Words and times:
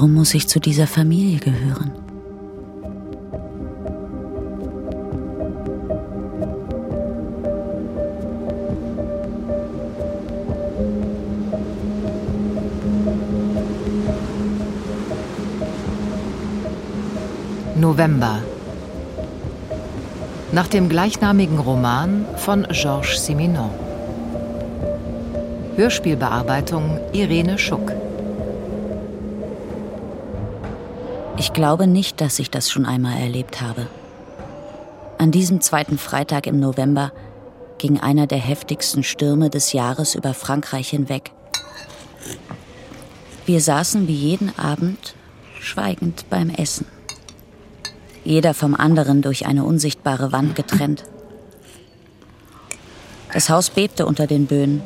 Warum 0.00 0.14
muss 0.14 0.32
ich 0.32 0.48
zu 0.48 0.60
dieser 0.60 0.86
Familie 0.86 1.38
gehören? 1.40 1.92
November. 17.76 18.42
Nach 20.52 20.66
dem 20.66 20.88
gleichnamigen 20.88 21.58
Roman 21.58 22.24
von 22.36 22.66
Georges 22.70 23.26
Simenon. 23.26 23.68
Hörspielbearbeitung 25.76 26.98
Irene 27.12 27.58
Schuck. 27.58 27.99
Ich 31.50 31.54
glaube 31.54 31.88
nicht, 31.88 32.20
dass 32.20 32.38
ich 32.38 32.48
das 32.48 32.70
schon 32.70 32.86
einmal 32.86 33.18
erlebt 33.20 33.60
habe. 33.60 33.88
An 35.18 35.32
diesem 35.32 35.60
zweiten 35.60 35.98
Freitag 35.98 36.46
im 36.46 36.60
November 36.60 37.10
ging 37.78 37.98
einer 37.98 38.28
der 38.28 38.38
heftigsten 38.38 39.02
Stürme 39.02 39.50
des 39.50 39.72
Jahres 39.72 40.14
über 40.14 40.32
Frankreich 40.32 40.90
hinweg. 40.90 41.32
Wir 43.46 43.60
saßen 43.60 44.06
wie 44.06 44.14
jeden 44.14 44.56
Abend 44.60 45.16
schweigend 45.58 46.30
beim 46.30 46.50
Essen. 46.50 46.86
Jeder 48.22 48.54
vom 48.54 48.76
anderen 48.76 49.20
durch 49.20 49.44
eine 49.44 49.64
unsichtbare 49.64 50.30
Wand 50.30 50.54
getrennt. 50.54 51.02
Das 53.34 53.50
Haus 53.50 53.70
bebte 53.70 54.06
unter 54.06 54.28
den 54.28 54.46
Böen 54.46 54.82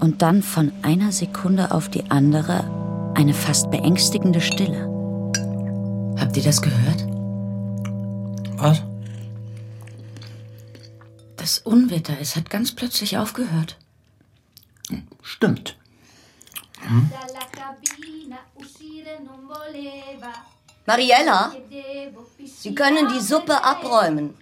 und 0.00 0.20
dann 0.20 0.42
von 0.42 0.70
einer 0.82 1.12
Sekunde 1.12 1.70
auf 1.70 1.88
die 1.88 2.10
andere 2.10 2.70
eine 3.14 3.32
fast 3.32 3.70
beängstigende 3.70 4.42
Stille. 4.42 4.87
Habt 6.28 6.36
ihr 6.36 6.42
das 6.42 6.60
gehört? 6.60 7.06
Was? 8.58 8.82
Das 11.38 11.60
Unwetter, 11.60 12.12
es 12.20 12.36
hat 12.36 12.50
ganz 12.50 12.74
plötzlich 12.74 13.16
aufgehört. 13.16 13.78
Stimmt. 15.22 15.78
Hm? 16.80 17.10
Mariella, 20.84 21.52
Sie 22.44 22.74
können 22.74 23.08
die 23.08 23.20
Suppe 23.20 23.64
abräumen. 23.64 24.34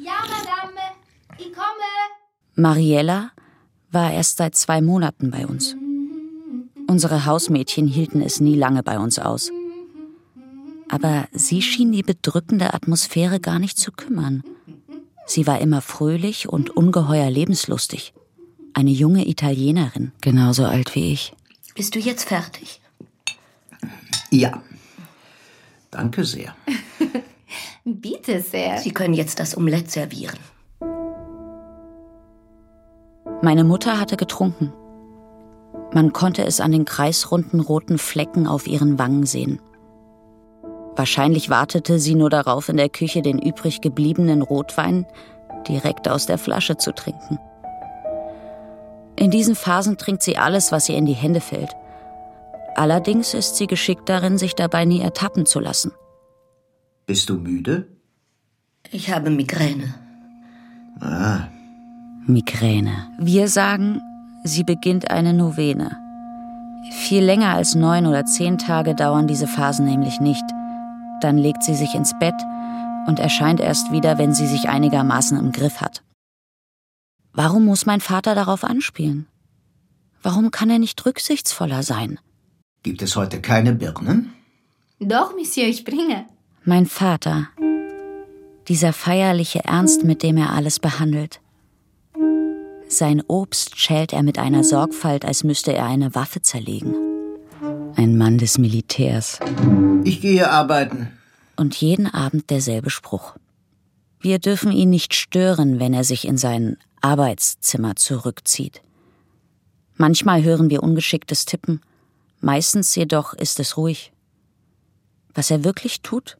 Ja, 0.00 0.20
Madame, 0.28 0.80
ich 1.38 1.52
komme. 1.52 1.90
Mariella 2.54 3.32
war 3.90 4.12
erst 4.12 4.36
seit 4.36 4.54
zwei 4.54 4.80
Monaten 4.80 5.32
bei 5.32 5.44
uns. 5.44 5.74
Unsere 6.86 7.26
Hausmädchen 7.26 7.88
hielten 7.88 8.22
es 8.22 8.38
nie 8.38 8.54
lange 8.54 8.84
bei 8.84 9.00
uns 9.00 9.18
aus. 9.18 9.50
Aber 10.90 11.28
sie 11.32 11.62
schien 11.62 11.92
die 11.92 12.02
bedrückende 12.02 12.74
Atmosphäre 12.74 13.38
gar 13.38 13.60
nicht 13.60 13.78
zu 13.78 13.92
kümmern. 13.92 14.42
Sie 15.24 15.46
war 15.46 15.60
immer 15.60 15.80
fröhlich 15.80 16.48
und 16.48 16.70
ungeheuer 16.70 17.30
lebenslustig. 17.30 18.12
Eine 18.74 18.90
junge 18.90 19.28
Italienerin, 19.28 20.10
genauso 20.20 20.64
alt 20.64 20.96
wie 20.96 21.12
ich. 21.12 21.32
Bist 21.76 21.94
du 21.94 22.00
jetzt 22.00 22.24
fertig? 22.24 22.80
Ja. 24.30 24.62
Danke 25.92 26.24
sehr. 26.24 26.54
Bitte 27.84 28.40
sehr. 28.40 28.78
Sie 28.78 28.92
können 28.92 29.14
jetzt 29.14 29.38
das 29.38 29.56
Omelett 29.56 29.90
servieren. 29.90 30.38
Meine 33.42 33.64
Mutter 33.64 33.98
hatte 34.00 34.16
getrunken. 34.16 34.72
Man 35.92 36.12
konnte 36.12 36.44
es 36.44 36.60
an 36.60 36.72
den 36.72 36.84
kreisrunden 36.84 37.60
roten 37.60 37.98
Flecken 37.98 38.46
auf 38.46 38.66
ihren 38.66 38.98
Wangen 38.98 39.24
sehen. 39.24 39.60
Wahrscheinlich 41.00 41.48
wartete 41.48 41.98
sie 41.98 42.14
nur 42.14 42.28
darauf, 42.28 42.68
in 42.68 42.76
der 42.76 42.90
Küche 42.90 43.22
den 43.22 43.38
übrig 43.38 43.80
gebliebenen 43.80 44.42
Rotwein 44.42 45.06
direkt 45.66 46.06
aus 46.10 46.26
der 46.26 46.36
Flasche 46.36 46.76
zu 46.76 46.92
trinken. 46.92 47.38
In 49.16 49.30
diesen 49.30 49.54
Phasen 49.54 49.96
trinkt 49.96 50.22
sie 50.22 50.36
alles, 50.36 50.72
was 50.72 50.90
ihr 50.90 50.98
in 50.98 51.06
die 51.06 51.14
Hände 51.14 51.40
fällt. 51.40 51.70
Allerdings 52.74 53.32
ist 53.32 53.56
sie 53.56 53.66
geschickt 53.66 54.10
darin, 54.10 54.36
sich 54.36 54.54
dabei 54.54 54.84
nie 54.84 55.00
ertappen 55.00 55.46
zu 55.46 55.58
lassen. 55.58 55.92
Bist 57.06 57.30
du 57.30 57.36
müde? 57.36 57.88
Ich 58.90 59.10
habe 59.10 59.30
Migräne. 59.30 59.94
Ah. 61.00 61.48
Migräne. 62.26 63.08
Wir 63.18 63.48
sagen, 63.48 64.02
sie 64.44 64.64
beginnt 64.64 65.10
eine 65.10 65.32
Novene. 65.32 65.96
Viel 66.90 67.24
länger 67.24 67.54
als 67.54 67.74
neun 67.74 68.06
oder 68.06 68.26
zehn 68.26 68.58
Tage 68.58 68.94
dauern 68.94 69.26
diese 69.26 69.46
Phasen 69.46 69.86
nämlich 69.86 70.20
nicht. 70.20 70.44
Dann 71.20 71.38
legt 71.38 71.62
sie 71.62 71.74
sich 71.74 71.94
ins 71.94 72.12
Bett 72.18 72.34
und 73.06 73.18
erscheint 73.18 73.60
erst 73.60 73.92
wieder, 73.92 74.18
wenn 74.18 74.34
sie 74.34 74.46
sich 74.46 74.68
einigermaßen 74.68 75.38
im 75.38 75.52
Griff 75.52 75.80
hat. 75.80 76.02
Warum 77.32 77.64
muss 77.64 77.86
mein 77.86 78.00
Vater 78.00 78.34
darauf 78.34 78.64
anspielen? 78.64 79.26
Warum 80.22 80.50
kann 80.50 80.70
er 80.70 80.78
nicht 80.78 81.04
rücksichtsvoller 81.06 81.82
sein? 81.82 82.18
Gibt 82.82 83.02
es 83.02 83.16
heute 83.16 83.40
keine 83.40 83.74
Birnen? 83.74 84.32
Doch, 84.98 85.34
Monsieur, 85.34 85.66
ich 85.66 85.84
bringe. 85.84 86.26
Mein 86.64 86.86
Vater. 86.86 87.48
Dieser 88.68 88.92
feierliche 88.92 89.64
Ernst, 89.64 90.04
mit 90.04 90.22
dem 90.22 90.36
er 90.36 90.52
alles 90.52 90.78
behandelt. 90.78 91.40
Sein 92.88 93.22
Obst 93.28 93.78
schält 93.78 94.12
er 94.12 94.22
mit 94.22 94.38
einer 94.38 94.64
Sorgfalt, 94.64 95.24
als 95.24 95.44
müsste 95.44 95.72
er 95.72 95.86
eine 95.86 96.14
Waffe 96.14 96.42
zerlegen. 96.42 97.09
Ein 97.96 98.16
Mann 98.16 98.38
des 98.38 98.58
Militärs. 98.58 99.38
Ich 100.04 100.20
gehe 100.20 100.50
arbeiten. 100.50 101.08
Und 101.56 101.76
jeden 101.76 102.06
Abend 102.06 102.50
derselbe 102.50 102.90
Spruch. 102.90 103.34
Wir 104.20 104.38
dürfen 104.38 104.72
ihn 104.72 104.90
nicht 104.90 105.14
stören, 105.14 105.80
wenn 105.80 105.94
er 105.94 106.04
sich 106.04 106.26
in 106.26 106.36
sein 106.36 106.76
Arbeitszimmer 107.00 107.96
zurückzieht. 107.96 108.82
Manchmal 109.96 110.42
hören 110.42 110.70
wir 110.70 110.82
ungeschicktes 110.82 111.44
Tippen, 111.44 111.80
meistens 112.40 112.94
jedoch 112.94 113.34
ist 113.34 113.60
es 113.60 113.76
ruhig. 113.76 114.12
Was 115.34 115.50
er 115.50 115.64
wirklich 115.64 116.02
tut, 116.02 116.38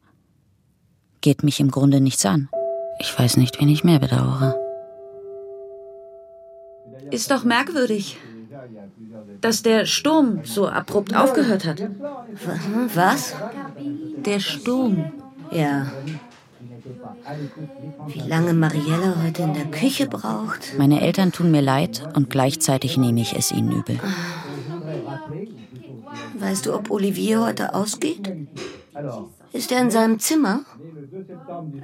geht 1.21 1.43
mich 1.43 1.61
im 1.61 1.71
Grunde 1.71 2.01
nichts 2.01 2.25
an. 2.25 2.49
Ich 2.99 3.19
weiß 3.19 3.37
nicht, 3.37 3.61
wen 3.61 3.69
ich 3.69 3.85
mehr 3.85 3.99
bedauere. 3.99 4.59
Ist 7.11 7.31
doch 7.31 7.45
merkwürdig, 7.45 8.17
dass 9.41 9.63
der 9.63 9.87
Sturm 9.87 10.41
so 10.45 10.69
abrupt 10.69 11.15
aufgehört 11.15 11.65
hat. 11.65 11.83
Was? 12.95 13.35
Der 14.25 14.41
Sturm. 14.41 15.13
Ja. 15.51 15.91
Wie 18.07 18.21
lange 18.21 18.53
Mariella 18.53 19.17
heute 19.25 19.43
in 19.43 19.55
der 19.55 19.67
Küche 19.67 20.07
braucht? 20.07 20.75
Meine 20.79 21.01
Eltern 21.01 21.33
tun 21.33 21.51
mir 21.51 21.63
leid 21.63 22.03
und 22.15 22.31
gleichzeitig 22.31 22.97
nehme 22.97 23.21
ich 23.21 23.37
es 23.37 23.53
ihnen 23.53 23.73
übel. 23.73 23.99
Weißt 26.39 26.67
du, 26.67 26.75
ob 26.75 26.91
Olivier 26.91 27.43
heute 27.43 27.75
ausgeht? 27.75 28.33
Ist 29.53 29.73
er 29.73 29.81
in 29.81 29.91
seinem 29.91 30.19
Zimmer? 30.19 30.61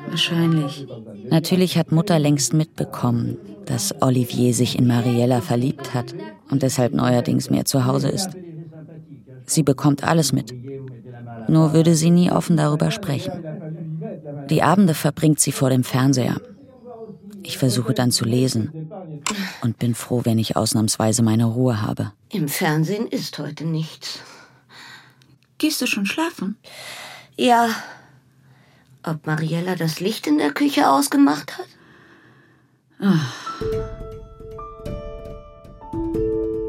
Wahrscheinlich. 0.09 0.87
Natürlich 1.29 1.77
hat 1.77 1.93
Mutter 1.93 2.19
längst 2.19 2.53
mitbekommen, 2.53 3.39
dass 3.67 3.95
Olivier 4.01 4.55
sich 4.55 4.79
in 4.79 4.87
Mariella 4.87 5.41
verliebt 5.41 5.95
hat 5.95 6.15
und 6.51 6.63
deshalb 6.63 6.95
neuerdings 6.95 7.51
mehr 7.51 7.65
zu 7.65 7.85
Hause 7.85 8.09
ist. 8.09 8.31
Sie 9.47 9.63
bekommt 9.63 10.05
alles 10.05 10.33
mit. 10.33 10.55
Nur 11.49 11.73
würde 11.73 11.95
sie 11.95 12.11
nie 12.11 12.31
offen 12.31 12.57
darüber 12.57 12.91
sprechen. 12.91 13.33
Die 14.51 14.63
Abende 14.63 14.95
verbringt 14.95 15.41
sie 15.41 15.53
vor 15.53 15.71
dem 15.71 15.85
Fernseher. 15.85 16.41
Ich 17.43 17.59
versuche 17.59 17.95
dann 17.95 18.11
zu 18.11 18.25
lesen 18.25 18.91
und 19.63 19.79
bin 19.79 19.95
froh, 19.95 20.23
wenn 20.25 20.39
ich 20.39 20.57
ausnahmsweise 20.57 21.23
meine 21.23 21.45
Ruhe 21.45 21.81
habe. 21.81 22.13
Im 22.31 22.49
Fernsehen 22.49 23.07
ist 23.07 23.39
heute 23.39 23.65
nichts. 23.65 24.21
Gehst 25.59 25.81
du 25.81 25.87
schon 25.87 26.07
schlafen? 26.07 26.57
Ja. 27.37 27.69
Ob 29.05 29.27
Mariella 29.27 29.77
das 29.77 30.01
Licht 30.01 30.27
in 30.27 30.39
der 30.39 30.53
Küche 30.53 30.91
ausgemacht 30.91 31.57
hat? 31.57 31.67
Ach. 32.99 33.61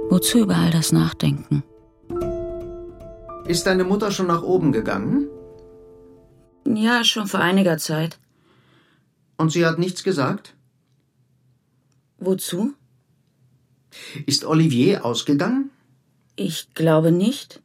Wozu 0.09 0.39
über 0.39 0.56
all 0.56 0.71
das 0.71 0.91
Nachdenken? 0.91 1.63
Ist 3.45 3.65
deine 3.65 3.83
Mutter 3.83 4.12
schon 4.12 4.27
nach 4.27 4.44
oben 4.44 4.71
gegangen? 4.71 5.27
Ja, 6.65 7.03
schon 7.03 7.27
vor 7.27 7.39
einiger 7.39 7.77
Zeit. 7.77 8.19
Und 9.38 9.51
sie 9.51 9.65
hat 9.65 9.79
nichts 9.79 10.03
gesagt? 10.03 10.56
Wozu? 12.18 12.74
Ist 14.25 14.44
Olivier 14.44 15.06
ausgegangen? 15.06 15.69
Ich 16.35 16.74
glaube 16.74 17.12
nicht. 17.12 17.62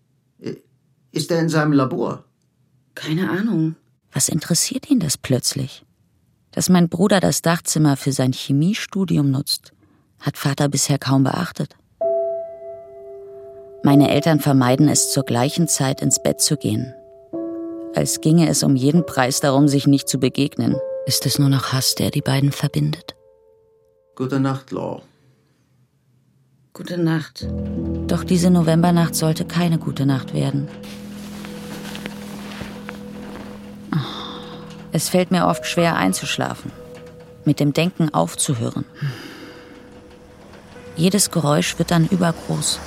Ist 1.11 1.31
er 1.31 1.41
in 1.41 1.49
seinem 1.49 1.73
Labor? 1.73 2.25
Keine 2.95 3.31
Ahnung. 3.31 3.77
Was 4.13 4.29
interessiert 4.29 4.91
ihn 4.91 5.01
das 5.01 5.17
plötzlich? 5.17 5.85
Dass 6.53 6.69
mein 6.69 6.89
Bruder 6.89 7.21
das 7.21 7.43
Dachzimmer 7.43 7.97
für 7.97 8.13
sein 8.13 8.33
Chemiestudium 8.33 9.31
nutzt, 9.31 9.73
hat 10.21 10.37
Vater 10.37 10.69
bisher 10.69 10.99
kaum 10.99 11.25
beachtet. 11.25 11.75
Meine 13.83 14.11
Eltern 14.11 14.39
vermeiden 14.39 14.89
es 14.89 15.11
zur 15.11 15.25
gleichen 15.25 15.67
Zeit 15.67 16.01
ins 16.03 16.23
Bett 16.23 16.41
zu 16.41 16.57
gehen. 16.57 16.95
Als 17.95 18.21
ginge 18.21 18.49
es 18.49 18.63
um 18.63 18.77
jeden 18.77 19.05
Preis 19.05 19.41
darum, 19.41 19.67
sich 19.67 19.87
nicht 19.87 20.09
zu 20.09 20.19
begegnen. 20.19 20.77
Ist 21.07 21.27
es 21.27 21.39
nur 21.39 21.49
noch 21.49 21.73
Hass, 21.73 21.97
der 21.97 22.11
die 22.11 22.21
beiden 22.21 22.53
verbindet? 22.53 23.17
Gute 24.15 24.39
Nacht, 24.39 24.71
Law. 24.71 25.03
Gute 26.75 26.97
Nacht. 26.97 27.47
Doch 28.07 28.25
diese 28.25 28.51
Novembernacht 28.51 29.15
sollte 29.15 29.45
keine 29.45 29.79
gute 29.79 30.07
Nacht 30.07 30.33
werden. 30.33 30.69
Es 34.93 35.09
fällt 35.09 35.31
mir 35.31 35.47
oft 35.47 35.67
schwer 35.67 35.97
einzuschlafen, 35.97 36.71
mit 37.45 37.61
dem 37.61 37.73
Denken 37.73 38.13
aufzuhören. 38.13 38.85
Jedes 40.97 41.31
Geräusch 41.31 41.79
wird 41.79 41.91
dann 41.91 42.07
übergroß. 42.07 42.79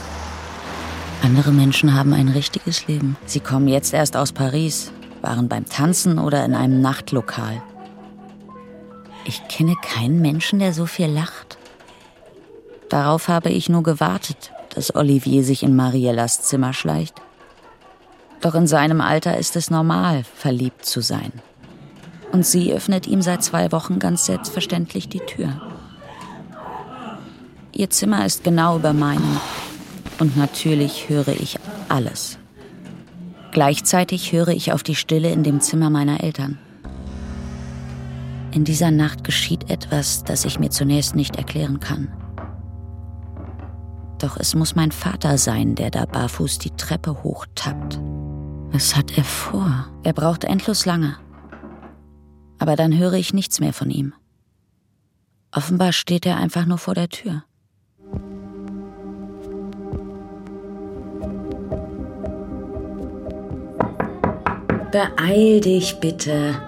Andere 1.23 1.51
Menschen 1.51 1.95
haben 1.95 2.13
ein 2.13 2.29
richtiges 2.29 2.87
Leben. 2.87 3.17
Sie 3.25 3.39
kommen 3.39 3.67
jetzt 3.67 3.93
erst 3.93 4.15
aus 4.15 4.31
Paris, 4.31 4.91
waren 5.23 5.49
beim 5.49 5.65
Tanzen 5.65 6.19
oder 6.19 6.45
in 6.45 6.53
einem 6.53 6.81
Nachtlokal. 6.81 7.63
Ich 9.25 9.47
kenne 9.47 9.75
keinen 9.81 10.21
Menschen, 10.21 10.59
der 10.59 10.71
so 10.71 10.85
viel 10.85 11.07
lacht. 11.07 11.57
Darauf 12.89 13.27
habe 13.27 13.49
ich 13.49 13.69
nur 13.69 13.81
gewartet, 13.81 14.51
dass 14.75 14.95
Olivier 14.95 15.43
sich 15.43 15.63
in 15.63 15.75
Mariellas 15.75 16.43
Zimmer 16.43 16.73
schleicht. 16.73 17.15
Doch 18.41 18.53
in 18.53 18.67
seinem 18.67 19.01
Alter 19.01 19.37
ist 19.37 19.55
es 19.55 19.71
normal, 19.71 20.23
verliebt 20.35 20.85
zu 20.85 21.01
sein. 21.01 21.31
Und 22.35 22.45
sie 22.45 22.73
öffnet 22.73 23.07
ihm 23.07 23.21
seit 23.21 23.45
zwei 23.45 23.71
Wochen 23.71 23.97
ganz 23.97 24.25
selbstverständlich 24.25 25.07
die 25.07 25.21
Tür. 25.21 25.61
Ihr 27.71 27.89
Zimmer 27.89 28.25
ist 28.25 28.43
genau 28.43 28.75
über 28.75 28.91
meinem. 28.91 29.39
Und 30.19 30.35
natürlich 30.35 31.07
höre 31.07 31.29
ich 31.29 31.57
alles. 31.87 32.37
Gleichzeitig 33.53 34.33
höre 34.33 34.49
ich 34.49 34.73
auf 34.73 34.83
die 34.83 34.95
Stille 34.95 35.31
in 35.31 35.43
dem 35.43 35.61
Zimmer 35.61 35.89
meiner 35.89 36.25
Eltern. 36.25 36.59
In 38.51 38.65
dieser 38.65 38.91
Nacht 38.91 39.23
geschieht 39.23 39.69
etwas, 39.69 40.25
das 40.25 40.43
ich 40.43 40.59
mir 40.59 40.71
zunächst 40.71 41.15
nicht 41.15 41.37
erklären 41.37 41.79
kann. 41.79 42.11
Doch 44.19 44.35
es 44.35 44.55
muss 44.55 44.75
mein 44.75 44.91
Vater 44.91 45.37
sein, 45.37 45.75
der 45.75 45.89
da 45.89 46.05
barfuß 46.05 46.57
die 46.57 46.71
Treppe 46.71 47.23
hochtappt. 47.23 47.97
Was 48.73 48.93
hat 48.93 49.17
er 49.17 49.23
vor? 49.23 49.87
Er 50.03 50.11
braucht 50.11 50.43
endlos 50.43 50.85
lange. 50.85 51.15
Aber 52.59 52.75
dann 52.75 52.97
höre 52.97 53.13
ich 53.13 53.33
nichts 53.33 53.59
mehr 53.59 53.73
von 53.73 53.89
ihm. 53.89 54.13
Offenbar 55.51 55.93
steht 55.93 56.25
er 56.25 56.37
einfach 56.37 56.65
nur 56.65 56.77
vor 56.77 56.95
der 56.95 57.09
Tür. 57.09 57.43
Beeil 64.91 65.59
dich 65.59 65.99
bitte. 65.99 66.61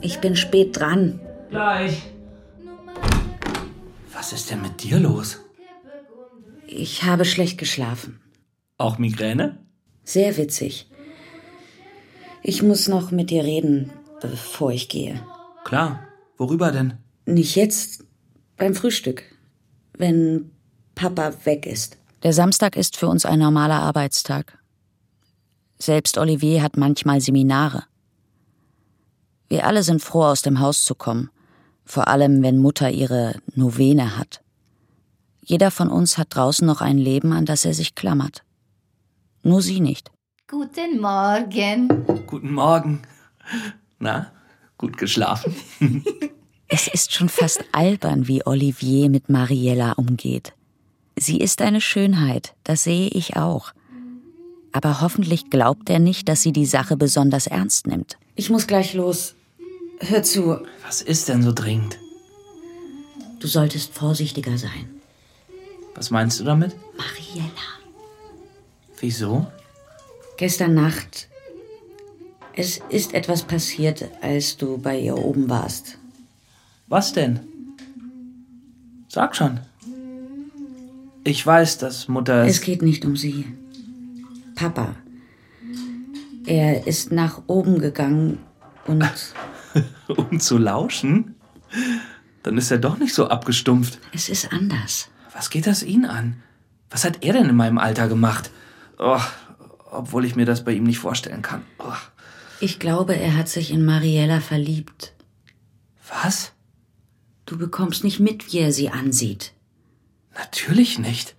Ich 0.00 0.20
bin 0.20 0.36
spät 0.36 0.78
dran. 0.78 1.20
Gleich. 1.50 2.02
Was 4.12 4.32
ist 4.32 4.50
denn 4.50 4.62
mit 4.62 4.82
dir 4.82 5.00
los? 5.00 5.40
Ich 6.66 7.02
habe 7.02 7.24
schlecht 7.24 7.58
geschlafen. 7.58 8.20
Auch 8.78 8.98
Migräne? 8.98 9.58
Sehr 10.04 10.36
witzig. 10.36 10.88
Ich 12.42 12.62
muss 12.62 12.88
noch 12.88 13.10
mit 13.10 13.30
dir 13.30 13.44
reden, 13.44 13.92
bevor 14.28 14.72
ich 14.72 14.88
gehe. 14.88 15.20
Klar. 15.64 16.00
Worüber 16.38 16.72
denn? 16.72 16.94
Nicht 17.24 17.54
jetzt, 17.54 18.04
beim 18.56 18.74
Frühstück, 18.74 19.22
wenn 19.96 20.50
Papa 20.94 21.32
weg 21.44 21.66
ist. 21.66 21.98
Der 22.22 22.32
Samstag 22.32 22.76
ist 22.76 22.96
für 22.96 23.08
uns 23.08 23.24
ein 23.24 23.38
normaler 23.38 23.80
Arbeitstag. 23.80 24.58
Selbst 25.78 26.18
Olivier 26.18 26.62
hat 26.62 26.76
manchmal 26.76 27.20
Seminare. 27.20 27.84
Wir 29.48 29.66
alle 29.66 29.82
sind 29.82 30.00
froh, 30.02 30.24
aus 30.24 30.42
dem 30.42 30.60
Haus 30.60 30.84
zu 30.84 30.94
kommen, 30.94 31.30
vor 31.84 32.08
allem 32.08 32.42
wenn 32.42 32.58
Mutter 32.58 32.90
ihre 32.90 33.34
Novene 33.54 34.16
hat. 34.16 34.42
Jeder 35.44 35.70
von 35.70 35.88
uns 35.88 36.18
hat 36.18 36.34
draußen 36.34 36.66
noch 36.66 36.80
ein 36.80 36.98
Leben, 36.98 37.32
an 37.32 37.46
das 37.46 37.64
er 37.64 37.74
sich 37.74 37.94
klammert. 37.94 38.44
Nur 39.42 39.60
sie 39.60 39.80
nicht. 39.80 40.10
Guten 40.48 41.00
Morgen. 41.00 41.88
Guten 42.26 42.52
Morgen. 42.52 43.02
Na, 44.02 44.32
gut 44.78 44.98
geschlafen? 44.98 45.54
Es 46.74 46.88
ist 46.88 47.12
schon 47.12 47.28
fast 47.28 47.62
albern, 47.72 48.28
wie 48.28 48.46
Olivier 48.46 49.10
mit 49.10 49.28
Mariella 49.28 49.92
umgeht. 49.92 50.54
Sie 51.18 51.36
ist 51.36 51.60
eine 51.60 51.82
Schönheit, 51.82 52.54
das 52.64 52.82
sehe 52.84 53.08
ich 53.08 53.36
auch. 53.36 53.72
Aber 54.72 55.02
hoffentlich 55.02 55.50
glaubt 55.50 55.90
er 55.90 55.98
nicht, 55.98 56.30
dass 56.30 56.40
sie 56.40 56.52
die 56.52 56.64
Sache 56.64 56.96
besonders 56.96 57.46
ernst 57.46 57.86
nimmt. 57.86 58.16
Ich 58.36 58.48
muss 58.48 58.66
gleich 58.66 58.94
los. 58.94 59.34
Hör 60.00 60.22
zu, 60.22 60.64
Was 60.86 61.02
ist 61.02 61.28
denn 61.28 61.42
so 61.42 61.52
dringend? 61.52 61.98
du 63.38 63.46
solltest 63.46 63.92
vorsichtiger 63.92 64.56
sein. 64.56 64.88
Was 65.94 66.10
meinst 66.10 66.40
du 66.40 66.44
damit? 66.44 66.74
Mariella. 66.96 67.68
Wieso? 68.98 69.46
Gestern 70.38 70.72
Nacht. 70.72 71.28
Es 72.54 72.80
ist 72.90 73.14
etwas 73.14 73.42
passiert, 73.42 74.10
als 74.20 74.56
du 74.56 74.78
bei 74.78 74.98
ihr 74.98 75.16
oben 75.16 75.48
warst. 75.48 75.98
Was 76.88 77.12
denn? 77.12 77.40
Sag 79.08 79.34
schon. 79.34 79.60
Ich 81.24 81.46
weiß, 81.46 81.78
dass 81.78 82.08
Mutter 82.08 82.44
Es 82.44 82.60
geht 82.60 82.82
nicht 82.82 83.04
um 83.04 83.16
sie. 83.16 83.46
Papa. 84.54 84.94
Er 86.44 86.86
ist 86.86 87.12
nach 87.12 87.42
oben 87.46 87.78
gegangen 87.78 88.38
und 88.86 89.04
um 90.08 90.40
zu 90.40 90.58
lauschen. 90.58 91.36
Dann 92.42 92.58
ist 92.58 92.70
er 92.70 92.78
doch 92.78 92.98
nicht 92.98 93.14
so 93.14 93.28
abgestumpft. 93.28 93.98
es 94.12 94.28
ist 94.28 94.52
anders. 94.52 95.08
Was 95.32 95.48
geht 95.48 95.66
das 95.66 95.82
ihn 95.82 96.04
an? 96.04 96.42
Was 96.90 97.04
hat 97.04 97.24
er 97.24 97.32
denn 97.32 97.48
in 97.48 97.56
meinem 97.56 97.78
Alter 97.78 98.08
gemacht? 98.08 98.50
Oh, 98.98 99.20
obwohl 99.90 100.24
ich 100.24 100.36
mir 100.36 100.44
das 100.44 100.64
bei 100.64 100.72
ihm 100.72 100.84
nicht 100.84 100.98
vorstellen 100.98 101.40
kann. 101.42 101.62
Oh, 101.78 101.94
Ich 102.62 102.78
glaube, 102.78 103.16
er 103.16 103.36
hat 103.36 103.48
sich 103.48 103.72
in 103.72 103.84
Mariella 103.84 104.38
verliebt. 104.38 105.14
was? 106.08 106.52
Du 107.44 107.58
bekommst 107.58 108.04
nicht 108.04 108.20
mit, 108.20 108.52
wie 108.52 108.60
er 108.60 108.70
sie 108.70 108.88
ansieht. 108.88 109.52
Natürlich 110.38 111.00
nicht. 111.00 111.34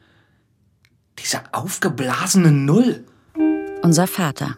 Diese 1.19 1.39
aufgeblasene 1.53 2.51
Null. 2.51 3.06
Unser 3.81 4.06
Vater. 4.06 4.57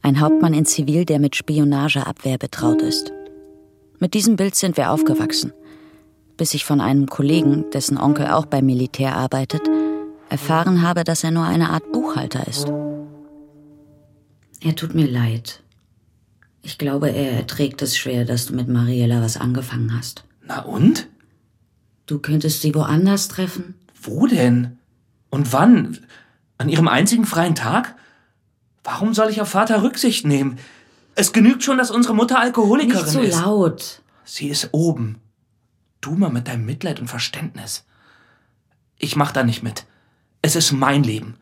Ein 0.00 0.20
Hauptmann 0.20 0.54
in 0.54 0.64
Zivil, 0.64 1.04
der 1.04 1.18
mit 1.18 1.34
Spionageabwehr 1.34 2.38
betraut 2.38 2.82
ist. 2.82 3.10
Mit 3.98 4.14
diesem 4.14 4.36
Bild 4.36 4.54
sind 4.54 4.76
wir 4.76 4.92
aufgewachsen. 4.92 5.52
Bis 6.36 6.54
ich 6.54 6.64
von 6.64 6.80
einem 6.80 7.06
Kollegen, 7.06 7.68
dessen 7.72 7.98
Onkel 7.98 8.28
auch 8.28 8.46
beim 8.46 8.64
Militär 8.64 9.16
arbeitet, 9.16 9.62
erfahren 10.28 10.82
habe, 10.82 11.02
dass 11.02 11.24
er 11.24 11.32
nur 11.32 11.46
eine 11.46 11.70
Art 11.70 11.90
Buchhalter 11.90 12.46
ist. 12.46 12.68
Er 14.60 14.76
tut 14.76 14.94
mir 14.94 15.08
leid. 15.08 15.64
Ich 16.62 16.78
glaube, 16.78 17.10
er 17.10 17.32
erträgt 17.32 17.82
es 17.82 17.96
schwer, 17.96 18.24
dass 18.24 18.46
du 18.46 18.54
mit 18.54 18.68
Mariella 18.68 19.22
was 19.22 19.36
angefangen 19.36 19.96
hast. 19.96 20.24
Na 20.46 20.60
und? 20.62 21.08
Du 22.06 22.18
könntest 22.18 22.60
sie 22.62 22.74
woanders 22.74 23.28
treffen? 23.28 23.74
Wo 24.02 24.26
denn? 24.26 24.78
Und 25.30 25.52
wann? 25.52 25.98
An 26.58 26.68
ihrem 26.68 26.88
einzigen 26.88 27.24
freien 27.24 27.54
Tag? 27.54 27.94
Warum 28.84 29.14
soll 29.14 29.30
ich 29.30 29.40
auf 29.40 29.48
Vater 29.50 29.82
Rücksicht 29.82 30.26
nehmen? 30.26 30.58
Es 31.14 31.32
genügt 31.32 31.62
schon, 31.62 31.78
dass 31.78 31.90
unsere 31.90 32.14
Mutter 32.14 32.38
Alkoholikerin 32.40 33.02
Nicht 33.04 33.12
so 33.12 33.20
ist. 33.20 33.40
laut. 33.40 34.02
Sie 34.24 34.48
ist 34.48 34.68
oben. 34.72 35.16
Du 36.00 36.12
mal 36.12 36.30
mit 36.30 36.48
deinem 36.48 36.64
Mitleid 36.66 37.00
und 37.00 37.08
Verständnis. 37.08 37.84
Ich 38.98 39.16
mach 39.16 39.32
da 39.32 39.42
nicht 39.44 39.62
mit. 39.62 39.84
Es 40.42 40.56
ist 40.56 40.72
mein 40.72 41.02
Leben. 41.04 41.36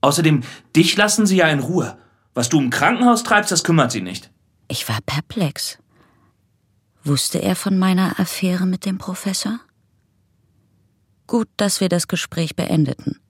Außerdem, 0.00 0.42
dich 0.74 0.96
lassen 0.96 1.26
sie 1.26 1.36
ja 1.36 1.48
in 1.48 1.60
Ruhe. 1.60 1.96
Was 2.34 2.48
du 2.48 2.60
im 2.60 2.70
Krankenhaus 2.70 3.22
treibst, 3.22 3.52
das 3.52 3.64
kümmert 3.64 3.92
sie 3.92 4.00
nicht. 4.00 4.30
Ich 4.74 4.88
war 4.88 4.98
perplex. 5.06 5.78
Wusste 7.04 7.40
er 7.40 7.54
von 7.54 7.78
meiner 7.78 8.18
Affäre 8.18 8.66
mit 8.66 8.84
dem 8.84 8.98
Professor? 8.98 9.60
Gut, 11.28 11.46
dass 11.56 11.80
wir 11.80 11.88
das 11.88 12.08
Gespräch 12.08 12.56
beendeten. 12.56 13.20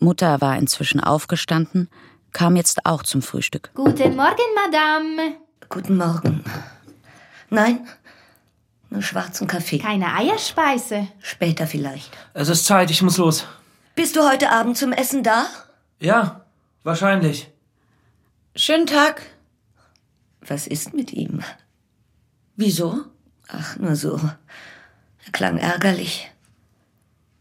Mutter 0.00 0.42
war 0.42 0.58
inzwischen 0.58 1.00
aufgestanden, 1.00 1.88
kam 2.34 2.56
jetzt 2.56 2.84
auch 2.84 3.02
zum 3.04 3.22
Frühstück. 3.22 3.70
Guten 3.72 4.16
Morgen, 4.16 4.48
Madame. 4.54 5.36
Guten 5.70 5.96
Morgen. 5.96 6.44
Nein, 7.48 7.88
nur 8.90 9.00
schwarzen 9.00 9.46
Kaffee. 9.46 9.78
Keine 9.78 10.12
Eierspeise. 10.12 11.08
Später 11.20 11.66
vielleicht. 11.66 12.14
Es 12.34 12.50
ist 12.50 12.66
Zeit, 12.66 12.90
ich 12.90 13.00
muss 13.00 13.16
los. 13.16 13.46
Bist 13.94 14.14
du 14.14 14.28
heute 14.28 14.50
Abend 14.50 14.76
zum 14.76 14.92
Essen 14.92 15.22
da? 15.22 15.46
Ja, 16.00 16.44
wahrscheinlich. 16.82 17.50
Schönen 18.54 18.86
Tag. 18.86 19.22
Was 20.48 20.66
ist 20.66 20.94
mit 20.94 21.12
ihm? 21.12 21.40
Wieso? 22.56 23.04
Ach, 23.48 23.76
nur 23.78 23.96
so. 23.96 24.16
Er 25.24 25.32
klang 25.32 25.58
ärgerlich. 25.58 26.30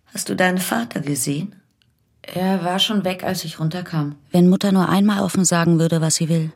Hast 0.06 0.30
du 0.30 0.36
deinen 0.36 0.58
Vater 0.58 1.02
gesehen? 1.02 1.56
Er 2.22 2.64
war 2.64 2.80
schon 2.80 3.04
weg, 3.04 3.24
als 3.24 3.44
ich 3.44 3.60
runterkam. 3.60 4.16
Wenn 4.32 4.50
Mutter 4.50 4.72
nur 4.72 4.90
einmal 4.90 5.22
offen 5.22 5.46
sagen 5.46 5.80
würde, 5.80 6.02
was 6.02 6.16
sie 6.16 6.30
will. 6.30 6.52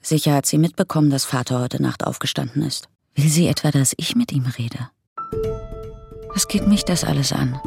Sicher 0.00 0.34
hat 0.34 0.46
sie 0.46 0.58
mitbekommen, 0.58 1.10
dass 1.10 1.24
Vater 1.24 1.60
heute 1.60 1.80
Nacht 1.80 2.04
aufgestanden 2.04 2.62
ist. 2.62 2.88
Will 3.14 3.28
sie 3.28 3.46
etwa, 3.46 3.70
dass 3.70 3.94
ich 3.96 4.16
mit 4.16 4.32
ihm 4.32 4.46
rede? 4.58 4.90
Was 6.34 6.48
geht 6.48 6.66
mich 6.66 6.84
das 6.84 7.04
alles 7.04 7.32
an? 7.32 7.60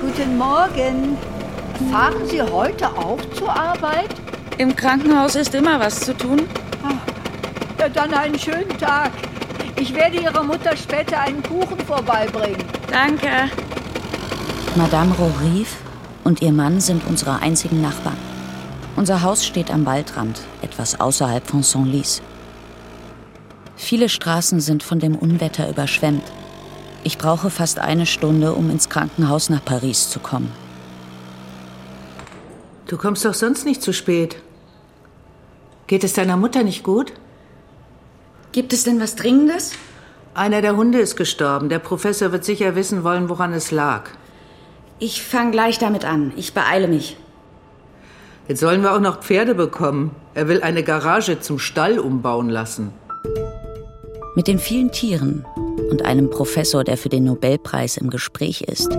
Guten 0.00 0.36
Morgen. 0.36 1.16
Fahren 1.88 2.26
Sie 2.28 2.42
heute 2.42 2.88
auch 2.88 3.18
zur 3.34 3.50
Arbeit? 3.50 4.10
Im 4.58 4.76
Krankenhaus 4.76 5.34
ist 5.34 5.54
immer 5.54 5.80
was 5.80 6.00
zu 6.00 6.14
tun. 6.16 6.42
Ja, 7.78 7.88
dann 7.88 8.12
einen 8.12 8.38
schönen 8.38 8.68
Tag. 8.78 9.10
Ich 9.76 9.94
werde 9.94 10.18
Ihrer 10.18 10.42
Mutter 10.42 10.76
später 10.76 11.18
einen 11.18 11.42
Kuchen 11.42 11.78
vorbeibringen. 11.86 12.62
Danke. 12.90 13.50
Madame 14.76 15.14
Rorive 15.14 15.74
und 16.22 16.42
ihr 16.42 16.52
Mann 16.52 16.80
sind 16.80 17.06
unsere 17.08 17.40
einzigen 17.40 17.80
Nachbarn. 17.80 18.18
Unser 18.96 19.22
Haus 19.22 19.46
steht 19.46 19.70
am 19.70 19.86
Waldrand, 19.86 20.42
etwas 20.60 21.00
außerhalb 21.00 21.46
von 21.46 21.62
Senlis. 21.62 22.20
Viele 23.76 24.10
Straßen 24.10 24.60
sind 24.60 24.82
von 24.82 25.00
dem 25.00 25.16
Unwetter 25.16 25.70
überschwemmt. 25.70 26.24
Ich 27.02 27.16
brauche 27.16 27.48
fast 27.48 27.78
eine 27.78 28.04
Stunde, 28.04 28.52
um 28.52 28.68
ins 28.68 28.90
Krankenhaus 28.90 29.48
nach 29.48 29.64
Paris 29.64 30.10
zu 30.10 30.20
kommen. 30.20 30.52
Du 32.90 32.96
kommst 32.96 33.24
doch 33.24 33.34
sonst 33.34 33.64
nicht 33.64 33.82
zu 33.82 33.92
spät. 33.92 34.34
Geht 35.86 36.02
es 36.02 36.12
deiner 36.12 36.36
Mutter 36.36 36.64
nicht 36.64 36.82
gut? 36.82 37.12
Gibt 38.50 38.72
es 38.72 38.82
denn 38.82 39.00
was 39.00 39.14
Dringendes? 39.14 39.74
Einer 40.34 40.60
der 40.60 40.76
Hunde 40.76 40.98
ist 40.98 41.14
gestorben. 41.14 41.68
Der 41.68 41.78
Professor 41.78 42.32
wird 42.32 42.44
sicher 42.44 42.74
wissen 42.74 43.04
wollen, 43.04 43.28
woran 43.28 43.52
es 43.52 43.70
lag. 43.70 44.10
Ich 44.98 45.22
fange 45.22 45.52
gleich 45.52 45.78
damit 45.78 46.04
an. 46.04 46.32
Ich 46.34 46.52
beeile 46.52 46.88
mich. 46.88 47.16
Jetzt 48.48 48.58
sollen 48.58 48.82
wir 48.82 48.92
auch 48.92 49.00
noch 49.00 49.20
Pferde 49.20 49.54
bekommen. 49.54 50.10
Er 50.34 50.48
will 50.48 50.60
eine 50.60 50.82
Garage 50.82 51.38
zum 51.38 51.60
Stall 51.60 52.00
umbauen 52.00 52.48
lassen. 52.48 52.92
Mit 54.34 54.48
den 54.48 54.58
vielen 54.58 54.90
Tieren 54.90 55.46
und 55.92 56.04
einem 56.04 56.28
Professor, 56.28 56.82
der 56.82 56.96
für 56.96 57.08
den 57.08 57.22
Nobelpreis 57.22 57.98
im 57.98 58.10
Gespräch 58.10 58.62
ist, 58.62 58.90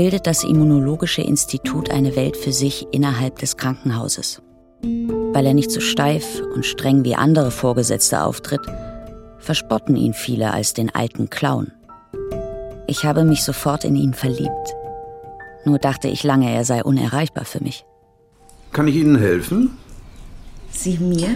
bildet 0.00 0.26
das 0.26 0.44
Immunologische 0.44 1.20
Institut 1.20 1.90
eine 1.90 2.16
Welt 2.16 2.34
für 2.34 2.54
sich 2.54 2.86
innerhalb 2.90 3.38
des 3.38 3.58
Krankenhauses. 3.58 4.40
Weil 4.80 5.44
er 5.44 5.52
nicht 5.52 5.70
so 5.70 5.80
steif 5.80 6.40
und 6.54 6.64
streng 6.64 7.04
wie 7.04 7.16
andere 7.16 7.50
Vorgesetzte 7.50 8.22
auftritt, 8.22 8.62
verspotten 9.36 9.96
ihn 9.96 10.14
viele 10.14 10.54
als 10.54 10.72
den 10.72 10.88
alten 10.88 11.28
Clown. 11.28 11.72
Ich 12.86 13.04
habe 13.04 13.24
mich 13.24 13.42
sofort 13.42 13.84
in 13.84 13.94
ihn 13.94 14.14
verliebt. 14.14 14.74
Nur 15.66 15.78
dachte 15.78 16.08
ich 16.08 16.24
lange, 16.24 16.50
er 16.50 16.64
sei 16.64 16.82
unerreichbar 16.82 17.44
für 17.44 17.62
mich. 17.62 17.84
Kann 18.72 18.88
ich 18.88 18.96
Ihnen 18.96 19.18
helfen? 19.18 19.76
Sie 20.70 20.96
mir? 20.96 21.28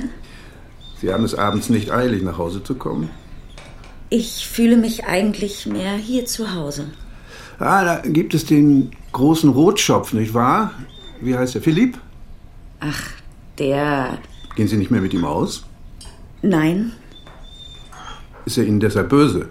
Sie 1.03 1.13
haben 1.13 1.25
es 1.25 1.35
abends 1.35 1.69
nicht 1.69 1.91
eilig, 1.91 2.23
nach 2.23 2.39
Hause 2.39 2.65
zu 2.65 2.77
kommen? 2.77 3.11
Ich 4.09 4.49
fühle 4.49 4.79
mich 4.79 5.05
eigentlich 5.05 5.67
mehr 5.67 5.97
hier 5.97 6.25
zu 6.25 6.55
Hause. 6.55 6.87
Ah, 7.59 7.85
da 7.85 7.99
gibt 8.01 8.35
es 8.35 8.45
den 8.45 8.91
großen 9.13 9.51
Rotschopf, 9.51 10.13
nicht 10.13 10.35
wahr? 10.35 10.73
Wie 11.21 11.37
heißt 11.37 11.55
er? 11.55 11.63
Philipp? 11.63 11.99
Ach, 12.81 13.11
der. 13.59 14.19
Gehen 14.57 14.69
Sie 14.69 14.77
nicht 14.77 14.91
mehr 14.91 15.01
mit 15.01 15.15
ihm 15.15 15.25
aus? 15.25 15.65
Nein. 16.43 16.93
Ist 18.45 18.59
er 18.59 18.65
Ihnen 18.65 18.81
deshalb 18.81 19.09
böse? 19.09 19.49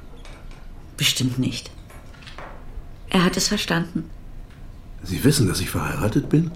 Bestimmt 0.98 1.40
nicht. 1.40 1.72
Er 3.10 3.24
hat 3.24 3.38
es 3.38 3.48
verstanden. 3.48 4.10
Sie 5.04 5.24
wissen, 5.24 5.48
dass 5.48 5.60
ich 5.60 5.70
verheiratet 5.70 6.30
bin? 6.30 6.52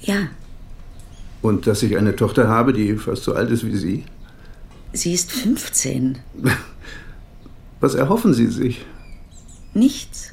Ja. 0.00 0.28
Und 1.42 1.66
dass 1.66 1.82
ich 1.82 1.96
eine 1.96 2.16
Tochter 2.16 2.48
habe, 2.48 2.72
die 2.72 2.96
fast 2.96 3.24
so 3.24 3.34
alt 3.34 3.50
ist 3.50 3.64
wie 3.64 3.76
Sie? 3.76 4.04
Sie 4.92 5.12
ist 5.12 5.32
15. 5.32 6.18
Was 7.80 7.94
erhoffen 7.94 8.34
Sie 8.34 8.46
sich? 8.46 8.84
Nichts. 9.74 10.32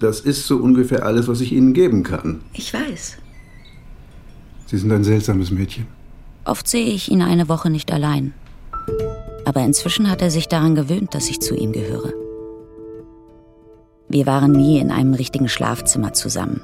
Das 0.00 0.20
ist 0.20 0.46
so 0.46 0.56
ungefähr 0.56 1.04
alles, 1.06 1.28
was 1.28 1.40
ich 1.40 1.52
Ihnen 1.52 1.72
geben 1.72 2.02
kann. 2.02 2.42
Ich 2.52 2.74
weiß. 2.74 3.16
Sie 4.66 4.78
sind 4.78 4.92
ein 4.92 5.04
seltsames 5.04 5.50
Mädchen. 5.50 5.86
Oft 6.44 6.68
sehe 6.68 6.86
ich 6.86 7.10
ihn 7.10 7.22
eine 7.22 7.48
Woche 7.48 7.70
nicht 7.70 7.92
allein. 7.92 8.34
Aber 9.44 9.60
inzwischen 9.62 10.10
hat 10.10 10.20
er 10.20 10.30
sich 10.30 10.48
daran 10.48 10.74
gewöhnt, 10.74 11.14
dass 11.14 11.30
ich 11.30 11.40
zu 11.40 11.54
ihm 11.54 11.72
gehöre. 11.72 12.12
Wir 14.08 14.26
waren 14.26 14.52
nie 14.52 14.78
in 14.78 14.90
einem 14.90 15.14
richtigen 15.14 15.48
Schlafzimmer 15.48 16.12
zusammen. 16.12 16.60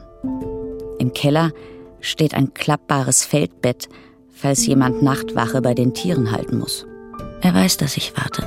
Im 0.98 1.12
Keller 1.14 1.52
steht 2.00 2.34
ein 2.34 2.52
klappbares 2.52 3.24
Feldbett, 3.24 3.88
falls 4.28 4.66
jemand 4.66 5.02
Nachtwache 5.02 5.62
bei 5.62 5.74
den 5.74 5.94
Tieren 5.94 6.32
halten 6.32 6.58
muss. 6.58 6.86
Er 7.40 7.54
weiß, 7.54 7.78
dass 7.78 7.96
ich 7.96 8.12
warte. 8.16 8.42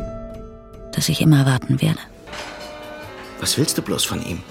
Dass 0.93 1.09
ich 1.09 1.21
immer 1.21 1.45
warten 1.45 1.81
werde. 1.81 1.99
Was 3.39 3.57
willst 3.57 3.77
du 3.77 3.81
bloß 3.81 4.05
von 4.05 4.25
ihm? 4.25 4.41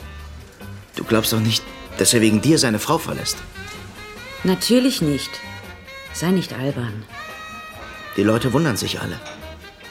Du 0.96 1.04
glaubst 1.04 1.32
doch 1.32 1.40
nicht, 1.40 1.62
dass 1.98 2.14
er 2.14 2.20
wegen 2.20 2.40
dir 2.40 2.58
seine 2.58 2.78
Frau 2.78 2.98
verlässt. 2.98 3.36
Natürlich 4.44 5.02
nicht. 5.02 5.30
Sei 6.12 6.30
nicht 6.30 6.52
albern. 6.52 7.04
Die 8.16 8.22
Leute 8.22 8.52
wundern 8.52 8.76
sich 8.76 9.00
alle. 9.00 9.18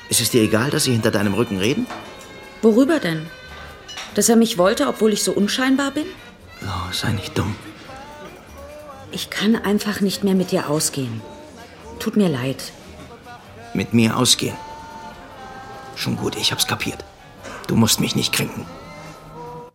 Ist 0.10 0.22
es 0.22 0.30
dir 0.30 0.42
egal, 0.44 0.70
dass 0.70 0.84
sie 0.84 0.92
hinter 0.92 1.10
deinem 1.10 1.34
Rücken 1.34 1.58
reden? 1.58 1.88
Worüber 2.62 3.00
denn? 3.00 3.26
Dass 4.14 4.30
er 4.30 4.36
mich 4.36 4.58
wollte, 4.58 4.88
obwohl 4.88 5.14
ich 5.14 5.24
so 5.24 5.32
unscheinbar 5.32 5.92
bin? 5.92 6.06
Oh, 6.64 6.92
sei 6.92 7.12
nicht 7.14 7.38
dumm. 7.38 7.56
Ich 9.12 9.30
kann 9.30 9.56
einfach 9.56 10.02
nicht 10.02 10.24
mehr 10.24 10.36
mit 10.36 10.52
dir 10.52 10.70
ausgehen. 10.70 11.22
Tut 12.00 12.18
mir 12.18 12.30
leid. 12.30 12.72
Mit 13.74 13.94
mir 13.94 14.18
ausgehen. 14.18 14.56
Schon 15.96 16.18
gut, 16.18 16.36
ich 16.36 16.52
hab's 16.52 16.68
kapiert. 16.68 17.04
Du 17.68 17.76
musst 17.76 18.00
mich 18.00 18.16
nicht 18.16 18.34
kränken. 18.34 18.66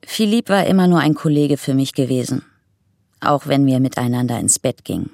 Philipp 0.09 0.49
war 0.49 0.65
immer 0.67 0.87
nur 0.87 1.01
ein 1.01 1.15
Kollege 1.15 1.57
für 1.57 1.75
mich 1.75 1.93
gewesen. 1.93 2.43
Auch 3.21 3.49
wenn 3.49 3.67
wir 3.67 3.81
miteinander 3.81 4.39
ins 4.39 4.59
Bett 4.59 4.85
gingen. 4.85 5.11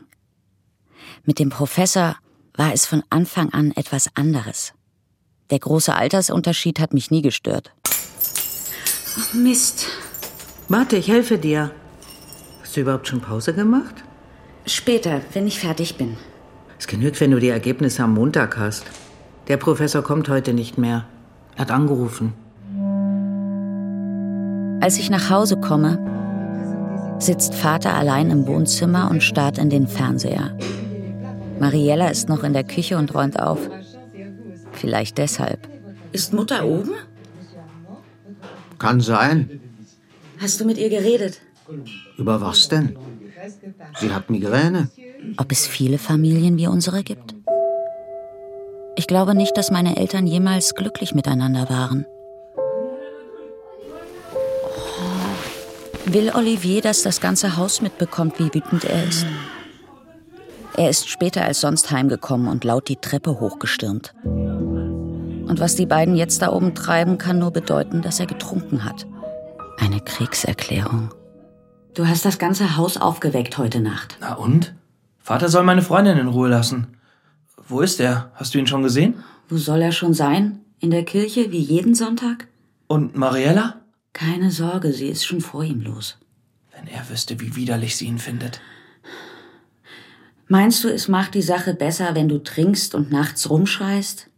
Mit 1.25 1.39
dem 1.39 1.49
Professor 1.49 2.17
war 2.55 2.75
es 2.75 2.85
von 2.85 3.03
Anfang 3.09 3.51
an 3.51 3.73
etwas 3.73 4.15
anderes. 4.15 4.75
Der 5.51 5.59
große 5.59 5.95
Altersunterschied 5.95 6.79
hat 6.79 6.93
mich 6.93 7.11
nie 7.11 7.23
gestört. 7.23 7.73
Oh, 9.17 9.37
Mist. 9.37 9.87
Warte, 10.69 10.99
ich 10.99 11.09
helfe 11.09 11.39
dir. 11.39 11.73
Hast 12.61 12.77
du 12.77 12.83
überhaupt 12.83 13.09
schon 13.09 13.23
Pause 13.23 13.55
gemacht? 13.55 13.95
Später, 14.67 15.23
wenn 15.33 15.47
ich 15.47 15.59
fertig 15.59 15.97
bin. 15.97 16.19
Es 16.79 16.87
genügt, 16.87 17.19
wenn 17.21 17.31
du 17.31 17.41
die 17.41 17.49
Ergebnisse 17.49 18.05
am 18.05 18.15
Montag 18.15 18.59
hast. 18.59 18.85
Der 19.49 19.57
Professor 19.57 20.03
kommt 20.03 20.29
heute 20.29 20.53
nicht 20.53 20.77
mehr. 20.77 21.07
Er 21.57 21.63
hat 21.63 21.71
angerufen. 21.71 22.35
Als 24.83 24.99
ich 24.99 25.11
nach 25.11 25.31
Hause 25.31 25.59
komme, 25.59 25.97
sitzt 27.21 27.55
Vater 27.55 27.95
allein 27.95 28.33
im 28.33 28.49
Wohnzimmer 28.49 29.09
und 29.13 29.23
starrt 29.23 29.57
in 29.57 29.71
den 29.71 29.87
Fernseher. 29.87 30.59
Mariella 31.61 32.09
ist 32.09 32.29
noch 32.29 32.43
in 32.43 32.53
der 32.53 32.65
Küche 32.65 32.99
und 32.99 33.15
räumt 33.15 33.39
auf. 33.39 33.61
Vielleicht 34.73 35.19
deshalb. 35.19 35.69
Ist 36.11 36.33
Mutter 36.33 36.67
oben? 36.67 36.95
Kann 38.81 39.01
sein. 39.01 39.61
Hast 40.41 40.61
du 40.61 40.65
mit 40.65 40.79
ihr 40.79 40.91
geredet? 40.91 41.41
Über 42.19 42.41
was 42.41 42.67
denn? 42.67 42.97
Sie 44.01 44.13
hat 44.13 44.31
Migräne. 44.31 44.89
Ob 45.37 45.53
es 45.53 45.69
viele 45.69 45.99
Familien 45.99 46.59
wie 46.59 46.67
unsere 46.67 47.05
gibt? 47.05 47.37
Ich 48.97 49.07
glaube 49.07 49.37
nicht, 49.37 49.57
dass 49.57 49.71
meine 49.71 49.97
Eltern 49.97 50.27
jemals 50.27 50.75
glücklich 50.75 51.15
miteinander 51.15 51.71
waren. 51.71 52.05
Will 56.13 56.31
Olivier, 56.35 56.83
dass 56.83 57.03
das 57.03 57.23
ganze 57.23 57.57
Haus 57.57 57.81
mitbekommt, 57.81 58.39
wie 58.39 58.53
wütend 58.53 58.85
er 58.85 59.05
ist? 59.05 59.25
Er 60.77 60.91
ist 60.91 61.09
später 61.09 61.43
als 61.43 61.63
sonst 61.63 61.91
heimgekommen 61.91 62.49
und 62.49 62.65
laut 62.65 62.89
die 62.89 62.97
Treppe 62.97 63.41
hochgestürmt. 63.41 64.13
Und 64.23 65.57
was 65.59 65.75
die 65.75 65.87
beiden 65.87 66.15
jetzt 66.15 66.43
da 66.43 66.53
oben 66.53 66.75
treiben, 66.75 67.17
kann 67.17 67.39
nur 67.39 67.51
bedeuten, 67.51 68.03
dass 68.03 68.21
er 68.21 68.27
getrunken 68.27 68.85
hat. 68.85 69.07
Eine 69.79 70.01
Kriegserklärung. 70.01 71.15
Du 71.95 72.07
hast 72.07 72.27
das 72.27 72.39
ganze 72.39 72.77
Haus 72.77 72.99
aufgeweckt 72.99 73.57
heute 73.57 73.81
Nacht. 73.81 74.19
Na 74.21 74.35
und? 74.35 74.75
Vater 75.19 75.49
soll 75.49 75.63
meine 75.63 75.83
Freundin 75.83 76.19
in 76.19 76.29
Ruhe 76.29 76.51
lassen. 76.51 76.89
Wo 77.69 77.81
ist 77.81 78.01
er? 78.01 78.33
Hast 78.35 78.53
du 78.53 78.59
ihn 78.59 78.67
schon 78.67 78.83
gesehen? 78.83 79.15
Wo 79.49 79.57
soll 79.57 79.81
er 79.81 79.93
schon 79.93 80.13
sein? 80.13 80.61
In 80.79 80.91
der 80.91 81.05
Kirche, 81.05 81.53
wie 81.53 81.61
jeden 81.61 81.95
Sonntag? 81.95 82.49
Und 82.87 83.17
Mariella? 83.17 83.82
Keine 84.13 84.51
Sorge, 84.51 84.93
sie 84.93 85.07
ist 85.09 85.25
schon 85.25 85.41
vor 85.41 85.65
ihm 85.65 85.81
los. 85.81 86.19
Wenn 86.75 86.87
er 86.87 87.09
wüsste, 87.09 87.41
wie 87.41 87.57
widerlich 87.57 87.97
sie 87.97 88.07
ihn 88.07 88.19
findet. 88.19 88.61
Meinst 90.49 90.85
du, 90.85 90.89
es 90.89 91.09
macht 91.09 91.35
die 91.35 91.43
Sache 91.43 91.75
besser, 91.75 92.15
wenn 92.15 92.29
du 92.29 92.39
trinkst 92.39 92.95
und 92.95 93.11
nachts 93.11 93.49
rumschreist? 93.49 94.29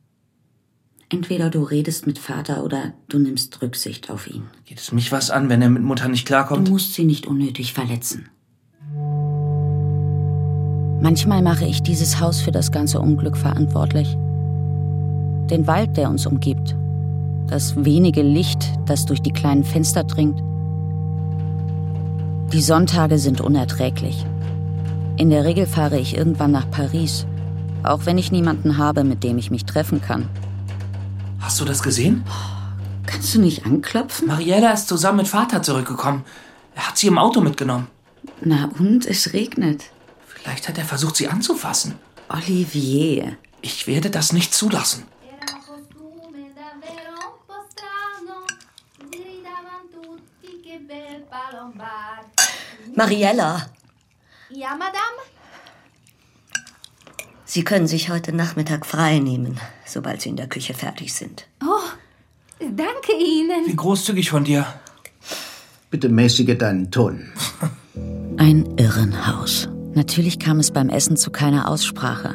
Entweder 1.08 1.50
du 1.50 1.62
redest 1.62 2.06
mit 2.06 2.18
Vater 2.18 2.64
oder 2.64 2.94
du 3.08 3.18
nimmst 3.18 3.60
Rücksicht 3.62 4.10
auf 4.10 4.26
ihn. 4.26 4.44
Geht 4.64 4.80
es 4.80 4.92
mich 4.92 5.12
was 5.12 5.30
an, 5.30 5.48
wenn 5.48 5.60
er 5.60 5.70
mit 5.70 5.82
Mutter 5.82 6.08
nicht 6.08 6.26
klarkommt? 6.26 6.68
Du 6.68 6.72
musst 6.72 6.94
sie 6.94 7.04
nicht 7.04 7.26
unnötig 7.26 7.72
verletzen. 7.72 8.28
Manchmal 11.00 11.42
mache 11.42 11.66
ich 11.66 11.82
dieses 11.82 12.20
Haus 12.20 12.40
für 12.40 12.52
das 12.52 12.72
ganze 12.72 13.00
Unglück 13.00 13.36
verantwortlich. 13.36 14.16
Den 15.50 15.66
Wald, 15.66 15.96
der 15.96 16.08
uns 16.08 16.26
umgibt. 16.26 16.74
Das 17.46 17.84
wenige 17.84 18.22
Licht, 18.22 18.72
das 18.86 19.04
durch 19.04 19.20
die 19.20 19.32
kleinen 19.32 19.64
Fenster 19.64 20.02
dringt. 20.02 20.40
Die 22.52 22.62
Sonntage 22.62 23.18
sind 23.18 23.40
unerträglich. 23.40 24.24
In 25.16 25.30
der 25.30 25.44
Regel 25.44 25.66
fahre 25.66 25.98
ich 25.98 26.16
irgendwann 26.16 26.52
nach 26.52 26.70
Paris, 26.70 27.26
auch 27.82 28.06
wenn 28.06 28.18
ich 28.18 28.32
niemanden 28.32 28.78
habe, 28.78 29.04
mit 29.04 29.22
dem 29.22 29.38
ich 29.38 29.50
mich 29.50 29.64
treffen 29.64 30.00
kann. 30.00 30.28
Hast 31.38 31.60
du 31.60 31.64
das 31.64 31.82
gesehen? 31.82 32.24
Kannst 33.06 33.34
du 33.34 33.40
nicht 33.40 33.66
anklopfen? 33.66 34.26
Mariella 34.26 34.72
ist 34.72 34.88
zusammen 34.88 35.18
mit 35.18 35.28
Vater 35.28 35.62
zurückgekommen. 35.62 36.24
Er 36.74 36.88
hat 36.88 36.96
sie 36.96 37.08
im 37.08 37.18
Auto 37.18 37.40
mitgenommen. 37.40 37.88
Na 38.40 38.70
und, 38.78 39.06
es 39.06 39.34
regnet. 39.34 39.84
Vielleicht 40.26 40.66
hat 40.68 40.78
er 40.78 40.84
versucht, 40.84 41.16
sie 41.16 41.28
anzufassen. 41.28 41.94
Olivier. 42.28 43.36
Ich 43.60 43.86
werde 43.86 44.10
das 44.10 44.32
nicht 44.32 44.54
zulassen. 44.54 45.04
Mariella, 52.94 53.66
Ja, 54.50 54.70
Madame? 54.70 55.20
Sie 57.44 57.62
können 57.64 57.86
sich 57.86 58.10
heute 58.10 58.32
Nachmittag 58.32 58.84
frei 58.86 59.18
nehmen, 59.18 59.58
sobald 59.86 60.20
Sie 60.20 60.28
in 60.28 60.36
der 60.36 60.48
Küche 60.48 60.74
fertig 60.74 61.14
sind. 61.14 61.46
Oh, 61.62 61.88
danke 62.60 63.12
Ihnen. 63.12 63.66
Wie 63.66 63.76
großzügig 63.76 64.30
von 64.30 64.44
dir. 64.44 64.66
Bitte 65.90 66.08
mäßige 66.08 66.56
deinen 66.58 66.90
Ton. 66.90 67.32
Ein 68.36 68.76
Irrenhaus. 68.76 69.68
Natürlich 69.94 70.40
kam 70.40 70.58
es 70.58 70.72
beim 70.72 70.88
Essen 70.88 71.16
zu 71.16 71.30
keiner 71.30 71.68
Aussprache. 71.68 72.34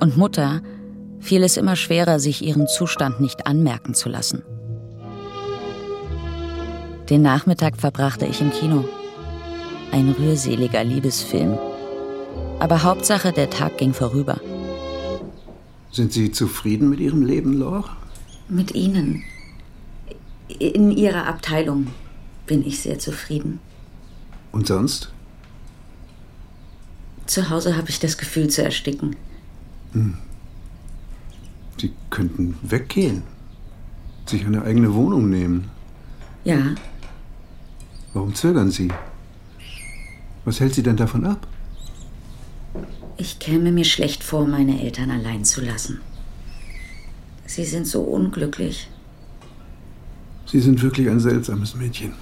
Und 0.00 0.16
Mutter 0.16 0.60
fiel 1.20 1.44
es 1.44 1.56
immer 1.56 1.76
schwerer, 1.76 2.18
sich 2.18 2.42
ihren 2.42 2.66
Zustand 2.66 3.20
nicht 3.20 3.46
anmerken 3.46 3.94
zu 3.94 4.08
lassen. 4.08 4.42
Den 7.10 7.22
Nachmittag 7.22 7.78
verbrachte 7.78 8.26
ich 8.26 8.42
im 8.42 8.50
Kino. 8.50 8.84
Ein 9.92 10.10
rührseliger 10.10 10.84
Liebesfilm. 10.84 11.56
Aber 12.58 12.82
Hauptsache, 12.82 13.32
der 13.32 13.48
Tag 13.48 13.78
ging 13.78 13.94
vorüber. 13.94 14.38
Sind 15.90 16.12
Sie 16.12 16.30
zufrieden 16.32 16.90
mit 16.90 17.00
Ihrem 17.00 17.22
Leben, 17.22 17.54
Laure? 17.54 17.88
Mit 18.48 18.74
Ihnen. 18.74 19.24
In 20.48 20.90
Ihrer 20.90 21.26
Abteilung 21.26 21.86
bin 22.46 22.66
ich 22.66 22.80
sehr 22.80 22.98
zufrieden. 22.98 23.58
Und 24.52 24.66
sonst? 24.66 25.10
Zu 27.24 27.48
Hause 27.48 27.76
habe 27.76 27.88
ich 27.88 28.00
das 28.00 28.18
Gefühl 28.18 28.48
zu 28.48 28.62
ersticken. 28.62 29.16
Hm. 29.92 30.18
Sie 31.80 31.92
könnten 32.10 32.58
weggehen. 32.62 33.22
Sich 34.26 34.44
eine 34.44 34.62
eigene 34.62 34.92
Wohnung 34.94 35.30
nehmen. 35.30 35.70
Ja, 36.44 36.74
Warum 38.14 38.34
zögern 38.34 38.70
Sie? 38.70 38.88
Was 40.44 40.60
hält 40.60 40.74
Sie 40.74 40.82
denn 40.82 40.96
davon 40.96 41.26
ab? 41.26 41.46
ich 43.18 43.38
käme 43.40 43.72
mir 43.72 43.84
schlecht 43.84 44.22
vor, 44.22 44.46
meine 44.46 44.80
Eltern 44.80 45.10
allein 45.10 45.44
zu 45.44 45.60
lassen. 45.60 46.00
Sie 47.46 47.64
sind 47.64 47.86
so 47.86 48.02
unglücklich. 48.02 48.88
Sie 50.46 50.60
sind 50.60 50.80
wirklich 50.80 51.10
ein 51.10 51.20
seltsames 51.20 51.74
Mädchen. 51.74 52.14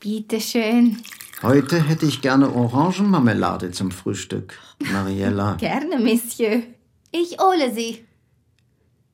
Bitte 0.00 0.40
schön. 0.40 0.96
Heute 1.42 1.82
hätte 1.82 2.06
ich 2.06 2.20
gerne 2.22 2.52
Orangenmarmelade 2.52 3.70
zum 3.70 3.90
Frühstück, 3.90 4.58
Mariella. 4.92 5.54
Gerne, 5.60 5.98
Monsieur. 5.98 6.62
Ich 7.10 7.36
hole 7.38 7.72
sie. 7.74 8.04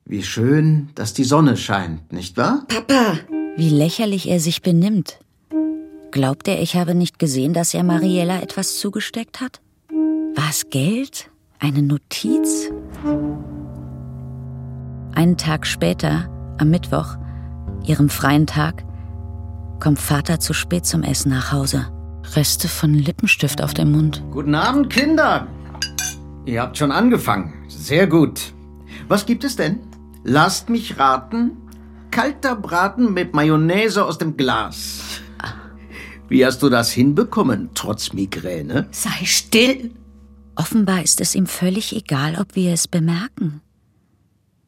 Wie 0.05 0.23
schön, 0.23 0.89
dass 0.95 1.13
die 1.13 1.23
Sonne 1.23 1.57
scheint, 1.57 2.13
nicht 2.13 2.37
wahr? 2.37 2.65
Papa! 2.67 3.19
Wie 3.57 3.69
lächerlich 3.69 4.29
er 4.29 4.39
sich 4.39 4.61
benimmt. 4.61 5.19
Glaubt 6.11 6.47
er, 6.47 6.61
ich 6.61 6.75
habe 6.75 6.95
nicht 6.95 7.19
gesehen, 7.19 7.53
dass 7.53 7.73
er 7.73 7.83
Mariella 7.83 8.41
etwas 8.41 8.79
zugesteckt 8.79 9.41
hat? 9.41 9.61
War 10.35 10.49
es 10.49 10.69
Geld? 10.69 11.29
Eine 11.59 11.81
Notiz? 11.81 12.71
Einen 15.13 15.37
Tag 15.37 15.67
später, 15.67 16.29
am 16.57 16.69
Mittwoch, 16.69 17.17
ihrem 17.85 18.09
freien 18.09 18.47
Tag, 18.47 18.85
kommt 19.79 19.99
Vater 19.99 20.39
zu 20.39 20.53
spät 20.53 20.85
zum 20.85 21.03
Essen 21.03 21.29
nach 21.29 21.51
Hause. 21.51 21.87
Reste 22.35 22.67
von 22.67 22.93
Lippenstift 22.93 23.61
auf 23.61 23.73
dem 23.73 23.91
Mund. 23.91 24.23
Guten 24.31 24.55
Abend, 24.55 24.89
Kinder. 24.89 25.47
Ihr 26.45 26.61
habt 26.61 26.77
schon 26.77 26.91
angefangen. 26.91 27.53
Sehr 27.67 28.07
gut. 28.07 28.53
Was 29.07 29.25
gibt 29.25 29.43
es 29.43 29.55
denn? 29.55 29.79
Lasst 30.23 30.69
mich 30.69 30.99
raten. 30.99 31.57
Kalter 32.19 32.57
Braten 32.57 33.13
mit 33.13 33.33
Mayonnaise 33.33 34.03
aus 34.03 34.17
dem 34.17 34.35
Glas. 34.35 35.21
Wie 36.27 36.45
hast 36.45 36.61
du 36.61 36.67
das 36.67 36.91
hinbekommen, 36.91 37.69
trotz 37.75 38.11
Migräne? 38.11 38.89
Sei 38.91 39.23
still! 39.23 39.91
Offenbar 40.57 41.01
ist 41.01 41.21
es 41.21 41.33
ihm 41.33 41.47
völlig 41.47 41.95
egal, 41.95 42.35
ob 42.37 42.57
wir 42.57 42.73
es 42.73 42.89
bemerken. 42.89 43.61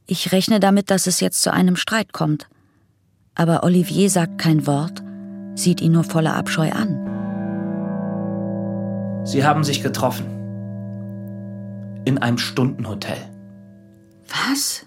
Ich 0.08 0.32
rechne 0.32 0.62
damit, 0.62 0.90
dass 0.90 1.08
es 1.08 1.20
jetzt 1.20 1.42
zu 1.42 1.52
einem 1.52 1.76
Streit 1.76 2.14
kommt. 2.14 2.48
Aber 3.36 3.64
Olivier 3.64 4.10
sagt 4.10 4.38
kein 4.38 4.66
Wort, 4.66 5.04
sieht 5.56 5.82
ihn 5.82 5.92
nur 5.92 6.06
voller 6.06 6.38
Abscheu 6.38 6.72
an. 6.72 6.96
Sie 9.26 9.44
haben 9.44 9.66
sich 9.66 9.84
getroffen. 9.84 10.26
In 12.06 12.18
einem 12.18 12.38
Stundenhotel. 12.38 13.18
Was? 14.30 14.86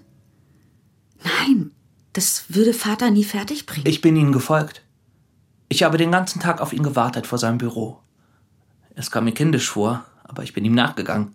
Nein, 1.22 1.73
das 2.14 2.44
würde 2.48 2.72
Vater 2.72 3.10
nie 3.10 3.24
fertigbringen. 3.24 3.86
Ich 3.86 4.00
bin 4.00 4.16
Ihnen 4.16 4.32
gefolgt. 4.32 4.82
Ich 5.68 5.82
habe 5.82 5.98
den 5.98 6.12
ganzen 6.12 6.40
Tag 6.40 6.60
auf 6.60 6.72
ihn 6.72 6.82
gewartet 6.82 7.26
vor 7.26 7.38
seinem 7.38 7.58
Büro. 7.58 7.98
Es 8.94 9.10
kam 9.10 9.24
mir 9.24 9.32
kindisch 9.32 9.68
vor, 9.68 10.04
aber 10.22 10.42
ich 10.42 10.52
bin 10.52 10.64
ihm 10.64 10.74
nachgegangen. 10.74 11.34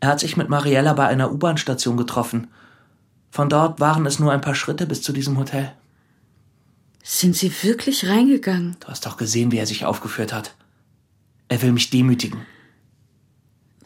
Er 0.00 0.08
hat 0.08 0.20
sich 0.20 0.36
mit 0.36 0.48
Mariella 0.48 0.94
bei 0.94 1.06
einer 1.06 1.30
U-Bahn-Station 1.30 1.98
getroffen. 1.98 2.48
Von 3.30 3.50
dort 3.50 3.78
waren 3.78 4.06
es 4.06 4.18
nur 4.18 4.32
ein 4.32 4.40
paar 4.40 4.54
Schritte 4.54 4.86
bis 4.86 5.02
zu 5.02 5.12
diesem 5.12 5.36
Hotel. 5.36 5.72
Sind 7.02 7.36
Sie 7.36 7.52
wirklich 7.62 8.08
reingegangen? 8.08 8.76
Du 8.80 8.88
hast 8.88 9.04
doch 9.04 9.16
gesehen, 9.16 9.52
wie 9.52 9.58
er 9.58 9.66
sich 9.66 9.84
aufgeführt 9.84 10.32
hat. 10.32 10.54
Er 11.48 11.60
will 11.60 11.72
mich 11.72 11.90
demütigen. 11.90 12.40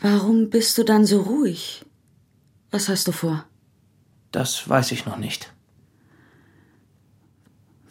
Warum 0.01 0.51
bist 0.51 0.79
du 0.79 0.85
dann 0.85 1.07
so 1.07 1.23
ruhig? 1.23 1.85
Was 2.71 2.89
hast 2.89 3.09
du 3.09 3.13
vor? 3.13 3.45
Das 4.31 4.69
weiß 4.69 4.93
ich 4.93 5.07
noch 5.07 5.17
nicht. 5.17 5.54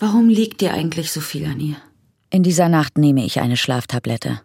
Warum 0.06 0.28
liegt 0.28 0.60
dir 0.60 0.74
eigentlich 0.74 1.14
so 1.14 1.22
viel 1.22 1.46
an 1.46 1.62
ihr? 1.62 1.78
In 2.30 2.44
dieser 2.44 2.68
Nacht 2.68 2.98
nehme 2.98 3.24
ich 3.24 3.40
eine 3.40 3.56
Schlaftablette. 3.56 4.42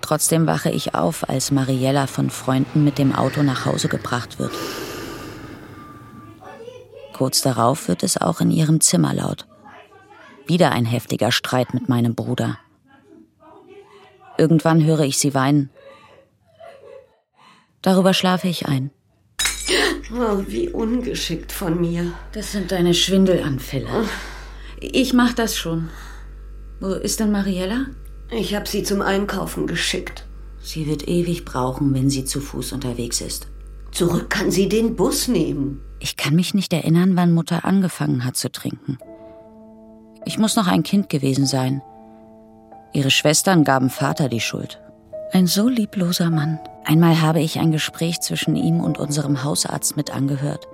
Trotzdem 0.00 0.46
wache 0.46 0.70
ich 0.70 0.94
auf, 0.94 1.28
als 1.28 1.50
Mariella 1.50 2.06
von 2.06 2.30
Freunden 2.30 2.82
mit 2.82 2.96
dem 2.96 3.14
Auto 3.14 3.42
nach 3.42 3.66
Hause 3.66 3.88
gebracht 3.88 4.38
wird. 4.38 4.52
Kurz 7.12 7.42
darauf 7.42 7.88
wird 7.88 8.02
es 8.02 8.16
auch 8.16 8.40
in 8.40 8.50
ihrem 8.50 8.80
Zimmer 8.80 9.12
laut. 9.12 9.46
Wieder 10.46 10.72
ein 10.72 10.86
heftiger 10.86 11.30
Streit 11.30 11.74
mit 11.74 11.90
meinem 11.90 12.14
Bruder. 12.14 12.58
Irgendwann 14.38 14.82
höre 14.82 15.00
ich 15.00 15.18
sie 15.18 15.34
weinen. 15.34 15.68
Darüber 17.82 18.14
schlafe 18.14 18.48
ich 18.48 18.66
ein. 18.66 18.90
Oh, 20.14 20.42
wie 20.46 20.68
ungeschickt 20.68 21.52
von 21.52 21.80
mir. 21.80 22.12
Das 22.32 22.52
sind 22.52 22.70
deine 22.70 22.92
Schwindelanfälle. 22.92 24.04
Ich 24.78 25.14
mach 25.14 25.32
das 25.32 25.56
schon. 25.56 25.88
Wo 26.80 26.88
ist 26.88 27.20
denn 27.20 27.32
Mariella? 27.32 27.86
Ich 28.30 28.54
habe 28.54 28.68
sie 28.68 28.82
zum 28.82 29.00
Einkaufen 29.00 29.66
geschickt. 29.66 30.26
Sie 30.60 30.86
wird 30.86 31.08
ewig 31.08 31.44
brauchen, 31.44 31.94
wenn 31.94 32.10
sie 32.10 32.24
zu 32.24 32.40
Fuß 32.40 32.72
unterwegs 32.72 33.20
ist. 33.20 33.46
Zurück 33.90 34.28
kann 34.30 34.50
sie 34.50 34.68
den 34.68 34.96
Bus 34.96 35.28
nehmen. 35.28 35.80
Ich 35.98 36.16
kann 36.16 36.34
mich 36.34 36.52
nicht 36.52 36.72
erinnern, 36.72 37.16
wann 37.16 37.32
Mutter 37.32 37.64
angefangen 37.64 38.24
hat 38.24 38.36
zu 38.36 38.50
trinken. 38.50 38.98
Ich 40.24 40.38
muss 40.38 40.56
noch 40.56 40.66
ein 40.66 40.82
Kind 40.82 41.08
gewesen 41.08 41.46
sein. 41.46 41.82
Ihre 42.92 43.10
Schwestern 43.10 43.64
gaben 43.64 43.88
Vater 43.88 44.28
die 44.28 44.40
Schuld. 44.40 44.80
Ein 45.32 45.46
so 45.46 45.68
liebloser 45.68 46.30
Mann. 46.30 46.58
Einmal 46.84 47.20
habe 47.20 47.40
ich 47.40 47.58
ein 47.58 47.72
Gespräch 47.72 48.20
zwischen 48.20 48.56
ihm 48.56 48.80
und 48.80 48.98
unserem 48.98 49.44
Hausarzt 49.44 49.96
mit 49.96 50.14
angehört. 50.14 50.68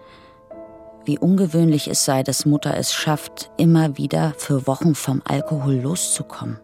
Wie 1.04 1.18
ungewöhnlich 1.18 1.88
es 1.88 2.04
sei, 2.04 2.22
dass 2.22 2.46
Mutter 2.46 2.76
es 2.76 2.92
schafft, 2.92 3.50
immer 3.56 3.96
wieder 3.96 4.34
für 4.36 4.66
Wochen 4.66 4.94
vom 4.94 5.22
Alkohol 5.26 5.76
loszukommen. 5.76 6.58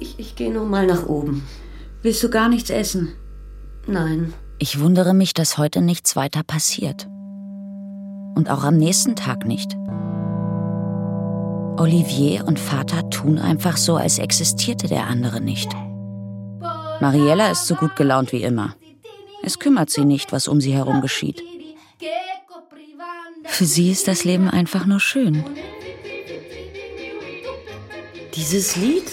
Ich, 0.00 0.18
ich 0.18 0.36
gehe 0.36 0.52
noch 0.52 0.66
mal 0.66 0.86
nach 0.86 1.06
oben. 1.06 1.46
Willst 2.02 2.22
du 2.22 2.30
gar 2.30 2.48
nichts 2.48 2.70
essen? 2.70 3.12
Nein. 3.86 4.32
Ich 4.58 4.80
wundere 4.80 5.14
mich, 5.14 5.34
dass 5.34 5.58
heute 5.58 5.82
nichts 5.82 6.16
weiter 6.16 6.42
passiert. 6.42 7.06
Und 8.34 8.50
auch 8.50 8.64
am 8.64 8.76
nächsten 8.76 9.16
Tag 9.16 9.46
nicht. 9.46 9.76
Olivier 11.78 12.46
und 12.46 12.58
Vater 12.58 13.08
tun 13.10 13.38
einfach 13.38 13.76
so, 13.76 13.96
als 13.96 14.18
existierte 14.18 14.88
der 14.88 15.06
andere 15.06 15.40
nicht. 15.40 15.70
Mariella 17.00 17.50
ist 17.50 17.66
so 17.66 17.74
gut 17.74 17.96
gelaunt 17.96 18.32
wie 18.32 18.42
immer. 18.42 18.74
Es 19.42 19.58
kümmert 19.58 19.90
sie 19.90 20.04
nicht, 20.04 20.32
was 20.32 20.48
um 20.48 20.60
sie 20.60 20.72
herum 20.72 21.00
geschieht. 21.00 21.42
Für 23.44 23.64
sie 23.64 23.90
ist 23.90 24.08
das 24.08 24.24
Leben 24.24 24.50
einfach 24.50 24.86
nur 24.86 25.00
schön. 25.00 25.44
Dieses 28.34 28.76
Lied? 28.76 29.10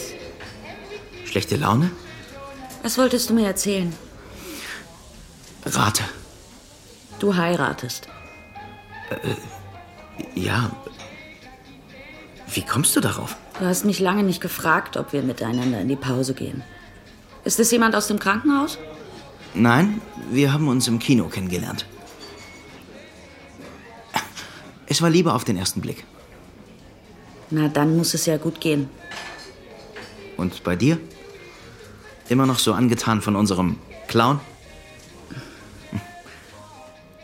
Schlechte 1.26 1.56
Laune? 1.56 1.92
Was 2.82 2.98
wolltest 2.98 3.30
du 3.30 3.34
mir 3.34 3.48
erzählen? 3.48 3.94
Rate. 5.66 6.04
Du 7.20 7.36
heiratest. 7.36 8.08
Äh, 9.10 10.40
ja. 10.40 10.72
Wie 12.54 12.66
kommst 12.66 12.96
du 12.96 13.00
darauf? 13.00 13.38
Du 13.60 13.66
hast 13.66 13.86
mich 13.86 14.00
lange 14.00 14.24
nicht 14.24 14.42
gefragt, 14.42 14.98
ob 14.98 15.14
wir 15.14 15.22
miteinander 15.22 15.80
in 15.80 15.88
die 15.88 15.96
Pause 15.96 16.34
gehen. 16.34 16.64
Ist 17.44 17.60
es 17.60 17.72
jemand 17.72 17.96
aus 17.96 18.08
dem 18.08 18.20
Krankenhaus? 18.20 18.78
Nein, 19.54 20.02
wir 20.32 20.54
haben 20.54 20.68
uns 20.68 20.88
im 20.88 21.00
Kino 21.00 21.28
kennengelernt. 21.28 21.86
Es 24.88 25.02
war 25.02 25.10
Liebe 25.10 25.34
auf 25.34 25.44
den 25.44 25.58
ersten 25.58 25.82
Blick. 25.82 26.04
Na, 27.50 27.68
dann 27.68 27.98
muss 27.98 28.14
es 28.14 28.26
ja 28.26 28.38
gut 28.38 28.62
gehen. 28.62 28.90
Und 30.38 30.64
bei 30.64 30.76
dir? 30.76 31.00
Immer 32.30 32.46
noch 32.46 32.60
so 32.60 32.74
angetan 32.74 33.22
von 33.22 33.36
unserem 33.36 33.78
Clown? 34.08 34.40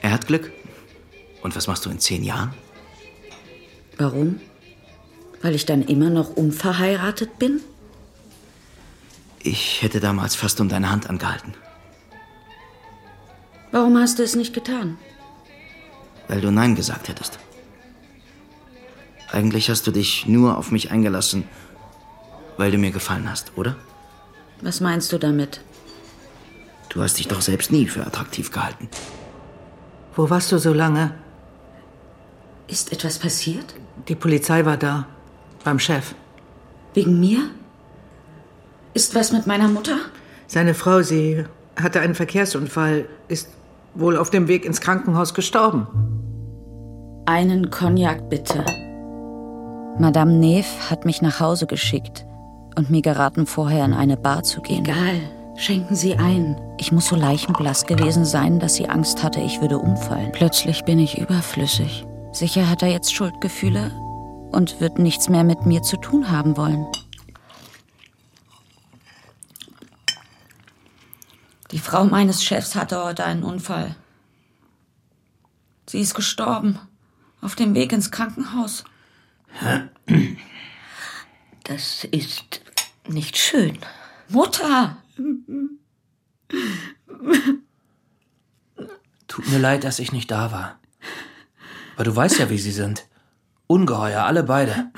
Er 0.01 0.11
hat 0.11 0.27
Glück. 0.27 0.51
Und 1.41 1.55
was 1.55 1.67
machst 1.67 1.85
du 1.85 1.89
in 1.89 1.99
zehn 1.99 2.23
Jahren? 2.23 2.53
Warum? 3.97 4.39
Weil 5.41 5.55
ich 5.55 5.65
dann 5.65 5.83
immer 5.83 6.09
noch 6.09 6.35
unverheiratet 6.35 7.39
bin? 7.39 7.61
Ich 9.41 9.81
hätte 9.81 9.99
damals 9.99 10.35
fast 10.35 10.59
um 10.59 10.69
deine 10.69 10.91
Hand 10.91 11.09
angehalten. 11.09 11.53
Warum 13.71 13.97
hast 13.97 14.19
du 14.19 14.23
es 14.23 14.35
nicht 14.35 14.53
getan? 14.53 14.97
Weil 16.27 16.41
du 16.41 16.51
Nein 16.51 16.75
gesagt 16.75 17.07
hättest. 17.07 17.39
Eigentlich 19.31 19.69
hast 19.69 19.85
du 19.85 19.91
dich 19.91 20.25
nur 20.25 20.57
auf 20.57 20.71
mich 20.71 20.91
eingelassen, 20.91 21.47
weil 22.57 22.71
du 22.71 22.77
mir 22.77 22.91
gefallen 22.91 23.29
hast, 23.29 23.57
oder? 23.57 23.75
Was 24.61 24.81
meinst 24.81 25.11
du 25.13 25.17
damit? 25.17 25.61
Du 26.89 27.01
hast 27.01 27.19
dich 27.19 27.27
doch 27.27 27.41
selbst 27.41 27.71
nie 27.71 27.87
für 27.87 28.05
attraktiv 28.05 28.51
gehalten. 28.51 28.89
Wo 30.15 30.29
warst 30.29 30.51
du 30.51 30.57
so 30.57 30.73
lange? 30.73 31.13
Ist 32.67 32.91
etwas 32.91 33.19
passiert? 33.19 33.75
Die 34.07 34.15
Polizei 34.15 34.65
war 34.65 34.77
da. 34.77 35.07
Beim 35.63 35.79
Chef. 35.79 36.15
Wegen 36.93 37.19
mir? 37.19 37.51
Ist 38.93 39.15
was 39.15 39.31
mit 39.31 39.47
meiner 39.47 39.67
Mutter? 39.67 39.97
Seine 40.47 40.73
Frau, 40.73 41.01
sie 41.01 41.45
hatte 41.75 41.99
einen 42.01 42.15
Verkehrsunfall, 42.15 43.05
ist 43.27 43.49
wohl 43.93 44.17
auf 44.17 44.29
dem 44.29 44.47
Weg 44.47 44.65
ins 44.65 44.81
Krankenhaus 44.81 45.33
gestorben. 45.33 45.87
Einen 47.25 47.69
Cognac 47.69 48.29
bitte. 48.29 48.65
Madame 49.99 50.33
Neve 50.33 50.67
hat 50.89 51.05
mich 51.05 51.21
nach 51.21 51.39
Hause 51.39 51.67
geschickt 51.67 52.25
und 52.75 52.89
mir 52.89 53.01
geraten, 53.01 53.45
vorher 53.45 53.85
in 53.85 53.93
eine 53.93 54.17
Bar 54.17 54.43
zu 54.43 54.61
gehen. 54.61 54.85
Egal, 54.85 55.19
schenken 55.55 55.95
Sie 55.95 56.15
ein. 56.15 56.59
Ich 56.77 56.91
muss 56.91 57.07
so 57.07 57.15
leichenblass 57.15 57.85
gewesen 57.85 58.25
sein, 58.25 58.59
dass 58.59 58.75
sie 58.75 58.87
Angst 58.87 59.23
hatte, 59.23 59.41
ich 59.41 59.61
würde 59.61 59.77
umfallen. 59.77 60.31
Plötzlich 60.31 60.85
bin 60.85 60.97
ich 60.97 61.19
überflüssig. 61.19 62.05
Sicher 62.31 62.69
hat 62.69 62.81
er 62.81 62.89
jetzt 62.89 63.13
Schuldgefühle 63.13 63.91
und 64.51 64.79
wird 64.79 64.97
nichts 64.97 65.29
mehr 65.29 65.43
mit 65.43 65.65
mir 65.65 65.81
zu 65.81 65.97
tun 65.97 66.31
haben 66.31 66.57
wollen. 66.57 66.87
Die 71.71 71.79
Frau 71.79 72.05
meines 72.05 72.43
Chefs 72.43 72.75
hatte 72.75 73.03
heute 73.03 73.23
einen 73.25 73.43
Unfall. 73.43 73.95
Sie 75.85 75.99
ist 75.99 76.15
gestorben. 76.15 76.79
Auf 77.41 77.55
dem 77.55 77.73
Weg 77.73 77.93
ins 77.93 78.11
Krankenhaus. 78.11 78.83
Das 81.63 82.03
ist 82.05 82.61
nicht 83.07 83.37
schön. 83.37 83.77
Mutter! 84.27 84.97
Tut 89.27 89.47
mir 89.49 89.59
leid, 89.59 89.83
dass 89.83 89.99
ich 89.99 90.11
nicht 90.11 90.31
da 90.31 90.51
war. 90.51 90.79
Aber 91.95 92.03
du 92.03 92.15
weißt 92.15 92.39
ja, 92.39 92.49
wie 92.49 92.57
sie 92.57 92.71
sind. 92.71 93.07
Ungeheuer, 93.67 94.23
alle 94.23 94.43
beide. 94.43 94.91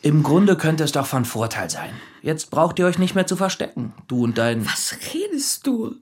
Im 0.00 0.22
Grunde 0.22 0.56
könnte 0.56 0.84
es 0.84 0.92
doch 0.92 1.06
von 1.06 1.24
Vorteil 1.24 1.70
sein. 1.70 1.92
Jetzt 2.22 2.50
braucht 2.50 2.78
ihr 2.78 2.86
euch 2.86 2.98
nicht 2.98 3.14
mehr 3.14 3.26
zu 3.26 3.36
verstecken, 3.36 3.92
du 4.06 4.24
und 4.24 4.38
dein. 4.38 4.64
Was 4.64 4.96
redest 5.12 5.66
du? 5.66 5.96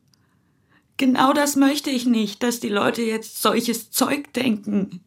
Genau 0.99 1.33
das 1.33 1.57
möchte 1.57 1.89
ich 1.89 2.05
nicht, 2.05 2.43
dass 2.43 2.61
die 2.61 2.69
Leute 2.69 3.01
jetzt 3.01 3.41
solches 3.41 3.91
Zeug 3.91 4.33
denken. 4.35 5.01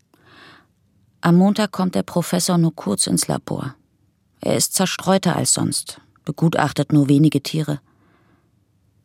Am 1.21 1.35
Montag 1.35 1.71
kommt 1.71 1.93
der 1.93 2.01
Professor 2.01 2.57
nur 2.57 2.75
kurz 2.75 3.05
ins 3.05 3.27
Labor. 3.27 3.75
Er 4.41 4.57
ist 4.57 4.73
zerstreuter 4.73 5.35
als 5.35 5.53
sonst, 5.53 6.01
begutachtet 6.25 6.91
nur 6.91 7.09
wenige 7.09 7.43
Tiere. 7.43 7.79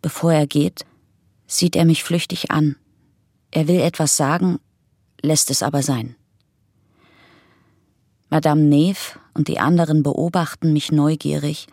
Bevor 0.00 0.32
er 0.32 0.46
geht, 0.46 0.86
sieht 1.46 1.76
er 1.76 1.84
mich 1.84 2.02
flüchtig 2.02 2.50
an. 2.50 2.76
Er 3.50 3.68
will 3.68 3.80
etwas 3.80 4.16
sagen, 4.16 4.58
lässt 5.20 5.50
es 5.50 5.62
aber 5.62 5.82
sein. 5.82 6.16
Madame 8.30 8.62
Neve 8.62 9.18
und 9.34 9.48
die 9.48 9.58
anderen 9.58 10.02
beobachten 10.02 10.72
mich 10.72 10.90
neugierig, 10.90 11.66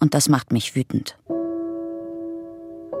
und 0.00 0.14
das 0.14 0.28
macht 0.28 0.52
mich 0.52 0.74
wütend. 0.74 1.16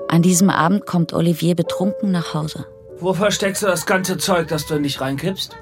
An 0.08 0.22
diesem 0.22 0.50
Abend 0.50 0.86
kommt 0.86 1.12
Olivier 1.12 1.54
betrunken 1.54 2.12
nach 2.12 2.34
Hause. 2.34 2.66
Wo 2.98 3.12
versteckst 3.12 3.62
du 3.62 3.66
das 3.66 3.86
ganze 3.86 4.16
Zeug, 4.18 4.48
das 4.48 4.66
du 4.66 4.74
in 4.74 4.84
dich 4.84 5.00
reinkippst? 5.00 5.56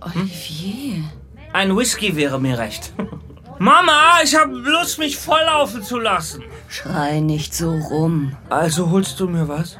Olivier. 0.00 1.04
Ein 1.52 1.76
Whisky 1.76 2.16
wäre 2.16 2.40
mir 2.40 2.58
recht. 2.58 2.92
Mama, 3.58 4.18
ich 4.24 4.34
habe 4.34 4.52
Lust, 4.54 4.98
mich 4.98 5.16
volllaufen 5.16 5.82
zu 5.82 5.98
lassen. 5.98 6.42
Schrei 6.68 7.20
nicht 7.20 7.54
so 7.54 7.70
rum. 7.70 8.34
Also 8.48 8.90
holst 8.90 9.20
du 9.20 9.28
mir 9.28 9.46
was? 9.46 9.78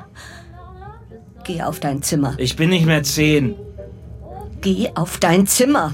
Geh 1.44 1.62
auf 1.62 1.80
dein 1.80 2.02
Zimmer. 2.02 2.34
Ich 2.38 2.54
bin 2.54 2.70
nicht 2.70 2.86
mehr 2.86 3.02
zehn. 3.02 3.56
Geh 4.60 4.90
auf 4.94 5.18
dein 5.18 5.46
Zimmer. 5.46 5.92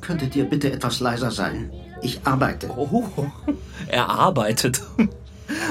Könntet 0.00 0.36
ihr 0.36 0.44
bitte 0.44 0.70
etwas 0.72 1.00
leiser 1.00 1.30
sein? 1.30 1.72
Ich 2.02 2.20
arbeite. 2.24 2.70
Oh, 2.76 3.04
er 3.88 4.08
arbeitet. 4.08 4.82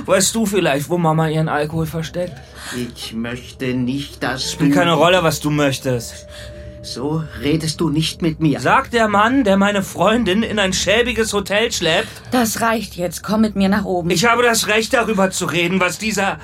Weißt 0.05 0.35
du 0.35 0.45
vielleicht, 0.45 0.89
wo 0.89 0.97
Mama 0.97 1.29
ihren 1.29 1.47
Alkohol 1.47 1.85
versteckt? 1.85 2.33
Ich 2.75 3.13
möchte 3.13 3.73
nicht, 3.73 4.21
dass 4.21 4.51
Spielt 4.51 4.73
keine 4.73 4.93
Rolle, 4.93 5.23
was 5.23 5.39
du 5.39 5.49
möchtest. 5.49 6.27
So 6.81 7.23
redest 7.41 7.81
du 7.81 7.89
nicht 7.89 8.21
mit 8.21 8.39
mir. 8.39 8.59
Sagt 8.59 8.93
der 8.93 9.07
Mann, 9.07 9.43
der 9.43 9.57
meine 9.57 9.83
Freundin 9.83 10.43
in 10.43 10.59
ein 10.59 10.73
schäbiges 10.73 11.33
Hotel 11.33 11.71
schleppt. 11.71 12.07
Das 12.31 12.61
reicht 12.61 12.95
jetzt. 12.95 13.21
Komm 13.21 13.41
mit 13.41 13.55
mir 13.55 13.69
nach 13.69 13.85
oben. 13.85 14.09
Ich 14.09 14.25
habe 14.25 14.43
das 14.43 14.67
Recht, 14.67 14.93
darüber 14.93 15.29
zu 15.31 15.45
reden, 15.45 15.79
was 15.79 15.97
dieser. 15.97 16.39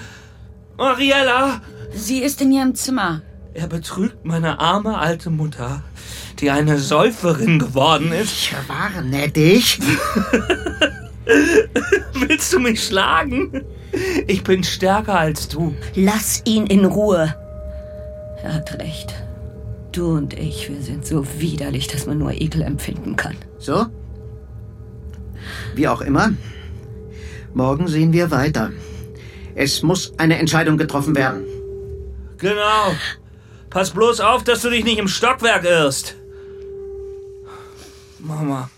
Mariella! 0.78 1.62
Sie 1.94 2.20
ist 2.20 2.42
in 2.42 2.52
ihrem 2.52 2.76
Zimmer. 2.76 3.22
Er 3.56 3.68
betrügt 3.68 4.26
meine 4.26 4.60
arme 4.60 4.98
alte 4.98 5.30
Mutter, 5.30 5.82
die 6.40 6.52
eine 6.52 6.78
Säuferin 6.78 7.58
geworden 7.58 8.12
ist. 8.12 8.34
Ich 8.34 8.54
warne 8.68 9.30
dich. 9.30 9.80
Willst 12.14 12.52
du 12.52 12.60
mich 12.60 12.84
schlagen? 12.84 13.64
Ich 14.28 14.44
bin 14.44 14.62
stärker 14.62 15.18
als 15.18 15.48
du. 15.48 15.74
Lass 15.96 16.42
ihn 16.44 16.68
in 16.68 16.84
Ruhe. 16.84 17.34
Er 18.44 18.56
hat 18.56 18.78
recht. 18.78 19.16
Du 19.94 20.18
und 20.18 20.34
ich, 20.34 20.70
wir 20.70 20.82
sind 20.82 21.06
so 21.06 21.26
widerlich, 21.40 21.88
dass 21.88 22.06
man 22.08 22.18
nur 22.18 22.34
Ekel 22.34 22.62
empfinden 22.62 23.16
kann. 23.16 23.38
So? 23.58 23.86
Wie 25.76 25.88
auch 25.88 26.02
immer. 26.02 26.34
Morgen 27.54 27.88
sehen 27.88 28.12
wir 28.12 28.32
weiter. 28.32 28.72
Es 29.56 29.82
muss 29.82 30.12
eine 30.18 30.40
Entscheidung 30.40 30.78
getroffen 30.78 31.16
werden. 31.16 31.46
Genau. 32.38 32.92
Pass 33.76 33.92
bloß 33.92 34.22
auf, 34.22 34.46
dass 34.46 34.62
du 34.62 34.70
dich 34.70 34.86
nicht 34.86 35.00
im 35.00 35.10
Stockwerk 35.10 35.66
irrst. 35.66 36.16
Mama. 38.20 38.70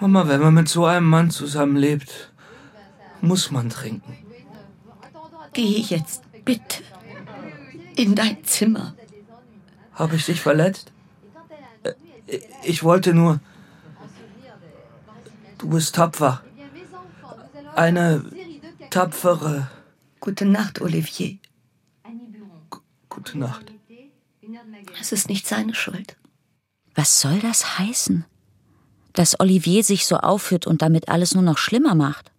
Mama, 0.00 0.26
wenn 0.28 0.40
man 0.40 0.54
mit 0.54 0.66
so 0.66 0.86
einem 0.86 1.04
Mann 1.04 1.30
zusammenlebt, 1.30 2.32
muss 3.20 3.50
man 3.50 3.68
trinken. 3.68 4.16
Geh 5.52 5.80
jetzt 5.80 6.22
bitte 6.46 6.84
in 7.96 8.14
dein 8.14 8.42
Zimmer. 8.44 8.94
Habe 9.92 10.16
ich 10.16 10.24
dich 10.24 10.40
verletzt? 10.40 10.90
Äh, 11.82 12.38
Ich 12.64 12.82
wollte 12.82 13.12
nur. 13.12 13.40
Du 15.58 15.68
bist 15.68 15.96
tapfer. 15.96 16.42
Eine 17.74 18.24
tapfere. 18.88 19.68
Gute 20.20 20.46
Nacht, 20.46 20.80
Olivier. 20.80 21.36
Gute 23.16 23.38
Nacht. 23.38 23.72
Es 25.00 25.10
ist 25.10 25.30
nicht 25.30 25.46
seine 25.46 25.74
Schuld. 25.74 26.18
Was 26.94 27.20
soll 27.20 27.38
das 27.40 27.78
heißen? 27.78 28.26
Dass 29.14 29.40
Olivier 29.40 29.82
sich 29.82 30.04
so 30.04 30.18
aufführt 30.18 30.66
und 30.66 30.82
damit 30.82 31.08
alles 31.08 31.34
nur 31.34 31.42
noch 31.42 31.56
schlimmer 31.56 31.94
macht. 31.94 32.30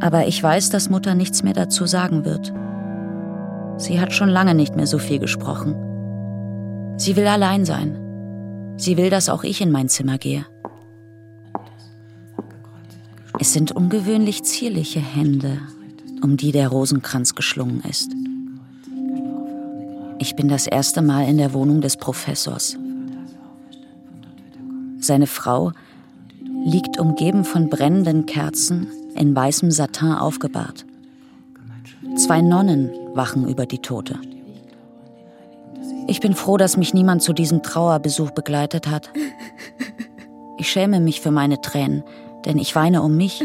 Aber 0.00 0.26
ich 0.26 0.42
weiß, 0.42 0.70
dass 0.70 0.90
Mutter 0.90 1.14
nichts 1.14 1.44
mehr 1.44 1.54
dazu 1.54 1.86
sagen 1.86 2.24
wird. 2.24 2.52
Sie 3.80 4.00
hat 4.00 4.12
schon 4.12 4.28
lange 4.28 4.56
nicht 4.56 4.74
mehr 4.74 4.88
so 4.88 4.98
viel 4.98 5.20
gesprochen. 5.20 5.76
Sie 6.98 7.14
will 7.14 7.28
allein 7.28 7.64
sein. 7.64 8.74
Sie 8.78 8.96
will, 8.96 9.10
dass 9.10 9.28
auch 9.28 9.44
ich 9.44 9.60
in 9.60 9.70
mein 9.70 9.88
Zimmer 9.88 10.18
gehe. 10.18 10.44
Es 13.38 13.52
sind 13.52 13.70
ungewöhnlich 13.70 14.42
zierliche 14.42 15.00
Hände, 15.00 15.60
um 16.22 16.36
die 16.36 16.50
der 16.50 16.68
Rosenkranz 16.68 17.36
geschlungen 17.36 17.80
ist. 17.82 18.10
Ich 20.20 20.34
bin 20.34 20.48
das 20.48 20.66
erste 20.66 21.00
Mal 21.00 21.28
in 21.28 21.38
der 21.38 21.52
Wohnung 21.52 21.80
des 21.80 21.96
Professors. 21.96 22.76
Seine 24.98 25.28
Frau 25.28 25.72
liegt 26.64 26.98
umgeben 26.98 27.44
von 27.44 27.68
brennenden 27.68 28.26
Kerzen 28.26 28.88
in 29.14 29.34
weißem 29.34 29.70
Satin 29.70 30.12
aufgebahrt. 30.12 30.84
Zwei 32.16 32.40
Nonnen 32.40 32.90
wachen 33.14 33.48
über 33.48 33.64
die 33.64 33.78
Tote. 33.78 34.18
Ich 36.08 36.20
bin 36.20 36.34
froh, 36.34 36.56
dass 36.56 36.76
mich 36.76 36.94
niemand 36.94 37.22
zu 37.22 37.32
diesem 37.32 37.62
Trauerbesuch 37.62 38.30
begleitet 38.32 38.88
hat. 38.88 39.10
Ich 40.58 40.68
schäme 40.68 40.98
mich 40.98 41.20
für 41.20 41.30
meine 41.30 41.60
Tränen, 41.60 42.02
denn 42.44 42.58
ich 42.58 42.74
weine 42.74 43.02
um 43.02 43.16
mich. 43.16 43.44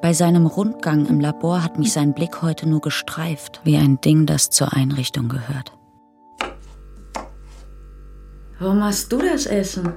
Bei 0.00 0.12
seinem 0.12 0.46
Rundgang 0.46 1.06
im 1.06 1.18
Labor 1.18 1.64
hat 1.64 1.78
mich 1.78 1.92
sein 1.92 2.14
Blick 2.14 2.40
heute 2.40 2.68
nur 2.68 2.80
gestreift, 2.80 3.60
wie 3.64 3.76
ein 3.76 4.00
Ding, 4.00 4.26
das 4.26 4.48
zur 4.48 4.72
Einrichtung 4.72 5.28
gehört. 5.28 5.72
Warum 8.60 8.78
machst 8.78 9.12
du 9.12 9.18
das 9.18 9.46
Essen? 9.46 9.92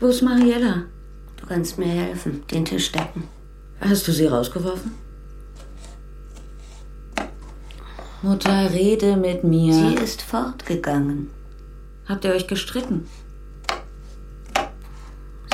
Wo 0.00 0.06
ist 0.06 0.22
Mariella? 0.22 0.84
Du 1.36 1.46
kannst 1.46 1.78
mir 1.78 1.86
helfen, 1.86 2.42
den 2.50 2.64
Tisch 2.64 2.90
decken. 2.90 3.24
Hast 3.80 4.06
du 4.08 4.12
sie 4.12 4.26
rausgeworfen? 4.26 4.92
Mutter, 8.22 8.70
rede 8.72 9.16
mit 9.16 9.44
mir. 9.44 9.72
Sie 9.72 9.94
ist 9.94 10.22
fortgegangen. 10.22 11.30
Habt 12.08 12.24
ihr 12.24 12.32
euch 12.32 12.46
gestritten? 12.46 13.08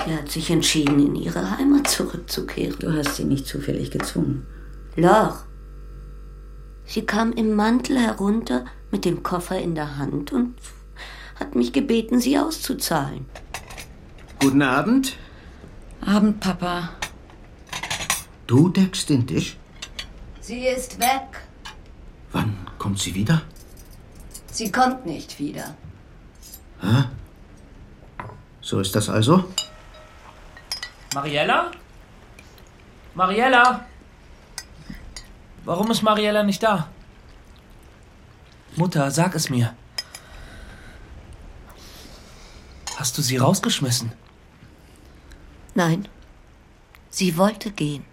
Sie 0.05 0.15
hat 0.15 0.31
sich 0.31 0.51
entschieden, 0.51 0.99
in 1.05 1.15
ihre 1.17 1.59
Heimat 1.59 1.89
zurückzukehren. 1.89 2.77
Du 2.79 2.93
hast 2.93 3.17
sie 3.17 3.25
nicht 3.25 3.47
zufällig 3.47 3.91
gezwungen. 3.91 4.47
Loch. 4.97 5.45
Sie 6.87 7.03
kam 7.03 7.33
im 7.33 7.55
Mantel 7.55 7.99
herunter 7.99 8.65
mit 8.91 9.05
dem 9.05 9.23
Koffer 9.23 9.59
in 9.59 9.75
der 9.75 9.99
Hand 9.99 10.33
und 10.33 10.55
hat 11.39 11.55
mich 11.55 11.73
gebeten, 11.73 12.21
sie 12.21 12.39
auszuzahlen. 12.39 13.27
Guten 14.41 14.63
Abend. 14.63 15.17
Abend, 16.01 16.41
Papa. 16.41 16.91
Du 18.47 18.69
deckst 18.71 19.11
den 19.11 19.27
Tisch? 19.27 19.57
Sie 20.41 20.67
ist 20.67 20.99
weg. 20.99 21.43
Wann 22.33 22.57
kommt 22.79 22.99
sie 22.99 23.15
wieder? 23.15 23.43
Sie 24.51 24.73
kommt 24.73 25.05
nicht 25.05 25.39
wieder. 25.39 25.75
Hä? 26.81 27.05
So 28.63 28.81
ist 28.81 28.95
das 28.95 29.09
also? 29.09 29.45
Mariella? 31.15 31.71
Mariella? 33.15 33.87
Warum 35.65 35.91
ist 35.91 36.03
Mariella 36.03 36.43
nicht 36.43 36.63
da? 36.63 36.89
Mutter, 38.77 39.11
sag 39.11 39.35
es 39.35 39.51
mir. 39.51 39.75
Hast 42.97 43.17
du 43.17 43.23
sie 43.23 43.37
rausgeschmissen? 43.37 44.13
Nein. 45.75 46.09
Sie 47.11 47.37
wollte 47.37 47.71
gehen. 47.71 48.05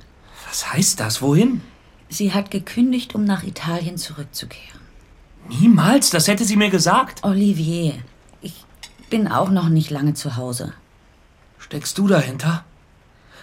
Was 0.48 0.72
heißt 0.72 1.00
das? 1.00 1.22
Wohin? 1.22 1.62
Sie 2.10 2.34
hat 2.34 2.52
gekündigt, 2.52 3.16
um 3.16 3.24
nach 3.26 3.44
Italien 3.44 3.98
zurückzukehren. 3.98 4.80
Niemals, 5.50 6.10
das 6.12 6.28
hätte 6.28 6.46
sie 6.46 6.56
mir 6.56 6.70
gesagt. 6.70 7.24
Olivier, 7.24 7.96
ich 8.42 8.64
bin 9.10 9.28
auch 9.28 9.50
noch 9.50 9.70
nicht 9.70 9.90
lange 9.90 10.14
zu 10.14 10.38
Hause. 10.38 10.74
Steckst 11.60 11.98
du 11.98 12.08
dahinter? 12.08 12.64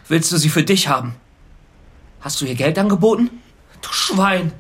Willst 0.09 0.33
du 0.33 0.37
sie 0.37 0.49
für 0.49 0.63
dich 0.63 0.89
haben? 0.89 1.15
Hast 2.21 2.41
du 2.41 2.45
ihr 2.45 2.55
Geld 2.55 2.79
angeboten? 2.79 3.31
Du 3.81 3.89
Schwein! 3.93 4.53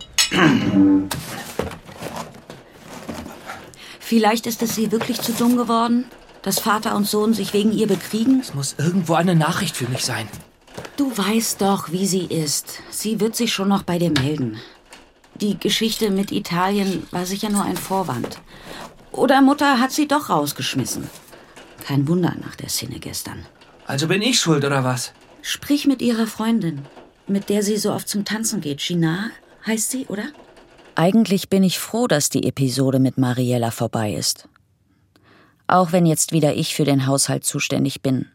Vielleicht 4.00 4.46
ist 4.46 4.62
es 4.62 4.74
sie 4.74 4.92
wirklich 4.92 5.20
zu 5.20 5.32
dumm 5.32 5.56
geworden, 5.56 6.06
dass 6.42 6.58
Vater 6.58 6.94
und 6.96 7.06
Sohn 7.06 7.34
sich 7.34 7.52
wegen 7.52 7.72
ihr 7.72 7.86
bekriegen? 7.86 8.40
Es 8.40 8.54
muss 8.54 8.74
irgendwo 8.78 9.14
eine 9.14 9.34
Nachricht 9.34 9.76
für 9.76 9.88
mich 9.88 10.04
sein. 10.04 10.28
Du 10.96 11.16
weißt 11.16 11.60
doch, 11.60 11.90
wie 11.92 12.06
sie 12.06 12.26
ist. 12.26 12.80
Sie 12.90 13.20
wird 13.20 13.36
sich 13.36 13.52
schon 13.52 13.68
noch 13.68 13.82
bei 13.82 13.98
dir 13.98 14.10
melden. 14.10 14.60
Die 15.34 15.58
Geschichte 15.58 16.10
mit 16.10 16.30
Italien 16.30 17.06
war 17.10 17.26
sicher 17.26 17.48
nur 17.48 17.64
ein 17.64 17.76
Vorwand. 17.76 18.38
Oder 19.12 19.40
Mutter 19.40 19.80
hat 19.80 19.92
sie 19.92 20.06
doch 20.06 20.30
rausgeschmissen. 20.30 21.08
Kein 21.84 22.06
Wunder 22.06 22.34
nach 22.40 22.54
der 22.56 22.68
Szene 22.68 22.98
gestern. 22.98 23.44
Also 23.86 24.08
bin 24.08 24.22
ich 24.22 24.38
schuld, 24.38 24.64
oder 24.64 24.84
was? 24.84 25.12
Sprich 25.42 25.88
mit 25.88 26.00
ihrer 26.00 26.28
Freundin, 26.28 26.82
mit 27.26 27.48
der 27.48 27.64
sie 27.64 27.76
so 27.76 27.92
oft 27.92 28.08
zum 28.08 28.24
Tanzen 28.24 28.60
geht. 28.60 28.78
Gina 28.78 29.30
heißt 29.66 29.90
sie, 29.90 30.06
oder? 30.06 30.22
Eigentlich 30.94 31.48
bin 31.48 31.64
ich 31.64 31.80
froh, 31.80 32.06
dass 32.06 32.28
die 32.28 32.46
Episode 32.46 33.00
mit 33.00 33.18
Mariella 33.18 33.72
vorbei 33.72 34.14
ist. 34.14 34.48
Auch 35.66 35.90
wenn 35.90 36.06
jetzt 36.06 36.32
wieder 36.32 36.54
ich 36.54 36.74
für 36.74 36.84
den 36.84 37.06
Haushalt 37.06 37.44
zuständig 37.44 38.02
bin. 38.02 38.26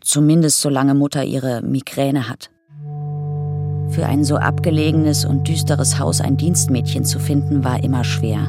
Zumindest 0.00 0.60
solange 0.60 0.94
Mutter 0.94 1.24
ihre 1.24 1.62
Migräne 1.62 2.28
hat. 2.28 2.50
Für 3.90 4.06
ein 4.06 4.24
so 4.24 4.36
abgelegenes 4.36 5.24
und 5.24 5.46
düsteres 5.46 5.98
Haus 5.98 6.20
ein 6.20 6.36
Dienstmädchen 6.36 7.04
zu 7.04 7.18
finden, 7.18 7.64
war 7.64 7.82
immer 7.82 8.02
schwer. 8.02 8.46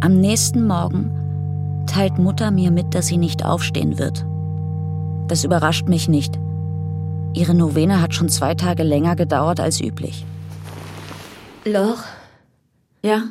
Am 0.00 0.20
nächsten 0.20 0.66
Morgen 0.66 1.84
teilt 1.86 2.18
Mutter 2.18 2.50
mir 2.50 2.70
mit, 2.70 2.94
dass 2.94 3.06
sie 3.08 3.16
nicht 3.16 3.44
aufstehen 3.44 3.98
wird. 3.98 4.24
Das 5.28 5.44
überrascht 5.44 5.88
mich 5.88 6.08
nicht. 6.08 6.38
Ihre 7.34 7.54
Novene 7.54 8.00
hat 8.00 8.14
schon 8.14 8.28
zwei 8.28 8.54
Tage 8.54 8.82
länger 8.82 9.16
gedauert 9.16 9.60
als 9.60 9.80
üblich. 9.80 10.24
Loch? 11.64 12.04
Ja? 13.02 13.24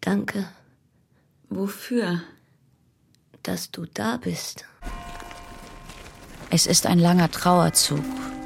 Danke. 0.00 0.46
Wofür? 1.50 2.20
Dass 3.42 3.70
du 3.70 3.84
da 3.92 4.16
bist. 4.16 4.64
Es 6.50 6.66
ist 6.66 6.86
ein 6.86 6.98
langer 6.98 7.30
Trauerzug 7.30 8.02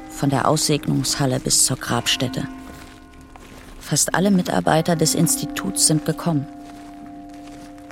von 0.09 0.29
der 0.29 0.47
Aussegnungshalle 0.47 1.39
bis 1.39 1.65
zur 1.65 1.77
Grabstätte. 1.77 2.47
Fast 3.79 4.13
alle 4.13 4.31
Mitarbeiter 4.31 4.95
des 4.95 5.15
Instituts 5.15 5.87
sind 5.87 6.05
gekommen. 6.05 6.45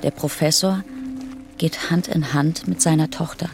Der 0.02 0.10
Professor 0.10 0.84
geht 1.56 1.90
Hand 1.90 2.08
in 2.08 2.32
Hand 2.34 2.68
mit 2.68 2.82
seiner 2.82 3.10
Tochter. 3.10 3.48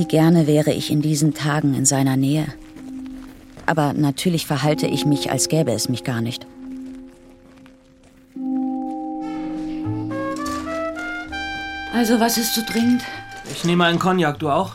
Wie 0.00 0.06
gerne 0.06 0.46
wäre 0.46 0.72
ich 0.72 0.90
in 0.90 1.02
diesen 1.02 1.34
Tagen 1.34 1.74
in 1.74 1.84
seiner 1.84 2.16
Nähe. 2.16 2.46
Aber 3.66 3.92
natürlich 3.92 4.46
verhalte 4.46 4.86
ich 4.86 5.04
mich, 5.04 5.30
als 5.30 5.48
gäbe 5.48 5.72
es 5.72 5.90
mich 5.90 6.04
gar 6.04 6.22
nicht. 6.22 6.46
Also, 11.92 12.18
was 12.18 12.38
ist 12.38 12.54
so 12.54 12.62
dringend? 12.66 13.02
Ich 13.52 13.66
nehme 13.66 13.84
einen 13.84 13.98
Cognac, 13.98 14.38
du 14.38 14.48
auch? 14.48 14.72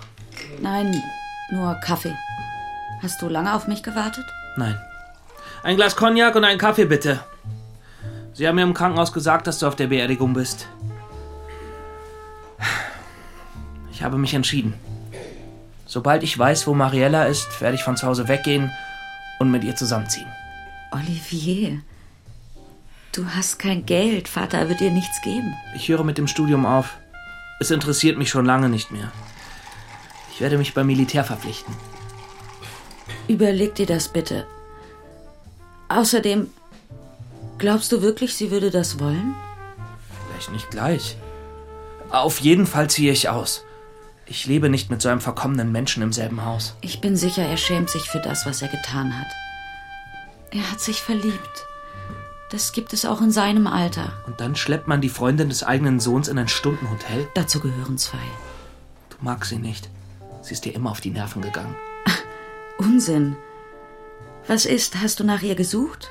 Nein, 0.62 1.02
nur 1.50 1.74
Kaffee. 1.84 2.14
Hast 3.02 3.20
du 3.20 3.28
lange 3.28 3.56
auf 3.56 3.68
mich 3.68 3.82
gewartet? 3.82 4.26
Nein. 4.58 4.80
Ein 5.64 5.76
Glas 5.76 5.96
Cognac 5.96 6.36
und 6.36 6.44
einen 6.44 6.60
Kaffee, 6.60 6.86
bitte. 6.86 7.20
Sie 8.34 8.48
haben 8.48 8.58
mir 8.58 8.62
im 8.62 8.76
Krankenhaus 8.76 9.12
gesagt, 9.12 9.48
dass 9.48 9.58
du 9.58 9.66
auf 9.66 9.76
der 9.76 9.88
Beerdigung 9.88 10.34
bist. 10.36 10.68
Ich 13.92 14.04
habe 14.04 14.20
mich 14.20 14.36
entschieden. 14.36 14.76
Sobald 15.86 16.24
ich 16.24 16.38
weiß, 16.38 16.68
wo 16.68 16.74
Mariella 16.74 17.26
ist, 17.26 17.62
werde 17.62 17.76
ich 17.76 17.84
von 17.84 17.98
zu 17.98 18.08
Hause 18.08 18.28
weggehen 18.28 18.72
und 19.40 19.52
mit 19.52 19.64
ihr 19.64 19.76
zusammenziehen. 19.76 20.28
Olivier, 20.92 21.82
du 23.12 23.26
hast 23.28 23.60
kein 23.60 23.86
Geld. 23.86 24.28
Vater 24.28 24.68
wird 24.70 24.80
dir 24.80 24.92
nichts 24.92 25.22
geben. 25.22 25.54
Ich 25.76 25.88
höre 25.88 26.04
mit 26.04 26.18
dem 26.18 26.28
Studium 26.28 26.66
auf. 26.66 26.96
Es 27.60 27.72
interessiert 27.72 28.18
mich 28.18 28.30
schon 28.30 28.46
lange 28.46 28.70
nicht 28.70 28.92
mehr. 28.92 29.12
Ich 30.32 30.42
werde 30.42 30.58
mich 30.58 30.74
beim 30.74 30.88
Militär 30.88 31.24
verpflichten. 31.24 31.74
Überleg 33.28 33.76
dir 33.76 33.86
das 33.86 34.08
bitte. 34.08 34.46
Außerdem, 35.90 36.50
glaubst 37.58 37.92
du 37.92 38.02
wirklich, 38.02 38.36
sie 38.36 38.52
würde 38.52 38.72
das 38.72 39.00
wollen? 39.00 39.36
Vielleicht 40.28 40.52
nicht 40.52 40.72
gleich. 40.72 41.18
Auf 42.10 42.40
jeden 42.40 42.66
Fall 42.66 42.90
ziehe 42.90 43.12
ich 43.12 43.30
aus. 43.30 43.65
Ich 44.28 44.48
lebe 44.48 44.70
nicht 44.70 44.90
mit 44.90 45.02
so 45.02 45.10
einem 45.10 45.22
verkommenen 45.22 45.72
Menschen 45.72 46.02
im 46.02 46.12
selben 46.12 46.44
Haus. 46.46 46.76
Ich 46.82 47.00
bin 47.00 47.16
sicher, 47.16 47.44
er 47.44 47.58
schämt 47.58 47.90
sich 47.90 48.10
für 48.10 48.20
das, 48.20 48.46
was 48.46 48.62
er 48.62 48.70
getan 48.70 49.18
hat. 49.20 49.28
Er 50.52 50.72
hat 50.72 50.80
sich 50.80 51.02
verliebt. 51.02 51.66
Das 52.50 52.72
gibt 52.72 52.94
es 52.94 53.06
auch 53.06 53.22
in 53.22 53.32
seinem 53.32 53.68
Alter. 53.68 54.14
Und 54.26 54.40
dann 54.40 54.56
schleppt 54.56 54.88
man 54.88 55.02
die 55.02 55.10
Freundin 55.10 55.50
des 55.50 55.64
eigenen 55.64 56.00
Sohns 56.00 56.28
in 56.28 56.40
ein 56.40 56.48
Stundenhotel? 56.48 57.28
Dazu 57.36 57.60
gehören 57.60 57.98
zwei. 57.98 58.18
Du 59.10 59.18
magst 59.22 59.50
sie 59.50 59.60
nicht. 59.60 59.90
Sie 60.42 60.54
ist 60.54 60.66
dir 60.66 60.74
immer 60.74 60.92
auf 60.92 61.02
die 61.02 61.12
Nerven 61.12 61.42
gegangen. 61.42 61.76
Unsinn. 62.78 63.36
Was 64.48 64.66
ist? 64.66 65.02
Hast 65.02 65.20
du 65.20 65.24
nach 65.24 65.42
ihr 65.42 65.56
gesucht? 65.56 66.10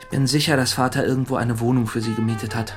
Ich 0.00 0.08
bin 0.08 0.26
sicher, 0.26 0.56
dass 0.56 0.72
Vater 0.72 1.04
irgendwo 1.04 1.36
eine 1.36 1.60
Wohnung 1.60 1.86
für 1.86 2.00
sie 2.00 2.14
gemietet 2.14 2.54
hat. 2.54 2.74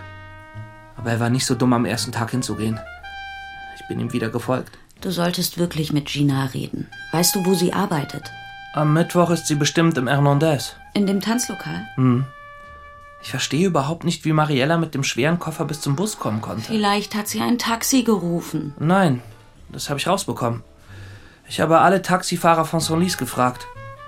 Aber 0.96 1.12
er 1.12 1.20
war 1.20 1.30
nicht 1.30 1.46
so 1.46 1.56
dumm, 1.56 1.74
am 1.74 1.86
ersten 1.86 2.12
Tag 2.12 2.32
hinzugehen. 2.32 2.80
Ich 3.82 3.88
bin 3.88 4.00
ihm 4.00 4.14
wieder 4.14 4.30
gefolgt. 4.30 4.78
Du 5.02 5.10
solltest 5.10 5.58
wirklich 5.58 5.92
mit 5.92 6.06
Gina 6.06 6.46
reden. 6.46 6.88
Weißt 7.12 7.34
du, 7.34 7.46
wo 7.46 7.56
sie 7.56 7.74
arbeitet? 7.74 8.24
Am 8.74 8.94
Mittwoch 8.94 9.32
ist 9.32 9.48
sie 9.48 9.56
bestimmt 9.56 9.98
im 9.98 10.08
Hernandez. 10.08 10.76
In 10.94 11.08
dem 11.08 11.20
Tanzlokal? 11.20 11.88
Hm. 11.96 12.26
Ich 13.24 13.32
verstehe 13.32 13.68
überhaupt 13.68 14.04
nicht, 14.04 14.24
wie 14.24 14.34
Mariella 14.34 14.78
mit 14.78 14.94
dem 14.94 15.04
schweren 15.04 15.40
Koffer 15.40 15.66
bis 15.66 15.82
zum 15.82 15.96
Bus 15.96 16.20
kommen 16.20 16.42
konnte. 16.42 16.64
Vielleicht 16.64 17.16
hat 17.16 17.28
sie 17.28 17.42
ein 17.42 17.58
Taxi 17.58 18.04
gerufen. 18.04 18.74
Nein, 18.80 19.22
das 19.70 19.90
habe 19.90 20.00
ich 20.00 20.08
rausbekommen. 20.08 20.64
Ich 21.48 21.60
habe 21.60 21.80
alle 21.80 22.02
Taxifahrer 22.02 22.66
von 22.66 22.80
Senlis 22.80 23.18
gefragt. 23.18 23.68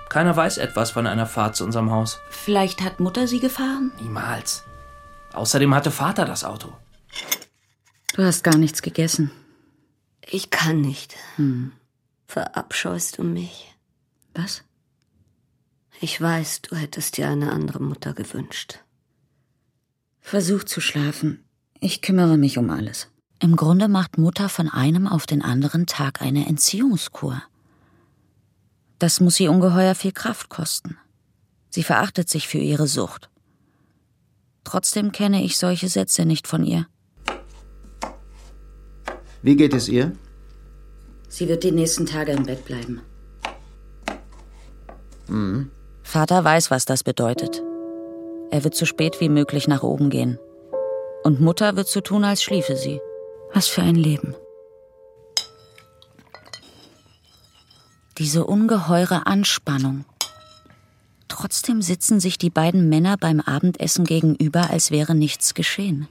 Keiner 0.10 0.36
weiß 0.36 0.60
etwas 0.60 0.92
von 0.92 1.08
einer 1.08 1.26
Fahrt 1.26 1.56
zu 1.56 1.66
unserem 1.66 1.92
Haus. 1.92 2.20
Vielleicht 2.30 2.82
hat 2.82 3.00
Mutter 3.00 3.28
sie 3.28 3.40
gefahren? 3.40 3.92
Niemals. 4.02 4.64
Außerdem 5.34 5.74
hatte 5.74 5.92
Vater 5.92 6.26
das 6.26 6.44
Auto. 6.44 6.72
Du 8.16 8.24
hast 8.24 8.44
gar 8.44 8.58
nichts 8.58 8.82
gegessen. 8.84 9.32
Ich 10.30 10.50
kann 10.50 10.82
nicht. 10.82 11.16
Hm. 11.36 11.72
Verabscheust 12.28 13.18
du 13.18 13.24
mich? 13.24 13.76
Was? 14.34 14.64
Ich 16.02 16.20
weiß, 16.20 16.64
du 16.64 16.76
hättest 16.76 17.18
dir 17.18 17.30
eine 17.30 17.52
andere 17.52 17.82
Mutter 17.82 18.14
gewünscht. 18.14 18.80
Versuch 20.20 20.64
zu 20.64 20.82
schlafen. 20.82 21.44
Ich 21.80 22.02
kümmere 22.02 22.38
mich 22.38 22.58
um 22.58 22.70
alles. 22.70 23.10
Im 23.40 23.56
Grunde 23.56 23.88
macht 23.88 24.18
Mutter 24.18 24.48
von 24.50 24.70
einem 24.70 25.06
auf 25.06 25.26
den 25.26 25.42
anderen 25.42 25.86
Tag 25.86 26.22
eine 26.22 26.48
Entziehungskur. 26.48 27.44
Das 29.00 29.20
muss 29.20 29.36
sie 29.36 29.50
ungeheuer 29.50 29.96
viel 29.96 30.14
Kraft 30.14 30.50
kosten. 30.50 30.98
Sie 31.70 31.84
verachtet 31.84 32.30
sich 32.30 32.48
für 32.48 32.60
ihre 32.60 32.88
Sucht. 32.88 33.30
Trotzdem 34.64 35.12
kenne 35.12 35.44
ich 35.44 35.58
solche 35.58 35.90
Sätze 35.90 36.26
nicht 36.26 36.48
von 36.48 36.64
ihr. 36.64 36.88
Wie 39.44 39.58
geht 39.58 39.74
es 39.74 39.90
ihr? 39.90 40.14
Sie 41.28 41.50
wird 41.50 41.64
die 41.64 41.72
nächsten 41.72 42.06
Tage 42.06 42.32
im 42.32 42.46
Bett 42.46 42.64
bleiben. 42.64 43.02
Mhm. 45.28 45.70
Vater 46.02 46.44
weiß, 46.44 46.72
was 46.72 46.86
das 46.86 47.04
bedeutet. 47.04 47.62
Er 48.52 48.64
wird 48.64 48.76
so 48.76 48.86
spät 48.86 49.20
wie 49.20 49.30
möglich 49.30 49.68
nach 49.68 49.84
oben 49.84 50.10
gehen. 50.10 50.40
Und 51.24 51.42
Mutter 51.42 51.76
wird 51.76 51.88
so 51.88 52.02
tun, 52.02 52.24
als 52.24 52.42
schliefe 52.42 52.78
sie. 52.78 53.02
Was 53.54 53.68
für 53.68 53.82
ein 53.82 53.96
Leben. 53.96 54.34
Diese 58.18 58.46
ungeheure 58.46 59.26
Anspannung. 59.26 60.06
Trotzdem 61.28 61.82
sitzen 61.82 62.20
sich 62.20 62.38
die 62.38 62.52
beiden 62.52 62.88
Männer 62.88 63.18
beim 63.18 63.42
Abendessen 63.42 64.06
gegenüber, 64.06 64.70
als 64.70 64.92
wäre 64.92 65.16
nichts 65.16 65.54
geschehen. 65.54 66.08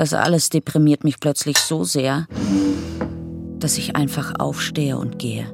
Das 0.00 0.14
alles 0.14 0.48
deprimiert 0.48 1.04
mich 1.04 1.20
plötzlich 1.20 1.58
so 1.58 1.84
sehr, 1.84 2.26
dass 3.58 3.76
ich 3.76 3.96
einfach 3.96 4.32
aufstehe 4.38 4.96
und 4.96 5.18
gehe. 5.18 5.44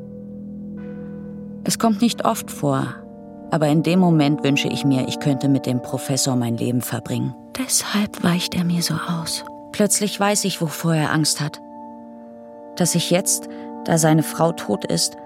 Es 1.64 1.80
kommt 1.80 2.00
nicht 2.00 2.24
oft 2.24 2.52
vor, 2.52 2.94
aber 3.50 3.66
in 3.66 3.82
dem 3.82 3.98
Moment 3.98 4.44
wünsche 4.44 4.68
ich 4.68 4.84
mir, 4.84 5.08
ich 5.08 5.18
könnte 5.18 5.48
mit 5.48 5.66
dem 5.66 5.82
Professor 5.82 6.36
mein 6.36 6.56
Leben 6.56 6.80
verbringen. 6.80 7.34
Deshalb 7.58 8.22
weicht 8.22 8.54
er 8.54 8.62
mir 8.62 8.82
so 8.82 8.94
aus. 8.94 9.44
Plötzlich 9.72 10.20
weiß 10.20 10.44
ich, 10.44 10.60
wovor 10.60 10.94
er 10.94 11.12
Angst 11.12 11.40
hat. 11.40 11.58
Dass 12.76 12.94
ich 12.94 13.10
jetzt, 13.10 13.48
da 13.84 13.98
seine 13.98 14.22
Frau 14.22 14.52
tot 14.52 14.84
ist, 14.84 15.16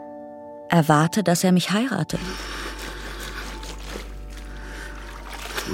erwarte, 0.70 1.22
dass 1.22 1.44
er 1.44 1.52
mich 1.52 1.72
heiratet. 1.72 2.20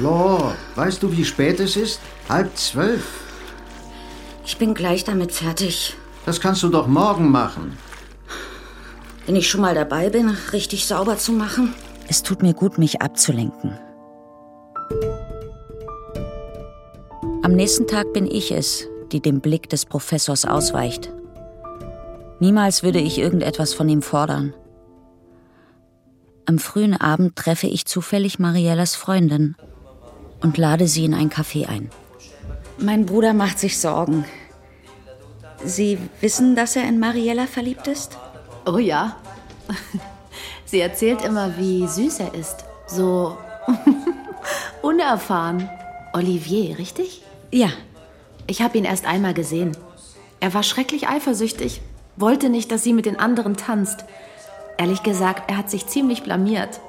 Lo, 0.00 0.52
weißt 0.74 1.00
du, 1.00 1.12
wie 1.12 1.24
spät 1.24 1.60
es 1.60 1.76
ist? 1.76 2.00
Halb 2.28 2.56
zwölf. 2.56 3.22
Ich 4.46 4.58
bin 4.58 4.74
gleich 4.74 5.02
damit 5.02 5.32
fertig. 5.32 5.96
Das 6.24 6.40
kannst 6.40 6.62
du 6.62 6.68
doch 6.68 6.86
morgen 6.86 7.30
machen. 7.30 7.76
Wenn 9.26 9.34
ich 9.34 9.50
schon 9.50 9.60
mal 9.60 9.74
dabei 9.74 10.08
bin, 10.08 10.30
richtig 10.52 10.86
sauber 10.86 11.18
zu 11.18 11.32
machen. 11.32 11.74
Es 12.06 12.22
tut 12.22 12.42
mir 12.42 12.54
gut, 12.54 12.78
mich 12.78 13.02
abzulenken. 13.02 13.76
Am 17.42 17.52
nächsten 17.52 17.88
Tag 17.88 18.12
bin 18.12 18.26
ich 18.26 18.52
es, 18.52 18.86
die 19.10 19.20
dem 19.20 19.40
Blick 19.40 19.68
des 19.68 19.84
Professors 19.84 20.44
ausweicht. 20.44 21.12
Niemals 22.38 22.84
würde 22.84 23.00
ich 23.00 23.18
irgendetwas 23.18 23.74
von 23.74 23.88
ihm 23.88 24.02
fordern. 24.02 24.54
Am 26.44 26.60
frühen 26.60 26.94
Abend 26.94 27.34
treffe 27.34 27.66
ich 27.66 27.84
zufällig 27.86 28.38
Mariellas 28.38 28.94
Freundin 28.94 29.56
und 30.40 30.56
lade 30.56 30.86
sie 30.86 31.04
in 31.04 31.14
ein 31.14 31.30
Café 31.30 31.66
ein. 31.66 31.90
Mein 32.78 33.06
Bruder 33.06 33.32
macht 33.32 33.58
sich 33.58 33.78
Sorgen. 33.78 34.24
Sie 35.64 35.98
wissen, 36.20 36.54
dass 36.54 36.76
er 36.76 36.84
in 36.84 36.98
Mariella 36.98 37.46
verliebt 37.46 37.86
ist? 37.86 38.18
Oh 38.66 38.78
ja. 38.78 39.16
Sie 40.66 40.80
erzählt 40.80 41.22
immer, 41.22 41.56
wie 41.56 41.86
süß 41.86 42.20
er 42.20 42.34
ist. 42.34 42.64
So 42.86 43.38
unerfahren. 44.82 45.68
Olivier, 46.12 46.78
richtig? 46.78 47.22
Ja. 47.50 47.68
Ich 48.46 48.62
habe 48.62 48.78
ihn 48.78 48.84
erst 48.84 49.06
einmal 49.06 49.34
gesehen. 49.34 49.76
Er 50.38 50.54
war 50.54 50.62
schrecklich 50.62 51.08
eifersüchtig, 51.08 51.80
wollte 52.16 52.48
nicht, 52.50 52.70
dass 52.70 52.82
sie 52.82 52.92
mit 52.92 53.06
den 53.06 53.18
anderen 53.18 53.56
tanzt. 53.56 54.04
Ehrlich 54.76 55.02
gesagt, 55.02 55.50
er 55.50 55.56
hat 55.56 55.70
sich 55.70 55.86
ziemlich 55.86 56.22
blamiert. 56.22 56.80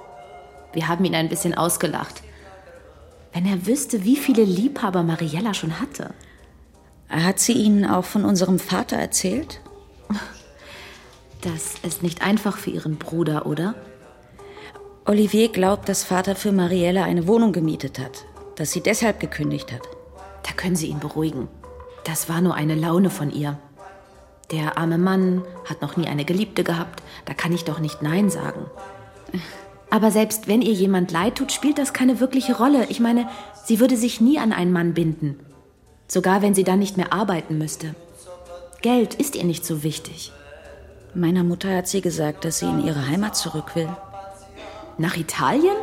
Wir 0.73 0.87
haben 0.87 1.05
ihn 1.05 1.15
ein 1.15 1.29
bisschen 1.29 1.57
ausgelacht. 1.57 2.21
Wenn 3.33 3.45
er 3.45 3.65
wüsste, 3.65 4.03
wie 4.03 4.15
viele 4.15 4.43
Liebhaber 4.43 5.03
Mariella 5.03 5.53
schon 5.53 5.79
hatte. 5.79 6.13
Hat 7.09 7.39
sie 7.39 7.53
Ihnen 7.53 7.85
auch 7.85 8.05
von 8.05 8.25
unserem 8.25 8.59
Vater 8.59 8.97
erzählt? 8.97 9.61
Das 11.41 11.75
ist 11.83 12.03
nicht 12.03 12.23
einfach 12.23 12.57
für 12.57 12.71
Ihren 12.71 12.97
Bruder, 12.97 13.45
oder? 13.45 13.75
Olivier 15.05 15.49
glaubt, 15.49 15.87
dass 15.87 16.03
Vater 16.03 16.35
für 16.35 16.51
Mariella 16.51 17.03
eine 17.03 17.27
Wohnung 17.27 17.53
gemietet 17.53 17.99
hat, 17.99 18.25
dass 18.55 18.71
sie 18.71 18.81
deshalb 18.81 19.21
gekündigt 19.21 19.71
hat. 19.71 19.83
Da 20.43 20.51
können 20.51 20.75
Sie 20.75 20.87
ihn 20.87 20.99
beruhigen. 20.99 21.47
Das 22.03 22.27
war 22.27 22.41
nur 22.41 22.55
eine 22.55 22.75
Laune 22.75 23.09
von 23.09 23.31
ihr. 23.31 23.57
Der 24.51 24.77
arme 24.77 24.97
Mann 24.97 25.43
hat 25.63 25.81
noch 25.81 25.95
nie 25.95 26.07
eine 26.07 26.25
Geliebte 26.25 26.63
gehabt, 26.63 27.03
da 27.25 27.33
kann 27.33 27.53
ich 27.53 27.63
doch 27.63 27.79
nicht 27.79 28.01
Nein 28.01 28.29
sagen. 28.29 28.65
Aber 29.89 30.11
selbst 30.11 30.47
wenn 30.47 30.61
ihr 30.61 30.73
jemand 30.73 31.11
leid 31.11 31.35
tut, 31.35 31.51
spielt 31.51 31.77
das 31.77 31.93
keine 31.93 32.19
wirkliche 32.19 32.57
Rolle. 32.57 32.85
Ich 32.89 32.99
meine, 32.99 33.27
sie 33.65 33.79
würde 33.79 33.95
sich 33.95 34.19
nie 34.19 34.37
an 34.37 34.51
einen 34.51 34.73
Mann 34.73 34.93
binden. 34.93 35.39
Sogar 36.07 36.41
wenn 36.41 36.53
sie 36.53 36.63
dann 36.63 36.79
nicht 36.79 36.97
mehr 36.97 37.13
arbeiten 37.13 37.57
müsste. 37.57 37.95
Geld 38.81 39.15
ist 39.15 39.35
ihr 39.35 39.43
nicht 39.43 39.65
so 39.65 39.83
wichtig. 39.83 40.31
Meiner 41.13 41.43
Mutter 41.43 41.75
hat 41.75 41.87
sie 41.87 42.01
gesagt, 42.01 42.45
dass 42.45 42.59
sie 42.59 42.65
in 42.65 42.85
ihre 42.85 43.07
Heimat 43.07 43.35
zurück 43.35 43.75
will. 43.75 43.89
Nach 44.97 45.17
Italien? 45.17 45.75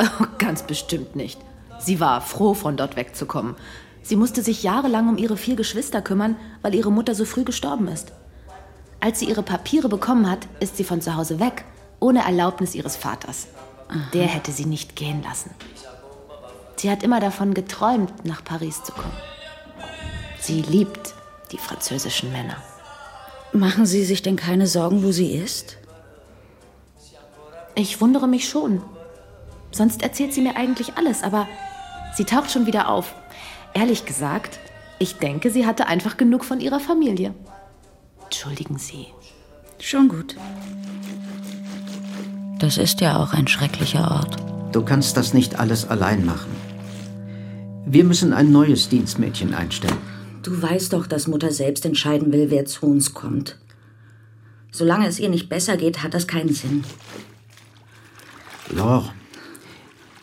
Oh, 0.00 0.26
ganz 0.38 0.62
bestimmt 0.62 1.16
nicht. 1.16 1.40
Sie 1.80 1.98
war 2.00 2.20
froh, 2.20 2.54
von 2.54 2.76
dort 2.76 2.96
wegzukommen. 2.96 3.56
Sie 4.02 4.16
musste 4.16 4.42
sich 4.42 4.62
jahrelang 4.62 5.08
um 5.08 5.18
ihre 5.18 5.36
vier 5.36 5.56
Geschwister 5.56 6.02
kümmern, 6.02 6.36
weil 6.62 6.74
ihre 6.74 6.92
Mutter 6.92 7.14
so 7.14 7.24
früh 7.24 7.44
gestorben 7.44 7.88
ist. 7.88 8.12
Als 9.00 9.18
sie 9.18 9.26
ihre 9.26 9.42
Papiere 9.42 9.88
bekommen 9.88 10.30
hat, 10.30 10.46
ist 10.60 10.76
sie 10.76 10.84
von 10.84 11.00
zu 11.00 11.14
Hause 11.16 11.40
weg, 11.40 11.64
ohne 12.00 12.24
Erlaubnis 12.24 12.74
ihres 12.74 12.96
Vaters. 12.96 13.48
Aha. 13.88 13.98
Der 14.12 14.26
hätte 14.26 14.52
sie 14.52 14.66
nicht 14.66 14.96
gehen 14.96 15.22
lassen. 15.22 15.50
Sie 16.76 16.90
hat 16.90 17.02
immer 17.02 17.20
davon 17.20 17.54
geträumt, 17.54 18.24
nach 18.24 18.44
Paris 18.44 18.82
zu 18.84 18.92
kommen. 18.92 19.16
Sie 20.40 20.62
liebt 20.62 21.14
die 21.50 21.58
französischen 21.58 22.30
Männer. 22.32 22.56
Machen 23.52 23.86
Sie 23.86 24.04
sich 24.04 24.22
denn 24.22 24.36
keine 24.36 24.66
Sorgen, 24.66 25.02
wo 25.02 25.10
sie 25.10 25.32
ist? 25.32 25.78
Ich 27.74 28.00
wundere 28.00 28.28
mich 28.28 28.48
schon. 28.48 28.82
Sonst 29.70 30.02
erzählt 30.02 30.34
sie 30.34 30.40
mir 30.40 30.56
eigentlich 30.56 30.96
alles, 30.96 31.22
aber 31.22 31.46
sie 32.14 32.24
taucht 32.24 32.50
schon 32.50 32.66
wieder 32.66 32.88
auf. 32.88 33.14
Ehrlich 33.74 34.04
gesagt, 34.04 34.58
ich 34.98 35.16
denke, 35.16 35.50
sie 35.50 35.66
hatte 35.66 35.86
einfach 35.86 36.16
genug 36.16 36.44
von 36.44 36.60
ihrer 36.60 36.80
Familie. 36.80 37.34
Entschuldigen 38.24 38.78
Sie. 38.78 39.06
Schon 39.78 40.08
gut. 40.08 40.36
Das 42.58 42.76
ist 42.76 43.00
ja 43.00 43.22
auch 43.22 43.32
ein 43.32 43.46
schrecklicher 43.46 44.10
Ort. 44.10 44.36
Du 44.72 44.82
kannst 44.82 45.16
das 45.16 45.32
nicht 45.32 45.60
alles 45.60 45.88
allein 45.88 46.24
machen. 46.24 46.50
Wir 47.86 48.04
müssen 48.04 48.32
ein 48.32 48.50
neues 48.50 48.88
Dienstmädchen 48.88 49.54
einstellen. 49.54 49.96
Du 50.42 50.60
weißt 50.60 50.92
doch, 50.92 51.06
dass 51.06 51.28
Mutter 51.28 51.52
selbst 51.52 51.86
entscheiden 51.86 52.32
will, 52.32 52.50
wer 52.50 52.64
zu 52.64 52.86
uns 52.86 53.14
kommt. 53.14 53.58
Solange 54.72 55.06
es 55.06 55.18
ihr 55.18 55.28
nicht 55.28 55.48
besser 55.48 55.76
geht, 55.76 56.02
hat 56.02 56.14
das 56.14 56.26
keinen 56.26 56.52
Sinn. 56.52 56.84
Lor, 58.70 59.12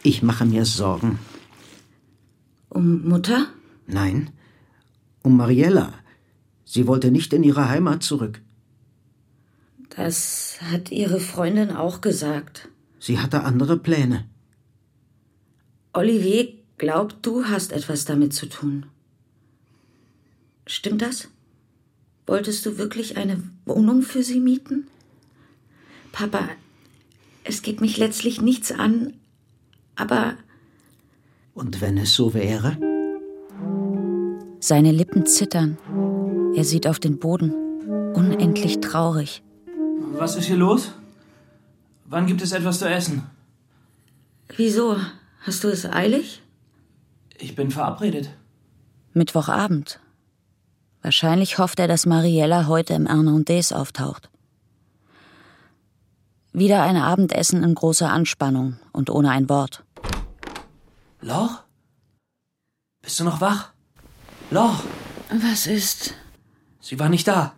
ich 0.03 0.21
mache 0.21 0.45
mir 0.45 0.65
Sorgen. 0.65 1.19
Um 2.69 3.07
Mutter? 3.07 3.47
Nein, 3.88 4.29
um 5.23 5.38
Mariella. 5.38 5.93
Sie 6.65 6.86
wollte 6.86 7.11
nicht 7.11 7.33
in 7.33 7.43
ihre 7.43 7.69
Heimat 7.69 8.03
zurück. 8.03 8.41
Das 9.89 10.57
hat 10.61 10.91
ihre 10.91 11.19
Freundin 11.19 11.71
auch 11.71 12.01
gesagt. 12.01 12.69
Sie 12.99 13.19
hatte 13.19 13.43
andere 13.43 13.77
Pläne. 13.77 14.25
Olivier 15.93 16.53
glaubt, 16.77 17.17
du 17.25 17.45
hast 17.45 17.71
etwas 17.71 18.05
damit 18.05 18.33
zu 18.33 18.47
tun. 18.47 18.86
Stimmt 20.67 21.01
das? 21.01 21.29
Wolltest 22.25 22.65
du 22.65 22.77
wirklich 22.77 23.17
eine 23.17 23.43
Wohnung 23.65 24.01
für 24.01 24.23
sie 24.23 24.39
mieten? 24.39 24.88
Papa, 26.11 26.49
es 27.43 27.61
geht 27.61 27.81
mich 27.81 27.97
letztlich 27.97 28.41
nichts 28.41 28.71
an, 28.71 29.13
aber. 29.95 30.36
Und 31.53 31.81
wenn 31.81 31.97
es 31.97 32.15
so 32.15 32.33
wäre? 32.33 32.77
Seine 34.59 34.91
Lippen 34.91 35.27
zittern. 35.27 35.77
Er 36.55 36.63
sieht 36.63 36.88
auf 36.88 36.99
den 36.99 37.19
Boden, 37.19 37.53
unendlich 38.15 38.79
traurig. 38.79 39.43
Was 40.18 40.38
ist 40.38 40.45
hier 40.45 40.55
los? 40.55 40.91
Wann 42.05 42.26
gibt 42.26 42.41
es 42.41 42.53
etwas 42.53 42.80
zu 42.80 42.88
essen? 42.88 43.30
Wieso? 44.55 44.97
Hast 45.41 45.63
du 45.63 45.68
es 45.68 45.86
eilig? 45.86 46.41
Ich 47.38 47.55
bin 47.55 47.70
verabredet. 47.70 48.30
Mittwochabend. 49.13 49.99
Wahrscheinlich 51.01 51.57
hofft 51.57 51.80
er, 51.80 51.89
dass 51.89 52.05
Mariella 52.05 52.68
heute 52.68 52.93
im 52.93 53.07
Hernandez 53.07 53.74
auftaucht. 53.74 54.30
Wieder 56.53 56.84
ein 56.84 56.95
Abendessen 56.95 57.63
in 57.63 57.76
großer 57.76 58.09
Anspannung 58.09 58.80
und 58.93 59.09
ohne 59.09 59.32
ein 59.32 59.49
Wort. 59.49 59.84
Loch? 61.20 61.63
Bist 63.01 63.20
du 63.20 63.26
noch 63.26 63.41
wach? 63.41 63.74
Loch? 64.49 64.82
Was 65.30 65.68
ist? 65.68 66.13
Sie 66.80 66.99
war 66.99 67.09
nicht 67.09 67.28
da. 67.28 67.53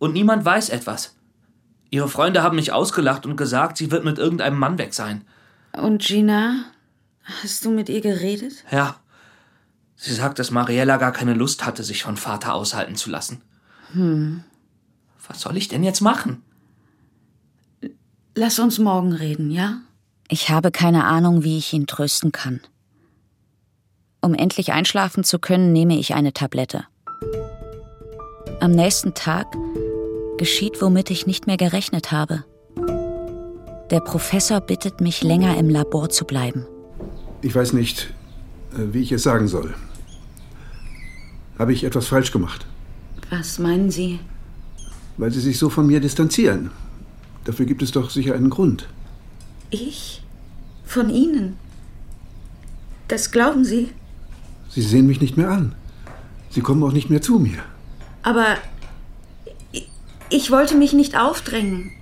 Und 0.00 0.14
niemand 0.14 0.44
weiß 0.44 0.70
etwas. 0.70 1.15
Ihre 1.90 2.08
Freunde 2.08 2.42
haben 2.42 2.56
mich 2.56 2.72
ausgelacht 2.72 3.26
und 3.26 3.36
gesagt, 3.36 3.76
sie 3.76 3.90
wird 3.90 4.04
mit 4.04 4.18
irgendeinem 4.18 4.58
Mann 4.58 4.78
weg 4.78 4.94
sein. 4.94 5.24
Und 5.72 6.02
Gina? 6.02 6.64
Hast 7.42 7.64
du 7.64 7.70
mit 7.70 7.88
ihr 7.88 8.00
geredet? 8.00 8.64
Ja. 8.70 8.96
Sie 9.96 10.12
sagt, 10.12 10.38
dass 10.38 10.50
Mariella 10.50 10.98
gar 10.98 11.12
keine 11.12 11.34
Lust 11.34 11.64
hatte, 11.64 11.82
sich 11.82 12.02
von 12.02 12.16
Vater 12.16 12.54
aushalten 12.54 12.96
zu 12.96 13.10
lassen. 13.10 13.40
Hm. 13.92 14.44
Was 15.26 15.40
soll 15.40 15.56
ich 15.56 15.68
denn 15.68 15.82
jetzt 15.82 16.00
machen? 16.00 16.42
Lass 18.34 18.58
uns 18.58 18.78
morgen 18.78 19.12
reden, 19.12 19.50
ja? 19.50 19.78
Ich 20.28 20.50
habe 20.50 20.70
keine 20.70 21.04
Ahnung, 21.04 21.42
wie 21.42 21.56
ich 21.56 21.72
ihn 21.72 21.86
trösten 21.86 22.32
kann. 22.32 22.60
Um 24.20 24.34
endlich 24.34 24.72
einschlafen 24.72 25.24
zu 25.24 25.38
können, 25.38 25.72
nehme 25.72 25.96
ich 25.96 26.14
eine 26.14 26.32
Tablette. 26.32 26.84
Am 28.60 28.72
nächsten 28.72 29.14
Tag 29.14 29.46
geschieht, 30.36 30.80
womit 30.82 31.10
ich 31.10 31.26
nicht 31.26 31.46
mehr 31.46 31.56
gerechnet 31.56 32.12
habe. 32.12 32.44
Der 33.90 34.00
Professor 34.00 34.60
bittet 34.60 35.00
mich, 35.00 35.22
länger 35.22 35.56
im 35.56 35.68
Labor 35.68 36.08
zu 36.10 36.24
bleiben. 36.24 36.66
Ich 37.42 37.54
weiß 37.54 37.72
nicht, 37.72 38.12
äh, 38.74 38.92
wie 38.92 39.02
ich 39.02 39.12
es 39.12 39.22
sagen 39.22 39.48
soll. 39.48 39.74
Habe 41.58 41.72
ich 41.72 41.84
etwas 41.84 42.08
falsch 42.08 42.32
gemacht? 42.32 42.66
Was 43.30 43.58
meinen 43.58 43.90
Sie? 43.90 44.20
Weil 45.16 45.30
Sie 45.30 45.40
sich 45.40 45.58
so 45.58 45.70
von 45.70 45.86
mir 45.86 46.00
distanzieren. 46.00 46.70
Dafür 47.44 47.66
gibt 47.66 47.82
es 47.82 47.92
doch 47.92 48.10
sicher 48.10 48.34
einen 48.34 48.50
Grund. 48.50 48.88
Ich? 49.70 50.22
Von 50.84 51.10
Ihnen? 51.10 51.56
Das 53.08 53.30
glauben 53.30 53.64
Sie? 53.64 53.90
Sie 54.68 54.82
sehen 54.82 55.06
mich 55.06 55.20
nicht 55.20 55.36
mehr 55.36 55.50
an. 55.50 55.74
Sie 56.50 56.60
kommen 56.60 56.82
auch 56.82 56.92
nicht 56.92 57.08
mehr 57.08 57.22
zu 57.22 57.38
mir. 57.38 57.58
Aber 58.22 58.56
ich, 60.30 60.50
wollte 60.50 60.76
mich 60.76 60.92
nicht 60.92 61.16
aufdrängen. 61.16 61.92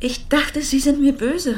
Ich 0.00 0.28
dachte, 0.28 0.62
Sie 0.62 0.80
sind 0.80 1.00
mir 1.00 1.12
böse. 1.12 1.56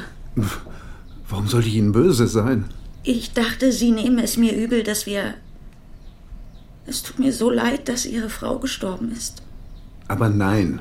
Warum 1.28 1.46
sollte 1.46 1.68
ich 1.68 1.74
Ihnen 1.74 1.92
böse 1.92 2.26
sein? 2.26 2.66
Ich 3.02 3.32
dachte, 3.32 3.72
Sie 3.72 3.90
nehmen 3.92 4.18
es 4.18 4.36
mir 4.36 4.54
übel, 4.54 4.82
dass 4.82 5.06
wir. 5.06 5.34
Es 6.86 7.02
tut 7.02 7.18
mir 7.18 7.32
so 7.32 7.50
leid, 7.50 7.88
dass 7.88 8.06
Ihre 8.06 8.30
Frau 8.30 8.58
gestorben 8.58 9.12
ist. 9.12 9.42
Aber 10.08 10.28
nein, 10.28 10.80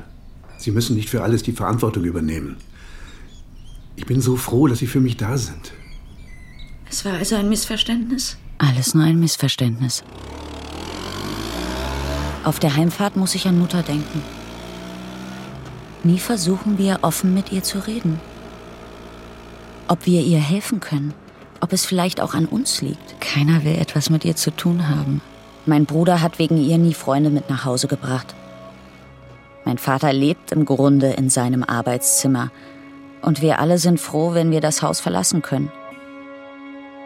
Sie 0.58 0.70
müssen 0.70 0.96
nicht 0.96 1.08
für 1.08 1.22
alles 1.22 1.42
die 1.42 1.52
Verantwortung 1.52 2.04
übernehmen. 2.04 2.56
Ich 3.96 4.06
bin 4.06 4.20
so 4.20 4.36
froh, 4.36 4.66
dass 4.66 4.78
Sie 4.78 4.86
für 4.86 5.00
mich 5.00 5.16
da 5.16 5.36
sind. 5.36 5.72
Es 6.90 7.04
war 7.04 7.14
also 7.14 7.36
ein 7.36 7.48
Missverständnis? 7.48 8.36
Alles 8.58 8.94
nur 8.94 9.04
ein 9.04 9.20
Missverständnis. 9.20 10.02
Auf 12.42 12.58
der 12.58 12.74
Heimfahrt 12.74 13.16
muss 13.16 13.34
ich 13.34 13.46
an 13.46 13.58
Mutter 13.58 13.82
denken. 13.82 14.22
Nie 16.02 16.18
versuchen 16.18 16.78
wir, 16.78 17.00
offen 17.02 17.34
mit 17.34 17.52
ihr 17.52 17.62
zu 17.62 17.86
reden. 17.86 18.20
Ob 19.88 20.06
wir 20.06 20.22
ihr 20.22 20.38
helfen 20.38 20.80
können, 20.80 21.14
ob 21.60 21.72
es 21.72 21.84
vielleicht 21.84 22.20
auch 22.20 22.34
an 22.34 22.46
uns 22.46 22.80
liegt. 22.80 23.20
Keiner 23.20 23.64
will 23.64 23.74
etwas 23.74 24.08
mit 24.08 24.24
ihr 24.24 24.36
zu 24.36 24.50
tun 24.50 24.88
haben. 24.88 25.20
Mein 25.66 25.84
Bruder 25.84 26.22
hat 26.22 26.38
wegen 26.38 26.56
ihr 26.56 26.78
nie 26.78 26.94
Freunde 26.94 27.28
mit 27.30 27.50
nach 27.50 27.64
Hause 27.64 27.86
gebracht. 27.86 28.34
Mein 29.64 29.78
Vater 29.78 30.12
lebt 30.12 30.52
im 30.52 30.64
Grunde 30.64 31.10
in 31.10 31.28
seinem 31.28 31.62
Arbeitszimmer. 31.62 32.50
Und 33.20 33.42
wir 33.42 33.58
alle 33.58 33.78
sind 33.78 34.00
froh, 34.00 34.32
wenn 34.32 34.50
wir 34.50 34.62
das 34.62 34.80
Haus 34.80 35.00
verlassen 35.00 35.42
können. 35.42 35.70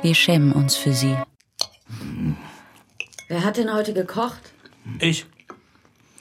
Wir 0.02 0.14
schämen 0.14 0.52
uns 0.52 0.76
für 0.76 0.92
sie. 0.92 1.16
Wer 3.28 3.42
hat 3.42 3.56
denn 3.56 3.74
heute 3.74 3.92
gekocht? 3.92 4.52
Ich. 5.00 5.26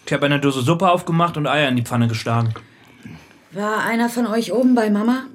Ich 0.06 0.14
habe 0.14 0.26
eine 0.26 0.40
Dose 0.40 0.62
Suppe 0.62 0.90
aufgemacht 0.90 1.38
und 1.38 1.48
Eier 1.48 1.70
in 1.70 1.76
die 1.76 1.84
Pfanne 1.84 2.08
geschlagen. 2.08 2.54
War 3.52 3.84
einer 3.84 4.10
von 4.10 4.28
euch 4.28 4.52
oben 4.52 4.76
bei 4.76 4.90
Mama? 4.90 5.26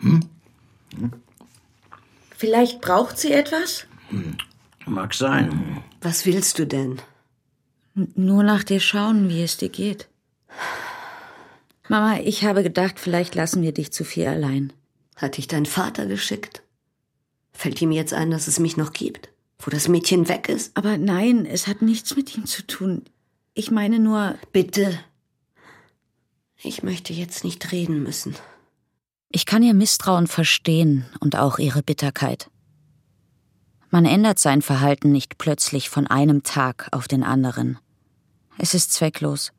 Hm? 0.00 0.28
Vielleicht 2.36 2.80
braucht 2.80 3.18
sie 3.18 3.32
etwas? 3.32 3.86
Mag 4.86 5.14
sein. 5.14 5.82
Was 6.00 6.26
willst 6.26 6.58
du 6.58 6.66
denn? 6.66 7.00
N 7.94 8.12
nur 8.16 8.42
nach 8.42 8.64
dir 8.64 8.80
schauen, 8.80 9.28
wie 9.28 9.42
es 9.42 9.56
dir 9.56 9.68
geht. 9.68 10.08
Mama, 11.88 12.18
ich 12.20 12.44
habe 12.44 12.62
gedacht, 12.62 12.98
vielleicht 12.98 13.34
lassen 13.34 13.62
wir 13.62 13.72
dich 13.72 13.92
zu 13.92 14.04
viel 14.04 14.26
allein. 14.26 14.72
Hat 15.16 15.36
dich 15.36 15.48
dein 15.48 15.66
Vater 15.66 16.06
geschickt? 16.06 16.62
Fällt 17.52 17.82
ihm 17.82 17.92
jetzt 17.92 18.14
ein, 18.14 18.30
dass 18.30 18.48
es 18.48 18.58
mich 18.58 18.76
noch 18.76 18.92
gibt? 18.92 19.28
Wo 19.58 19.70
das 19.70 19.88
Mädchen 19.88 20.28
weg 20.28 20.48
ist? 20.48 20.74
Aber 20.76 20.96
nein, 20.96 21.44
es 21.44 21.66
hat 21.66 21.82
nichts 21.82 22.16
mit 22.16 22.36
ihm 22.36 22.46
zu 22.46 22.66
tun. 22.66 23.04
Ich 23.54 23.70
meine 23.70 23.98
nur. 23.98 24.36
Bitte. 24.52 24.98
Ich 26.62 26.82
möchte 26.82 27.12
jetzt 27.12 27.44
nicht 27.44 27.72
reden 27.72 28.02
müssen. 28.02 28.36
Ich 29.30 29.46
kann 29.46 29.62
ihr 29.62 29.74
Misstrauen 29.74 30.26
verstehen 30.26 31.06
und 31.20 31.36
auch 31.36 31.58
ihre 31.58 31.82
Bitterkeit. 31.82 32.50
Man 33.90 34.04
ändert 34.04 34.38
sein 34.38 34.62
Verhalten 34.62 35.10
nicht 35.10 35.38
plötzlich 35.38 35.88
von 35.88 36.06
einem 36.06 36.42
Tag 36.42 36.88
auf 36.92 37.08
den 37.08 37.24
anderen. 37.24 37.78
Es 38.58 38.74
ist 38.74 38.92
zwecklos. 38.92 39.52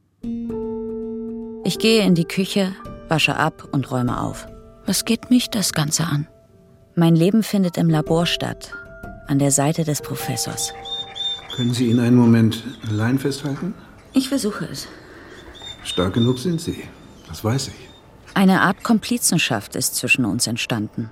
Ich 1.64 1.80
gehe 1.80 2.06
in 2.06 2.16
die 2.16 2.26
Küche, 2.26 2.76
wasche 3.10 3.36
ab 3.36 3.68
und 3.72 3.92
räume 3.92 4.22
auf. 4.22 4.48
Was 4.86 5.06
geht 5.06 5.30
mich 5.30 5.50
das 5.50 5.74
Ganze 5.74 6.06
an? 6.06 6.28
Mein 6.96 7.16
Leben 7.16 7.44
findet 7.44 7.78
im 7.78 7.89
Labor 7.89 8.26
statt, 8.26 8.74
an 9.28 9.39
der 9.39 9.52
Seite 9.52 9.84
des 9.84 10.02
Professors. 10.02 10.74
Können 11.56 11.74
Sie 11.74 11.88
ihn 11.88 11.99
einen 11.99 12.16
Moment 12.16 12.64
allein 12.89 13.20
festhalten? 13.20 13.74
Ich 14.14 14.30
versuche 14.30 14.66
es. 14.66 14.88
Stark 15.84 16.14
genug 16.14 16.39
sind 16.39 16.62
Sie. 16.62 16.84
Das 17.28 17.43
weiß 17.43 17.70
ich. 17.70 17.89
Eine 18.34 18.62
Art 18.62 18.84
Komplizenschaft 18.84 19.76
ist 19.76 19.95
zwischen 19.95 20.24
uns 20.26 20.47
entstanden. 20.47 21.10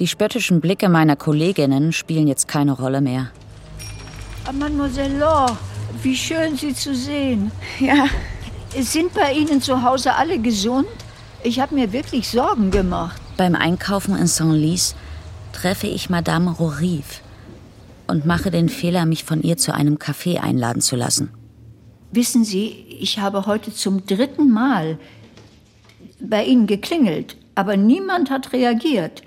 Die 0.00 0.08
spöttischen 0.08 0.60
Blicke 0.60 0.88
meiner 0.88 1.14
Kolleginnen 1.14 1.92
spielen 1.92 2.26
jetzt 2.26 2.48
keine 2.48 2.72
Rolle 2.72 3.00
mehr. 3.00 3.30
Mademoiselle 4.52 5.18
Laure, 5.18 5.56
wie 6.02 6.16
schön 6.16 6.56
Sie 6.56 6.74
zu 6.74 6.94
sehen. 6.94 7.52
Ja. 7.78 8.06
Sind 8.80 9.14
bei 9.14 9.32
Ihnen 9.32 9.62
zu 9.62 9.82
Hause 9.82 10.14
alle 10.14 10.38
gesund? 10.40 10.88
Ich 11.44 11.60
habe 11.60 11.76
mir 11.76 11.92
wirklich 11.92 12.28
Sorgen 12.28 12.72
gemacht. 12.72 13.20
Beim 13.36 13.54
Einkaufen 13.54 14.16
in 14.16 14.26
Saint-Lys 14.26 14.96
treffe 15.52 15.86
ich 15.86 16.10
Madame 16.10 16.50
Rorive 16.50 17.23
und 18.06 18.26
mache 18.26 18.50
den 18.50 18.68
Fehler, 18.68 19.06
mich 19.06 19.24
von 19.24 19.42
ihr 19.42 19.56
zu 19.56 19.74
einem 19.74 19.96
Café 19.96 20.40
einladen 20.40 20.80
zu 20.80 20.96
lassen. 20.96 21.30
Wissen 22.12 22.44
Sie, 22.44 22.68
ich 23.00 23.18
habe 23.18 23.46
heute 23.46 23.74
zum 23.74 24.06
dritten 24.06 24.50
Mal 24.50 24.98
bei 26.20 26.44
Ihnen 26.44 26.66
geklingelt, 26.66 27.36
aber 27.54 27.76
niemand 27.76 28.30
hat 28.30 28.52
reagiert. 28.52 29.22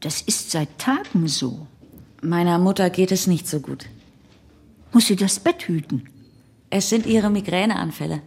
Das 0.00 0.20
ist 0.20 0.50
seit 0.50 0.78
Tagen 0.78 1.28
so. 1.28 1.66
Meiner 2.20 2.58
Mutter 2.58 2.90
geht 2.90 3.12
es 3.12 3.26
nicht 3.26 3.48
so 3.48 3.60
gut. 3.60 3.86
Muss 4.92 5.06
sie 5.06 5.16
das 5.16 5.40
Bett 5.40 5.62
hüten? 5.62 6.08
Es 6.70 6.88
sind 6.88 7.06
ihre 7.06 7.30
Migräneanfälle. 7.30 8.22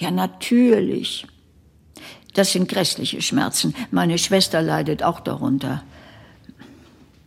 Ja, 0.00 0.10
natürlich. 0.10 1.26
Das 2.32 2.52
sind 2.52 2.68
grässliche 2.68 3.20
Schmerzen. 3.20 3.74
Meine 3.90 4.16
Schwester 4.16 4.62
leidet 4.62 5.02
auch 5.02 5.20
darunter. 5.20 5.82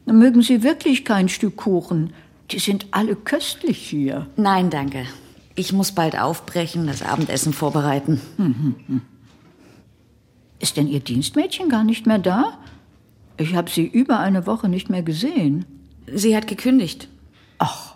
Mögen 0.06 0.42
Sie 0.42 0.64
wirklich 0.64 1.06
kein 1.06 1.30
Stück 1.30 1.58
Kuchen? 1.58 2.14
Die 2.52 2.60
sind 2.60 2.88
alle 2.92 3.16
köstlich 3.16 3.78
hier. 3.78 4.28
Nein, 4.36 4.70
danke. 4.70 5.06
Ich 5.56 5.72
muss 5.72 5.92
bald 5.92 6.20
aufbrechen, 6.20 6.88
das 6.88 7.02
Abendessen 7.02 7.54
vorbereiten. 7.54 8.20
Hm, 8.38 8.76
hm, 8.88 9.02
Ist 10.60 10.78
denn 10.78 10.88
Ihr 10.88 11.00
Dienstmädchen 11.00 11.70
gar 11.70 11.84
nicht 11.84 12.06
mehr 12.06 12.20
da? 12.20 12.58
Ich 13.38 13.56
habe 13.56 13.70
sie 13.70 13.86
über 13.86 14.20
eine 14.20 14.46
Woche 14.46 14.70
nicht 14.70 14.90
mehr 14.90 15.04
gesehen. 15.04 15.66
Sie 16.14 16.36
hat 16.36 16.48
gekündigt. 16.48 17.08
Ach, 17.58 17.96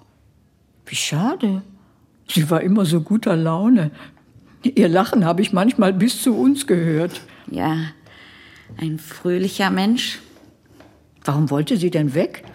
wie 0.86 0.96
schade. 0.96 1.62
Sie 2.28 2.50
war 2.50 2.62
immer 2.62 2.86
so 2.86 3.02
guter 3.02 3.36
Laune. 3.36 3.92
Ihr 4.64 4.90
Lachen 4.90 5.26
habe 5.26 5.42
ich 5.42 5.54
manchmal 5.54 5.94
bis 5.94 6.22
zu 6.22 6.36
uns 6.36 6.68
gehört. 6.68 7.22
Ja, 7.52 7.78
ein 8.78 8.98
fröhlicher 9.00 9.70
Mensch. 9.70 10.20
Warum 11.28 11.50
wollte 11.50 11.76
sie 11.76 11.92
denn 11.92 12.14
weg? 12.14 12.46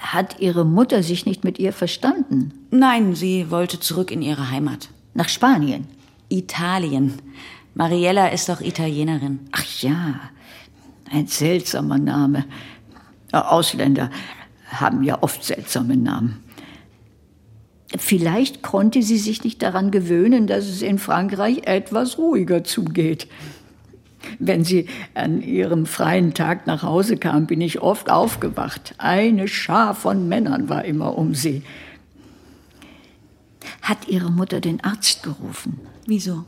Hat 0.00 0.40
ihre 0.40 0.64
Mutter 0.64 1.04
sich 1.04 1.24
nicht 1.24 1.44
mit 1.44 1.60
ihr 1.60 1.72
verstanden? 1.72 2.52
Nein, 2.72 3.14
sie 3.14 3.48
wollte 3.52 3.78
zurück 3.78 4.10
in 4.10 4.22
ihre 4.22 4.50
Heimat. 4.50 4.88
Nach 5.14 5.28
Spanien? 5.28 5.86
Italien. 6.28 7.14
Mariella 7.74 8.26
ist 8.28 8.48
doch 8.48 8.60
Italienerin. 8.60 9.38
Ach 9.52 9.64
ja, 9.82 10.18
ein 11.12 11.28
seltsamer 11.28 11.98
Name. 11.98 12.44
Ausländer 13.30 14.10
haben 14.66 15.04
ja 15.04 15.22
oft 15.22 15.44
seltsame 15.44 15.96
Namen. 15.96 16.42
Vielleicht 17.96 18.62
konnte 18.62 19.00
sie 19.02 19.18
sich 19.18 19.44
nicht 19.44 19.62
daran 19.62 19.92
gewöhnen, 19.92 20.48
dass 20.48 20.66
es 20.66 20.82
in 20.82 20.98
Frankreich 20.98 21.68
etwas 21.68 22.18
ruhiger 22.18 22.64
zugeht. 22.64 23.28
Wenn 24.38 24.64
sie 24.64 24.88
an 25.14 25.42
ihrem 25.42 25.86
freien 25.86 26.34
Tag 26.34 26.66
nach 26.66 26.82
Hause 26.82 27.16
kam, 27.16 27.46
bin 27.46 27.60
ich 27.60 27.80
oft 27.80 28.10
aufgewacht. 28.10 28.94
Eine 28.98 29.48
Schar 29.48 29.94
von 29.94 30.28
Männern 30.28 30.68
war 30.68 30.84
immer 30.84 31.16
um 31.16 31.34
sie. 31.34 31.62
Hat 33.82 34.08
ihre 34.08 34.30
Mutter 34.30 34.60
den 34.60 34.82
Arzt 34.82 35.22
gerufen? 35.22 35.80
Wieso? 36.06 36.44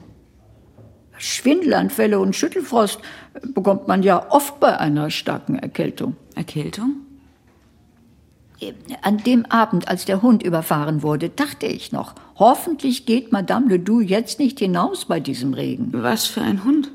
Schwindelanfälle 1.18 2.18
und 2.20 2.36
Schüttelfrost 2.36 3.00
bekommt 3.54 3.88
man 3.88 4.02
ja 4.02 4.30
oft 4.30 4.60
bei 4.60 4.78
einer 4.78 5.10
starken 5.10 5.58
Erkältung. 5.58 6.16
Erkältung? 6.34 6.96
An 9.02 9.18
dem 9.18 9.46
Abend, 9.46 9.88
als 9.88 10.04
der 10.04 10.22
Hund 10.22 10.42
überfahren 10.42 11.02
wurde, 11.02 11.28
dachte 11.28 11.66
ich 11.66 11.92
noch, 11.92 12.14
hoffentlich 12.36 13.06
geht 13.06 13.30
Madame 13.30 13.68
Ledoux 13.68 14.00
jetzt 14.00 14.40
nicht 14.40 14.58
hinaus 14.58 15.04
bei 15.04 15.20
diesem 15.20 15.54
Regen. 15.54 15.90
Was 15.92 16.26
für 16.26 16.42
ein 16.42 16.64
Hund? 16.64 16.90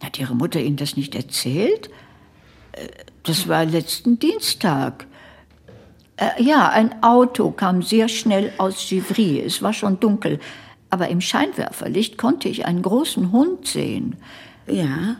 Hat 0.00 0.18
Ihre 0.18 0.34
Mutter 0.34 0.60
Ihnen 0.60 0.76
das 0.76 0.96
nicht 0.96 1.14
erzählt? 1.14 1.90
Äh, 2.72 2.88
Das 3.24 3.48
war 3.48 3.64
letzten 3.66 4.18
Dienstag. 4.18 5.06
Äh, 6.16 6.42
Ja, 6.42 6.68
ein 6.70 7.02
Auto 7.02 7.50
kam 7.50 7.82
sehr 7.82 8.08
schnell 8.08 8.52
aus 8.58 8.86
Givry. 8.88 9.40
Es 9.40 9.62
war 9.62 9.72
schon 9.72 10.00
dunkel. 10.00 10.38
Aber 10.88 11.08
im 11.08 11.20
Scheinwerferlicht 11.20 12.18
konnte 12.18 12.48
ich 12.48 12.66
einen 12.66 12.82
großen 12.82 13.30
Hund 13.32 13.66
sehen. 13.66 14.16
Ja. 14.66 15.16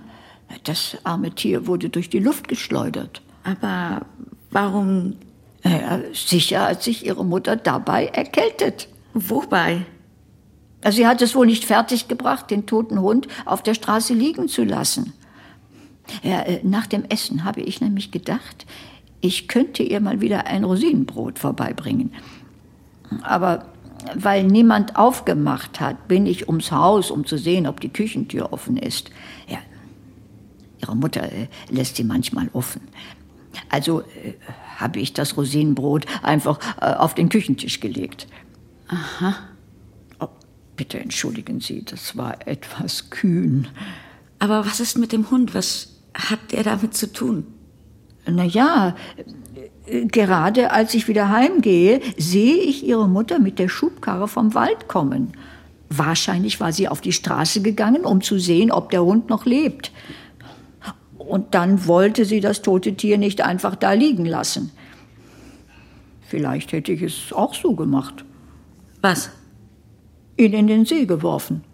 Das 0.64 0.97
arme 1.05 1.31
Tier 1.31 1.68
wurde 1.68 1.91
durch 1.91 2.11
die 2.11 2.18
Luft 2.18 2.49
geschleudert. 2.49 3.22
Aber 3.45 4.05
warum? 4.51 5.14
Ja, 5.62 6.01
sicher 6.12 6.62
hat 6.70 6.83
sich 6.83 7.07
Ihre 7.07 7.24
Mutter 7.24 7.55
dabei 7.55 8.07
erkältet. 8.07 8.89
Wobei? 9.14 9.83
Sie 10.89 11.07
hat 11.07 11.20
es 11.20 11.35
wohl 11.35 11.47
nicht 11.47 11.64
fertiggebracht, 11.64 12.51
den 12.51 12.66
toten 12.66 13.01
Hund 13.01 13.28
auf 13.45 13.62
der 13.62 13.74
Straße 13.74 14.14
liegen 14.14 14.49
zu 14.49 14.64
lassen. 14.64 15.12
Ja, 16.22 16.41
äh, 16.41 16.61
nach 16.62 16.87
dem 16.87 17.05
Essen 17.05 17.45
habe 17.45 17.61
ich 17.61 17.81
nämlich 17.81 18.11
gedacht, 18.11 18.66
ich 19.20 19.49
könnte 19.49 19.83
ihr 19.83 20.01
mal 20.01 20.20
wieder 20.20 20.47
ein 20.47 20.64
Rosinenbrot 20.64 21.39
vorbeibringen. 21.39 22.12
Aber 23.22 23.66
weil 24.14 24.45
niemand 24.45 24.97
aufgemacht 24.97 25.81
hat, 25.81 26.09
bin 26.09 26.26
ich 26.26 26.49
ums 26.49 26.72
Haus, 26.72 27.11
um 27.11 27.26
zu 27.26 27.37
sehen, 27.37 27.66
ob 27.66 27.81
die 27.81 27.91
Küchentür 27.91 28.53
offen 28.53 28.76
ist. 28.78 29.11
Ja, 29.47 29.59
ihre 30.81 30.97
Mutter 30.97 31.31
äh, 31.31 31.49
lässt 31.68 31.97
sie 31.97 32.05
manchmal 32.05 32.49
offen. 32.55 32.81
Also 33.68 34.01
äh, 34.01 34.35
habe 34.78 35.01
ich 35.01 35.12
das 35.12 35.37
Rosinenbrot 35.37 36.07
einfach 36.22 36.59
äh, 36.81 36.95
auf 36.95 37.14
den 37.14 37.28
Küchentisch 37.28 37.81
gelegt. 37.81 38.26
Aha. 38.89 39.35
Bitte 40.81 40.99
entschuldigen 40.99 41.61
Sie, 41.61 41.85
das 41.85 42.16
war 42.16 42.49
etwas 42.49 43.11
kühn. 43.11 43.68
Aber 44.39 44.64
was 44.64 44.81
ist 44.81 44.97
mit 44.97 45.12
dem 45.12 45.31
Hund? 45.31 45.55
Was 45.55 45.89
hat 46.14 46.55
er 46.55 46.62
damit 46.62 46.95
zu 46.95 47.12
tun? 47.12 47.45
Na 48.26 48.45
ja, 48.45 48.97
gerade 49.87 50.70
als 50.70 50.95
ich 50.95 51.07
wieder 51.07 51.28
heimgehe, 51.28 52.01
sehe 52.16 52.57
ich 52.57 52.83
ihre 52.83 53.07
Mutter 53.07 53.39
mit 53.39 53.59
der 53.59 53.68
Schubkarre 53.68 54.26
vom 54.26 54.55
Wald 54.55 54.89
kommen. 54.89 55.35
Wahrscheinlich 55.91 56.61
war 56.61 56.72
sie 56.72 56.89
auf 56.89 57.03
die 57.03 57.12
Straße 57.12 57.61
gegangen, 57.61 58.07
um 58.07 58.22
zu 58.22 58.39
sehen, 58.39 58.72
ob 58.72 58.89
der 58.89 59.05
Hund 59.05 59.28
noch 59.28 59.45
lebt. 59.45 59.93
Und 61.18 61.55
dann 61.55 61.87
wollte 61.87 62.24
sie 62.24 62.41
das 62.41 62.62
tote 62.62 62.95
Tier 62.95 63.18
nicht 63.18 63.43
einfach 63.43 63.76
da 63.76 63.93
liegen 63.93 64.24
lassen. 64.24 64.70
Vielleicht 66.22 66.72
hätte 66.72 66.93
ich 66.93 67.03
es 67.03 67.35
auch 67.35 67.53
so 67.53 67.74
gemacht. 67.74 68.24
Was? 69.03 69.28
Ihn 70.41 70.55
in 70.55 70.66
den 70.68 70.86
See 70.86 71.05
geworfen. 71.05 71.64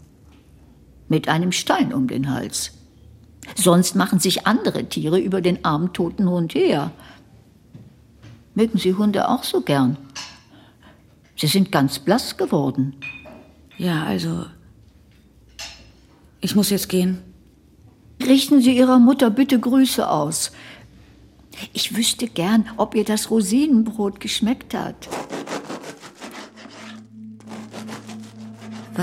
Mit 1.09 1.29
einem 1.29 1.53
Stein 1.53 1.95
um 1.95 2.09
den 2.09 2.33
Hals. 2.33 2.73
Sonst 3.55 3.95
machen 3.95 4.19
sich 4.19 4.45
andere 4.45 4.89
Tiere 4.89 5.21
über 5.21 5.41
den 5.41 5.65
armen 5.65 5.93
toten 5.93 6.29
Hund 6.29 6.57
her. 6.57 6.91
Mögen 8.57 8.77
Sie 8.77 8.95
Hunde 8.95 9.29
auch 9.29 9.45
so 9.45 9.61
gern? 9.61 9.97
Sie 11.37 11.47
sind 11.47 11.71
ganz 11.71 12.01
blass 12.01 12.37
geworden. 12.37 12.97
Ja, 13.79 14.03
also. 14.03 14.47
Ich 16.41 16.57
muss 16.57 16.71
jetzt 16.71 16.89
gehen. 16.89 17.19
Richten 18.21 18.63
Sie 18.63 18.77
Ihrer 18.77 18.99
Mutter 18.99 19.31
bitte 19.31 19.61
Grüße 19.61 20.11
aus. 20.11 20.51
Ich 21.73 21.97
wüsste 21.97 22.27
gern, 22.27 22.69
ob 22.79 22.97
ihr 22.97 23.05
das 23.05 23.31
Rosinenbrot 23.31 24.19
geschmeckt 24.19 24.75
hat. 24.75 25.09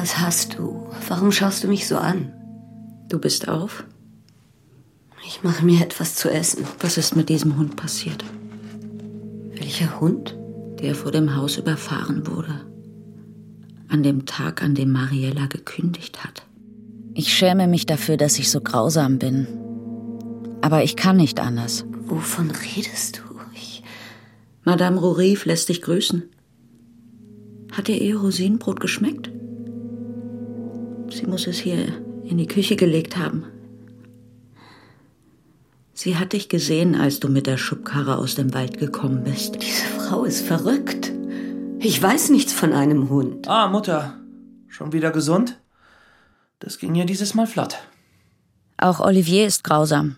Was 0.04 0.20
hast 0.20 0.58
du? 0.60 0.86
Warum 1.08 1.32
schaust 1.32 1.64
du 1.64 1.70
mich 1.70 1.88
so 1.88 1.96
an? 1.96 2.34
Du 3.08 3.20
bist 3.20 3.48
auf? 3.48 3.86
Ich 5.26 5.44
mache 5.44 5.64
mir 5.64 5.82
etwas 5.82 6.16
zu 6.16 6.30
essen. 6.30 6.66
Was 6.82 6.98
ist 6.98 7.16
mit 7.16 7.30
diesem 7.30 7.56
Hund 7.56 7.78
passiert? 7.78 8.22
Welcher 9.56 10.02
Hund? 10.02 10.38
Der 10.82 10.94
vor 10.94 11.14
dem 11.14 11.38
Haus 11.38 11.56
überfahren 11.56 12.28
wurde. 12.28 12.66
An 13.88 14.04
dem 14.04 14.26
Tag, 14.26 14.62
an 14.62 14.76
dem 14.76 14.92
Mariella 14.92 15.46
gekündigt 15.46 16.22
hat. 16.26 16.46
Ich 17.14 17.32
schäme 17.32 17.68
mich 17.70 17.86
dafür, 17.86 18.18
dass 18.18 18.38
ich 18.38 18.52
so 18.52 18.60
grausam 18.60 19.20
bin. 19.20 19.48
Aber 20.60 20.84
ich 20.84 20.98
kann 20.98 21.16
nicht 21.16 21.40
anders. 21.40 21.86
Wovon 22.08 22.52
redest 22.52 23.20
du? 23.20 23.36
Ich 23.54 23.82
Madame 24.66 25.00
Rourif 25.00 25.46
lässt 25.46 25.70
dich 25.70 25.82
grüßen. 25.82 26.24
Hat 27.72 27.88
dir 27.88 28.02
ihr 28.02 28.18
Rosinenbrot 28.18 28.82
geschmeckt? 28.82 29.32
Sie 31.14 31.28
muss 31.28 31.48
es 31.48 31.60
hier 31.60 31.88
in 32.24 32.38
die 32.38 32.48
Küche 32.48 32.76
gelegt 32.76 33.18
haben. 33.18 33.46
Sie 35.94 36.18
hat 36.18 36.34
dich 36.34 36.50
gesehen, 36.50 36.96
als 36.96 37.20
du 37.20 37.30
mit 37.30 37.46
der 37.46 37.58
Schubkarre 37.58 38.18
aus 38.18 38.36
dem 38.36 38.54
Wald 38.54 38.80
gekommen 38.80 39.24
bist. 39.24 39.62
Diese 39.62 39.86
Frau 39.86 40.24
ist 40.24 40.42
verrückt. 40.42 41.12
Ich 41.80 42.02
weiß 42.02 42.30
nichts 42.30 42.52
von 42.52 42.74
einem 42.74 43.10
Hund. 43.10 43.48
Ah, 43.48 43.68
Mutter. 43.68 44.18
Schon 44.68 44.92
wieder 44.92 45.12
gesund? 45.12 45.60
Das 46.60 46.80
ging 46.80 46.96
ja 46.96 47.06
dieses 47.06 47.36
Mal 47.36 47.46
flott. 47.46 47.78
Auch 48.78 49.00
Olivier 49.00 49.46
ist 49.46 49.64
grausam. 49.64 50.18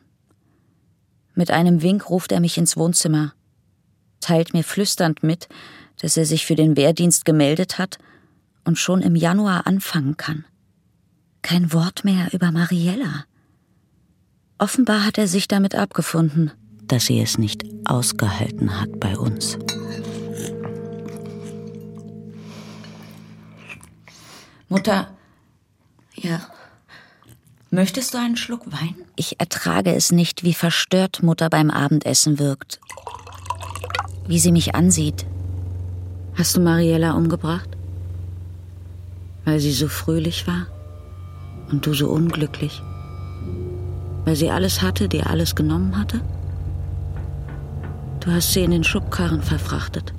Mit 1.33 1.51
einem 1.51 1.81
Wink 1.81 2.09
ruft 2.09 2.31
er 2.31 2.39
mich 2.39 2.57
ins 2.57 2.77
Wohnzimmer, 2.77 3.33
teilt 4.21 4.53
mir 4.53 4.63
flüsternd 4.63 5.23
mit, 5.23 5.49
dass 5.99 6.15
er 6.15 6.25
sich 6.25 6.45
für 6.45 6.55
den 6.55 6.77
Wehrdienst 6.77 7.25
gemeldet 7.25 7.77
hat 7.77 7.97
und 8.63 8.79
schon 8.79 9.01
im 9.01 9.15
Januar 9.15 9.67
anfangen 9.67 10.15
kann. 10.15 10.45
Kein 11.45 11.71
Wort 11.73 12.03
mehr 12.03 12.33
über 12.33 12.51
Mariella. 12.51 13.25
Offenbar 14.57 15.05
hat 15.05 15.19
er 15.19 15.27
sich 15.27 15.47
damit 15.47 15.75
abgefunden, 15.75 16.49
dass 16.87 17.05
sie 17.05 17.21
es 17.21 17.37
nicht 17.37 17.63
ausgehalten 17.85 18.81
hat 18.81 18.99
bei 18.99 19.15
uns. 19.15 19.59
Mutter. 24.69 25.15
Ja. 26.15 26.41
Möchtest 27.69 28.15
du 28.15 28.17
einen 28.17 28.37
Schluck 28.37 28.71
Wein? 28.71 28.95
Ich 29.15 29.39
ertrage 29.39 29.93
es 29.93 30.11
nicht, 30.11 30.43
wie 30.43 30.55
verstört 30.55 31.21
Mutter 31.21 31.51
beim 31.51 31.69
Abendessen 31.69 32.39
wirkt. 32.39 32.79
Wie 34.27 34.39
sie 34.39 34.51
mich 34.51 34.73
ansieht. 34.73 35.27
Hast 36.33 36.57
du 36.57 36.59
Mariella 36.59 37.13
umgebracht? 37.13 37.69
Weil 39.43 39.59
sie 39.59 39.73
so 39.73 39.87
fröhlich 39.87 40.47
war 40.47 40.65
und 41.75 41.85
du 41.85 41.93
so 41.93 42.07
unglücklich? 42.07 42.81
Weil 44.23 44.37
sie 44.37 44.49
alles 44.49 44.81
hatte, 44.81 45.09
dir 45.09 45.29
alles 45.29 45.55
genommen 45.55 45.97
hatte? 45.97 46.21
Du 48.21 48.31
hast 48.31 48.53
sie 48.53 48.63
in 48.63 48.71
den 48.71 48.85
Schubkarren 48.85 49.41
verfrachtet. 49.41 50.13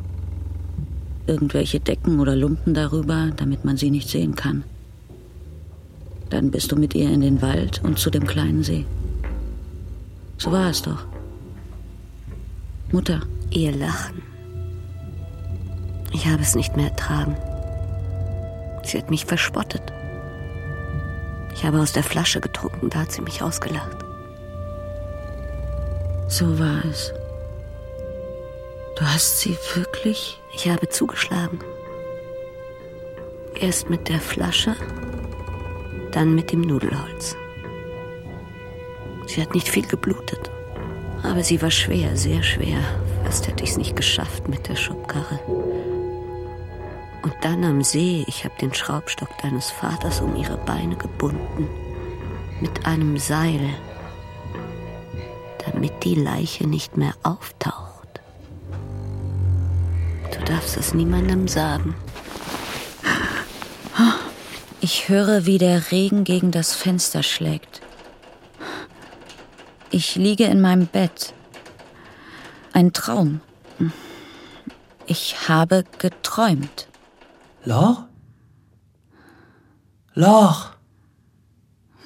Irgendwelche 1.27 1.81
Decken 1.81 2.21
oder 2.21 2.37
Lumpen 2.37 2.75
darüber, 2.75 3.31
damit 3.35 3.65
man 3.65 3.79
sie 3.79 3.91
nicht 3.91 4.09
sehen 4.09 4.35
kann. 4.35 4.65
Dann 6.29 6.51
bist 6.51 6.71
du 6.71 6.77
mit 6.77 6.95
ihr 6.95 7.11
in 7.11 7.23
den 7.23 7.41
Wald 7.41 7.81
und 7.83 7.99
zu 7.99 8.11
dem 8.11 8.27
kleinen 8.27 8.63
See. 8.63 8.85
So 10.37 10.53
war 10.53 10.69
es 10.71 10.83
doch. 10.83 11.07
Mutter. 12.93 13.21
Ihr 13.51 13.75
Lachen. 13.75 14.23
Ich 16.13 16.27
habe 16.27 16.43
es 16.43 16.55
nicht 16.55 16.77
mehr 16.77 16.91
ertragen. 16.91 17.37
Sie 18.83 18.99
hat 18.99 19.09
mich 19.09 19.25
verspottet. 19.25 19.96
Ich 21.57 21.65
habe 21.65 21.81
aus 21.81 21.93
der 21.93 22.03
Flasche 22.03 22.41
getrunken, 22.43 22.91
da 22.91 23.01
hat 23.01 23.13
sie 23.13 23.23
mich 23.23 23.43
ausgelacht. 23.43 23.97
So 26.29 26.59
war 26.59 26.85
es. 26.85 27.15
Du 28.97 29.03
hast 29.07 29.41
sie 29.41 29.57
wirklich? 29.75 30.39
Ich 30.55 30.69
habe 30.69 30.89
zugeschlagen. 30.91 31.61
Erst 33.59 33.89
mit 33.89 34.11
der 34.11 34.21
Flasche, 34.21 34.77
dann 36.13 36.35
mit 36.35 36.53
dem 36.53 36.61
Nudelholz. 36.61 37.37
Sie 39.27 39.41
hat 39.41 39.55
nicht 39.55 39.69
viel 39.69 39.87
geblutet, 39.87 40.51
aber 41.23 41.43
sie 41.43 41.61
war 41.63 41.71
schwer, 41.71 42.17
sehr 42.19 42.43
schwer. 42.43 42.79
Fast 43.25 43.49
hätte 43.49 43.65
ich 43.65 43.71
es 43.71 43.79
nicht 43.79 43.97
geschafft 43.97 44.47
mit 44.47 44.69
der 44.69 44.77
Schubkarre. 44.77 45.41
Und 47.27 47.35
dann 47.41 47.65
am 47.65 47.83
See, 47.83 48.25
ich 48.29 48.45
habe 48.45 48.55
den 48.61 48.73
Schraubstock 48.73 49.37
deines 49.43 49.69
Vaters 49.69 50.21
um 50.21 50.37
ihre 50.37 50.59
Beine 50.59 50.95
gebunden. 50.95 51.69
Mit 52.61 52.87
einem 52.87 53.19
Seil, 53.19 53.69
damit 55.65 56.05
die 56.05 56.15
Leiche 56.15 56.69
nicht 56.69 56.97
mehr 56.97 57.15
auftaucht. 57.25 58.21
Du 60.33 60.45
darfst 60.45 60.77
es 60.77 60.95
niemandem 60.95 61.49
sagen. 61.49 61.97
Ich 64.81 65.09
höre, 65.09 65.47
wie 65.47 65.59
der 65.59 65.91
Regen 65.91 66.23
gegen 66.23 66.53
das 66.53 66.77
Fenster 66.77 67.25
schlägt. 67.25 67.83
Ich 69.91 70.15
liege 70.15 70.45
in 70.45 70.61
meinem 70.61 70.87
Bett. 70.87 71.35
Ein 72.73 72.93
Traum. 72.93 73.41
Ich 75.09 75.49
habe 75.49 75.83
geträumt. 75.99 76.87
Lor? 77.67 78.09
Lor? 80.15 80.77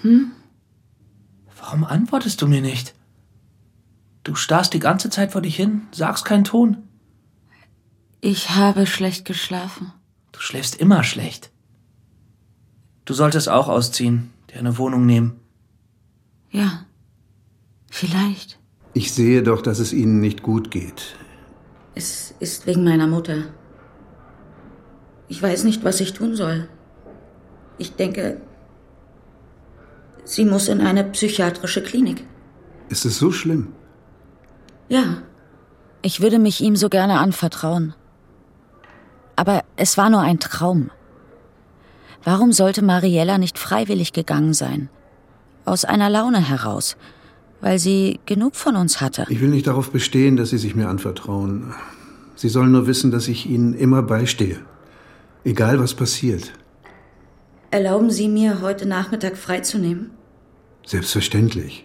Hm? 0.01 0.33
Warum 1.59 1.85
antwortest 1.85 2.41
du 2.41 2.49
mir 2.49 2.63
nicht? 2.63 2.95
Du 4.25 4.35
starrst 4.35 4.73
die 4.73 4.79
ganze 4.79 5.11
Zeit 5.11 5.33
vor 5.33 5.43
dich 5.43 5.57
hin, 5.57 5.83
sagst 5.93 6.25
keinen 6.25 6.45
Ton. 6.45 6.79
Ich 8.23 8.51
habe 8.51 8.87
schlecht 8.87 9.27
geschlafen. 9.27 9.93
Du 10.33 10.41
schläfst 10.41 10.77
immer 10.77 11.05
schlecht. 11.05 11.51
Du 13.05 13.13
solltest 13.13 13.51
auch 13.51 13.69
ausziehen, 13.69 14.31
dir 14.51 14.61
eine 14.61 14.79
Wohnung 14.79 15.05
nehmen. 15.05 15.41
Ja, 16.51 16.87
vielleicht. 17.91 18.59
Ich 18.95 19.13
sehe 19.13 19.43
doch, 19.43 19.61
dass 19.61 19.79
es 19.79 19.93
Ihnen 19.93 20.21
nicht 20.21 20.43
gut 20.43 20.71
geht. 20.71 21.17
Es 21.95 22.35
ist 22.41 22.67
wegen 22.67 22.83
meiner 22.83 23.07
Mutter. 23.07 23.53
Ich 25.31 25.41
weiß 25.41 25.63
nicht, 25.63 25.85
was 25.85 26.01
ich 26.01 26.13
tun 26.13 26.35
soll. 26.35 26.69
Ich 27.79 27.95
denke, 27.95 28.41
sie 30.25 30.45
muss 30.45 30.67
in 30.67 30.81
eine 30.81 31.05
psychiatrische 31.05 31.83
Klinik. 31.83 32.25
Ist 32.89 33.05
es 33.05 33.19
so 33.19 33.31
schlimm? 33.31 33.69
Ja. 34.89 35.23
Ich 36.03 36.21
würde 36.21 36.41
mich 36.41 36.61
ihm 36.61 36.75
so 36.75 36.89
gerne 36.89 37.21
anvertrauen. 37.21 37.95
Aber 39.37 39.63
es 39.77 39.97
war 39.97 40.11
nur 40.11 40.21
ein 40.21 40.41
Traum. 40.41 40.91
Warum 42.25 42.53
sollte 42.53 42.83
Mariella 42.83 43.39
nicht 43.39 43.57
freiwillig 43.57 44.13
gegangen 44.13 44.53
sein? 44.53 44.89
Aus 45.65 45.85
einer 45.85 46.11
Laune 46.11 46.41
heraus, 46.41 46.97
weil 47.61 47.79
sie 47.79 48.19
genug 48.27 48.57
von 48.57 48.75
uns 48.75 49.01
hatte. 49.01 49.27
Ich 49.29 49.41
will 49.41 49.51
nicht 49.51 49.69
darauf 49.69 49.93
bestehen, 49.93 50.37
dass 50.37 50.51
Sie 50.51 50.59
sich 50.59 50.75
mir 50.75 50.89
anvertrauen. 50.89 51.73
Sie 52.35 52.49
sollen 52.49 52.73
nur 52.73 52.89
wissen, 52.89 53.13
dass 53.13 53.29
ich 53.29 53.49
Ihnen 53.49 53.75
immer 53.75 54.03
beistehe. 54.03 54.59
Egal 55.45 55.81
was 55.81 55.95
passiert. 55.95 56.53
Erlauben 57.71 58.11
Sie 58.11 58.29
mir, 58.29 58.61
heute 58.61 58.87
Nachmittag 58.87 59.37
freizunehmen? 59.37 60.11
Selbstverständlich. 60.85 61.85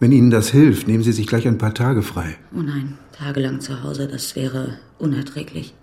Wenn 0.00 0.12
Ihnen 0.12 0.30
das 0.30 0.50
hilft, 0.50 0.86
nehmen 0.88 1.04
Sie 1.04 1.12
sich 1.12 1.26
gleich 1.26 1.46
ein 1.46 1.58
paar 1.58 1.74
Tage 1.74 2.02
frei. 2.02 2.36
Oh 2.54 2.60
nein, 2.60 2.98
tagelang 3.12 3.60
zu 3.60 3.82
Hause, 3.82 4.08
das 4.08 4.36
wäre 4.36 4.78
unerträglich. 4.98 5.74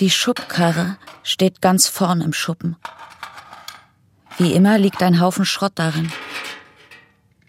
Die 0.00 0.10
Schubkarre 0.10 0.96
steht 1.22 1.62
ganz 1.62 1.86
vorn 1.86 2.20
im 2.20 2.32
Schuppen. 2.32 2.76
Wie 4.36 4.52
immer 4.52 4.78
liegt 4.78 5.02
ein 5.02 5.20
Haufen 5.20 5.44
Schrott 5.44 5.72
darin. 5.76 6.10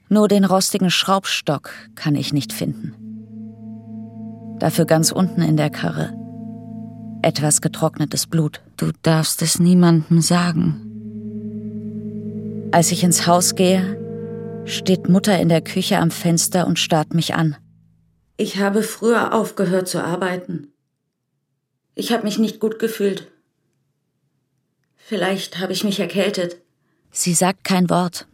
Nur 0.08 0.28
den 0.28 0.46
rostigen 0.46 0.90
Schraubstock 0.90 1.72
kann 1.96 2.16
ich 2.16 2.32
nicht 2.34 2.54
finden. 2.54 2.96
Dafür 4.60 4.86
ganz 4.86 5.12
unten 5.12 5.42
in 5.42 5.58
der 5.58 5.70
Karre 5.70 6.19
etwas 7.22 7.62
getrocknetes 7.62 8.28
Blut. 8.28 8.62
Du 8.78 8.92
darfst 9.02 9.42
es 9.42 9.60
niemandem 9.60 10.22
sagen. 10.22 10.86
Als 12.72 12.92
ich 12.92 13.04
ins 13.04 13.26
Haus 13.28 13.56
gehe, 13.56 13.98
steht 14.66 15.10
Mutter 15.10 15.40
in 15.40 15.50
der 15.50 15.62
Küche 15.62 15.98
am 15.98 16.12
Fenster 16.12 16.68
und 16.68 16.78
starrt 16.78 17.14
mich 17.14 17.36
an. 17.36 17.58
Ich 18.38 18.60
habe 18.60 18.84
früher 18.84 19.34
aufgehört 19.34 19.88
zu 19.88 20.04
arbeiten. 20.04 20.68
Ich 21.96 22.14
habe 22.14 22.24
mich 22.24 22.40
nicht 22.40 22.60
gut 22.60 22.80
gefühlt. 22.80 23.32
Vielleicht 24.96 25.60
habe 25.60 25.74
ich 25.74 25.84
mich 25.84 26.00
erkältet. 26.00 26.58
Sie 27.12 27.34
sagt 27.34 27.64
kein 27.64 27.90
Wort, 27.90 28.28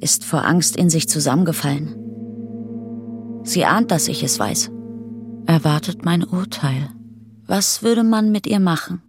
ist 0.00 0.24
vor 0.24 0.44
Angst 0.44 0.76
in 0.76 0.90
sich 0.90 1.08
zusammengefallen. 1.08 1.96
Sie 3.44 3.64
ahnt, 3.64 3.90
dass 3.90 4.08
ich 4.08 4.22
es 4.22 4.38
weiß. 4.38 4.70
Erwartet 5.46 6.04
mein 6.04 6.22
Urteil. 6.22 6.90
Was 7.50 7.82
würde 7.82 8.04
man 8.04 8.30
mit 8.30 8.46
ihr 8.46 8.60
machen? 8.60 9.00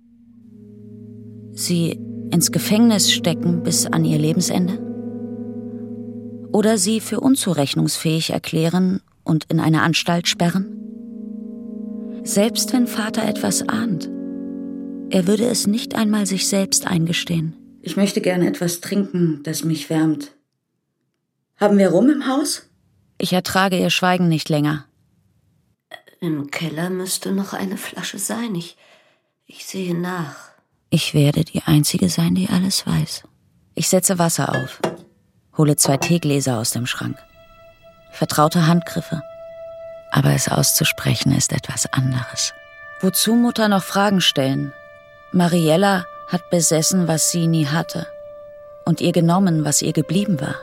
Sie 1.52 2.00
ins 2.32 2.54
Gefängnis 2.54 3.12
stecken 3.12 3.64
bis 3.64 3.86
an 3.86 4.06
ihr 4.06 4.18
Lebensende? 4.18 4.80
Oder 6.54 6.78
sie 6.78 7.02
für 7.02 7.20
unzurechnungsfähig 7.20 8.30
erklären 8.30 9.02
und 9.26 9.44
in 9.50 9.60
eine 9.60 9.82
Anstalt 9.82 10.30
sperren? 10.30 10.68
Selbst 12.24 12.72
wenn 12.72 12.88
Vater 12.88 13.28
etwas 13.28 13.68
ahnt, 13.68 14.10
er 15.10 15.28
würde 15.28 15.46
es 15.46 15.68
nicht 15.68 15.96
einmal 15.96 16.26
sich 16.26 16.48
selbst 16.48 16.88
eingestehen. 16.88 17.58
Ich 17.82 17.98
möchte 17.98 18.22
gerne 18.22 18.48
etwas 18.48 18.80
trinken, 18.80 19.42
das 19.44 19.66
mich 19.66 19.90
wärmt. 19.90 20.32
Haben 21.58 21.78
wir 21.78 21.90
Rum 21.90 22.10
im 22.10 22.26
Haus? 22.26 22.70
Ich 23.18 23.34
ertrage 23.34 23.78
ihr 23.78 23.90
Schweigen 23.90 24.30
nicht 24.30 24.48
länger. 24.48 24.86
Im 26.22 26.52
Keller 26.52 26.90
müsste 26.90 27.32
noch 27.32 27.54
eine 27.54 27.78
Flasche 27.78 28.20
sein. 28.20 28.54
Ich, 28.56 28.76
ich 29.46 29.66
sehe 29.66 29.96
nach. 29.96 30.36
Ich 30.90 31.14
werde 31.14 31.46
die 31.46 31.64
Einzige 31.64 32.10
sein, 32.10 32.36
die 32.36 32.50
alles 32.50 32.86
weiß. 32.86 33.24
Ich 33.76 33.88
setze 33.88 34.20
Wasser 34.20 34.50
auf, 34.50 34.80
hole 35.58 35.78
zwei 35.78 35.96
Teegläser 35.96 36.58
aus 36.58 36.72
dem 36.72 36.86
Schrank. 36.86 37.18
Vertraute 38.12 38.68
Handgriffe. 38.68 39.22
Aber 40.12 40.34
es 40.34 40.50
auszusprechen 40.50 41.32
ist 41.32 41.54
etwas 41.54 41.86
anderes. 41.94 42.54
Wozu 43.00 43.36
Mutter 43.36 43.70
noch 43.70 43.84
Fragen 43.84 44.20
stellen? 44.20 44.74
Mariella 45.32 46.06
hat 46.28 46.50
besessen, 46.50 47.08
was 47.08 47.32
sie 47.32 47.48
nie 47.48 47.68
hatte. 47.68 48.08
Und 48.84 49.00
ihr 49.00 49.14
genommen, 49.14 49.64
was 49.64 49.82
ihr 49.82 49.94
geblieben 49.94 50.42
war. 50.42 50.56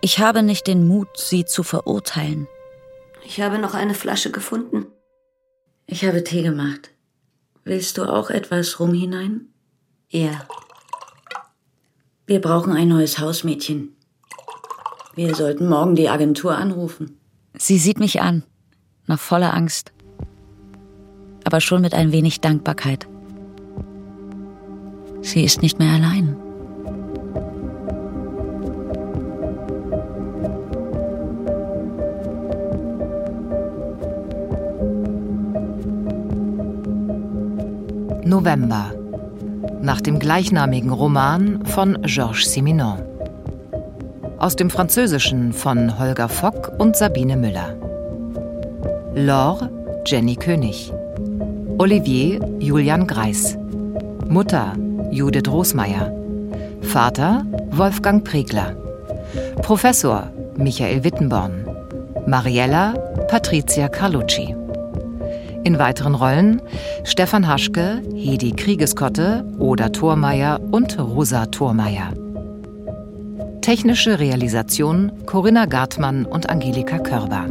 Ich 0.00 0.18
habe 0.18 0.42
nicht 0.42 0.66
den 0.66 0.88
Mut, 0.88 1.08
sie 1.16 1.44
zu 1.44 1.62
verurteilen. 1.62 2.48
Ich 3.28 3.42
habe 3.42 3.58
noch 3.58 3.74
eine 3.74 3.92
Flasche 3.92 4.30
gefunden. 4.30 4.86
Ich 5.84 6.02
habe 6.06 6.24
Tee 6.24 6.40
gemacht. 6.40 6.92
Willst 7.62 7.98
du 7.98 8.04
auch 8.04 8.30
etwas 8.30 8.80
rum 8.80 8.94
hinein? 8.94 9.48
Ja. 10.08 10.46
Wir 12.26 12.40
brauchen 12.40 12.72
ein 12.72 12.88
neues 12.88 13.18
Hausmädchen. 13.18 13.94
Wir 15.14 15.34
sollten 15.34 15.68
morgen 15.68 15.94
die 15.94 16.08
Agentur 16.08 16.56
anrufen. 16.56 17.20
Sie 17.52 17.76
sieht 17.76 18.00
mich 18.00 18.22
an, 18.22 18.44
noch 19.06 19.20
voller 19.20 19.52
Angst, 19.52 19.92
aber 21.44 21.60
schon 21.60 21.82
mit 21.82 21.92
ein 21.92 22.12
wenig 22.12 22.40
Dankbarkeit. 22.40 23.06
Sie 25.20 25.44
ist 25.44 25.60
nicht 25.60 25.78
mehr 25.78 25.92
allein. 25.92 26.47
November 38.28 38.92
nach 39.80 40.02
dem 40.02 40.18
gleichnamigen 40.18 40.90
Roman 40.90 41.64
von 41.64 41.98
Georges 42.02 42.52
Simenon. 42.52 42.98
Aus 44.38 44.54
dem 44.54 44.68
Französischen 44.68 45.52
von 45.52 45.98
Holger 45.98 46.28
Fock 46.28 46.72
und 46.78 46.94
Sabine 46.94 47.36
Müller. 47.36 47.74
Laure 49.14 49.70
Jenny 50.04 50.36
König. 50.36 50.92
Olivier 51.78 52.40
Julian 52.58 53.06
Greis. 53.06 53.56
Mutter 54.28 54.74
Judith 55.10 55.48
Rosmeier. 55.48 56.12
Vater 56.82 57.46
Wolfgang 57.70 58.22
Pregler. 58.24 58.76
Professor 59.62 60.28
Michael 60.56 61.02
Wittenborn. 61.02 61.66
Mariella 62.26 62.92
Patricia 63.28 63.88
Carlucci. 63.88 64.57
In 65.64 65.78
weiteren 65.78 66.14
Rollen 66.14 66.62
Stefan 67.04 67.46
Haschke, 67.46 68.02
Hedi 68.14 68.52
Kriegeskotte, 68.52 69.44
Oda 69.58 69.90
Thormeier 69.90 70.60
und 70.70 70.98
Rosa 70.98 71.46
Thormeier. 71.46 72.12
Technische 73.60 74.18
Realisation 74.18 75.12
Corinna 75.26 75.66
Gartmann 75.66 76.24
und 76.24 76.48
Angelika 76.48 76.98
Körber. 76.98 77.46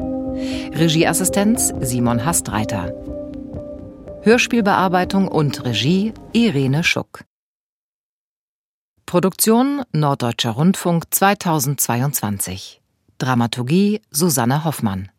Regieassistenz 0.74 1.74
Simon 1.82 2.26
Hastreiter. 2.26 2.94
Hörspielbearbeitung 4.22 5.28
und 5.28 5.64
Regie 5.64 6.14
Irene 6.34 6.84
Schuck. 6.84 7.24
Produktion 9.06 9.84
Norddeutscher 9.94 10.52
Rundfunk 10.52 11.06
2022. 11.12 12.82
Dramaturgie 13.20 14.02
Susanne 14.12 14.66
Hoffmann. 14.66 15.10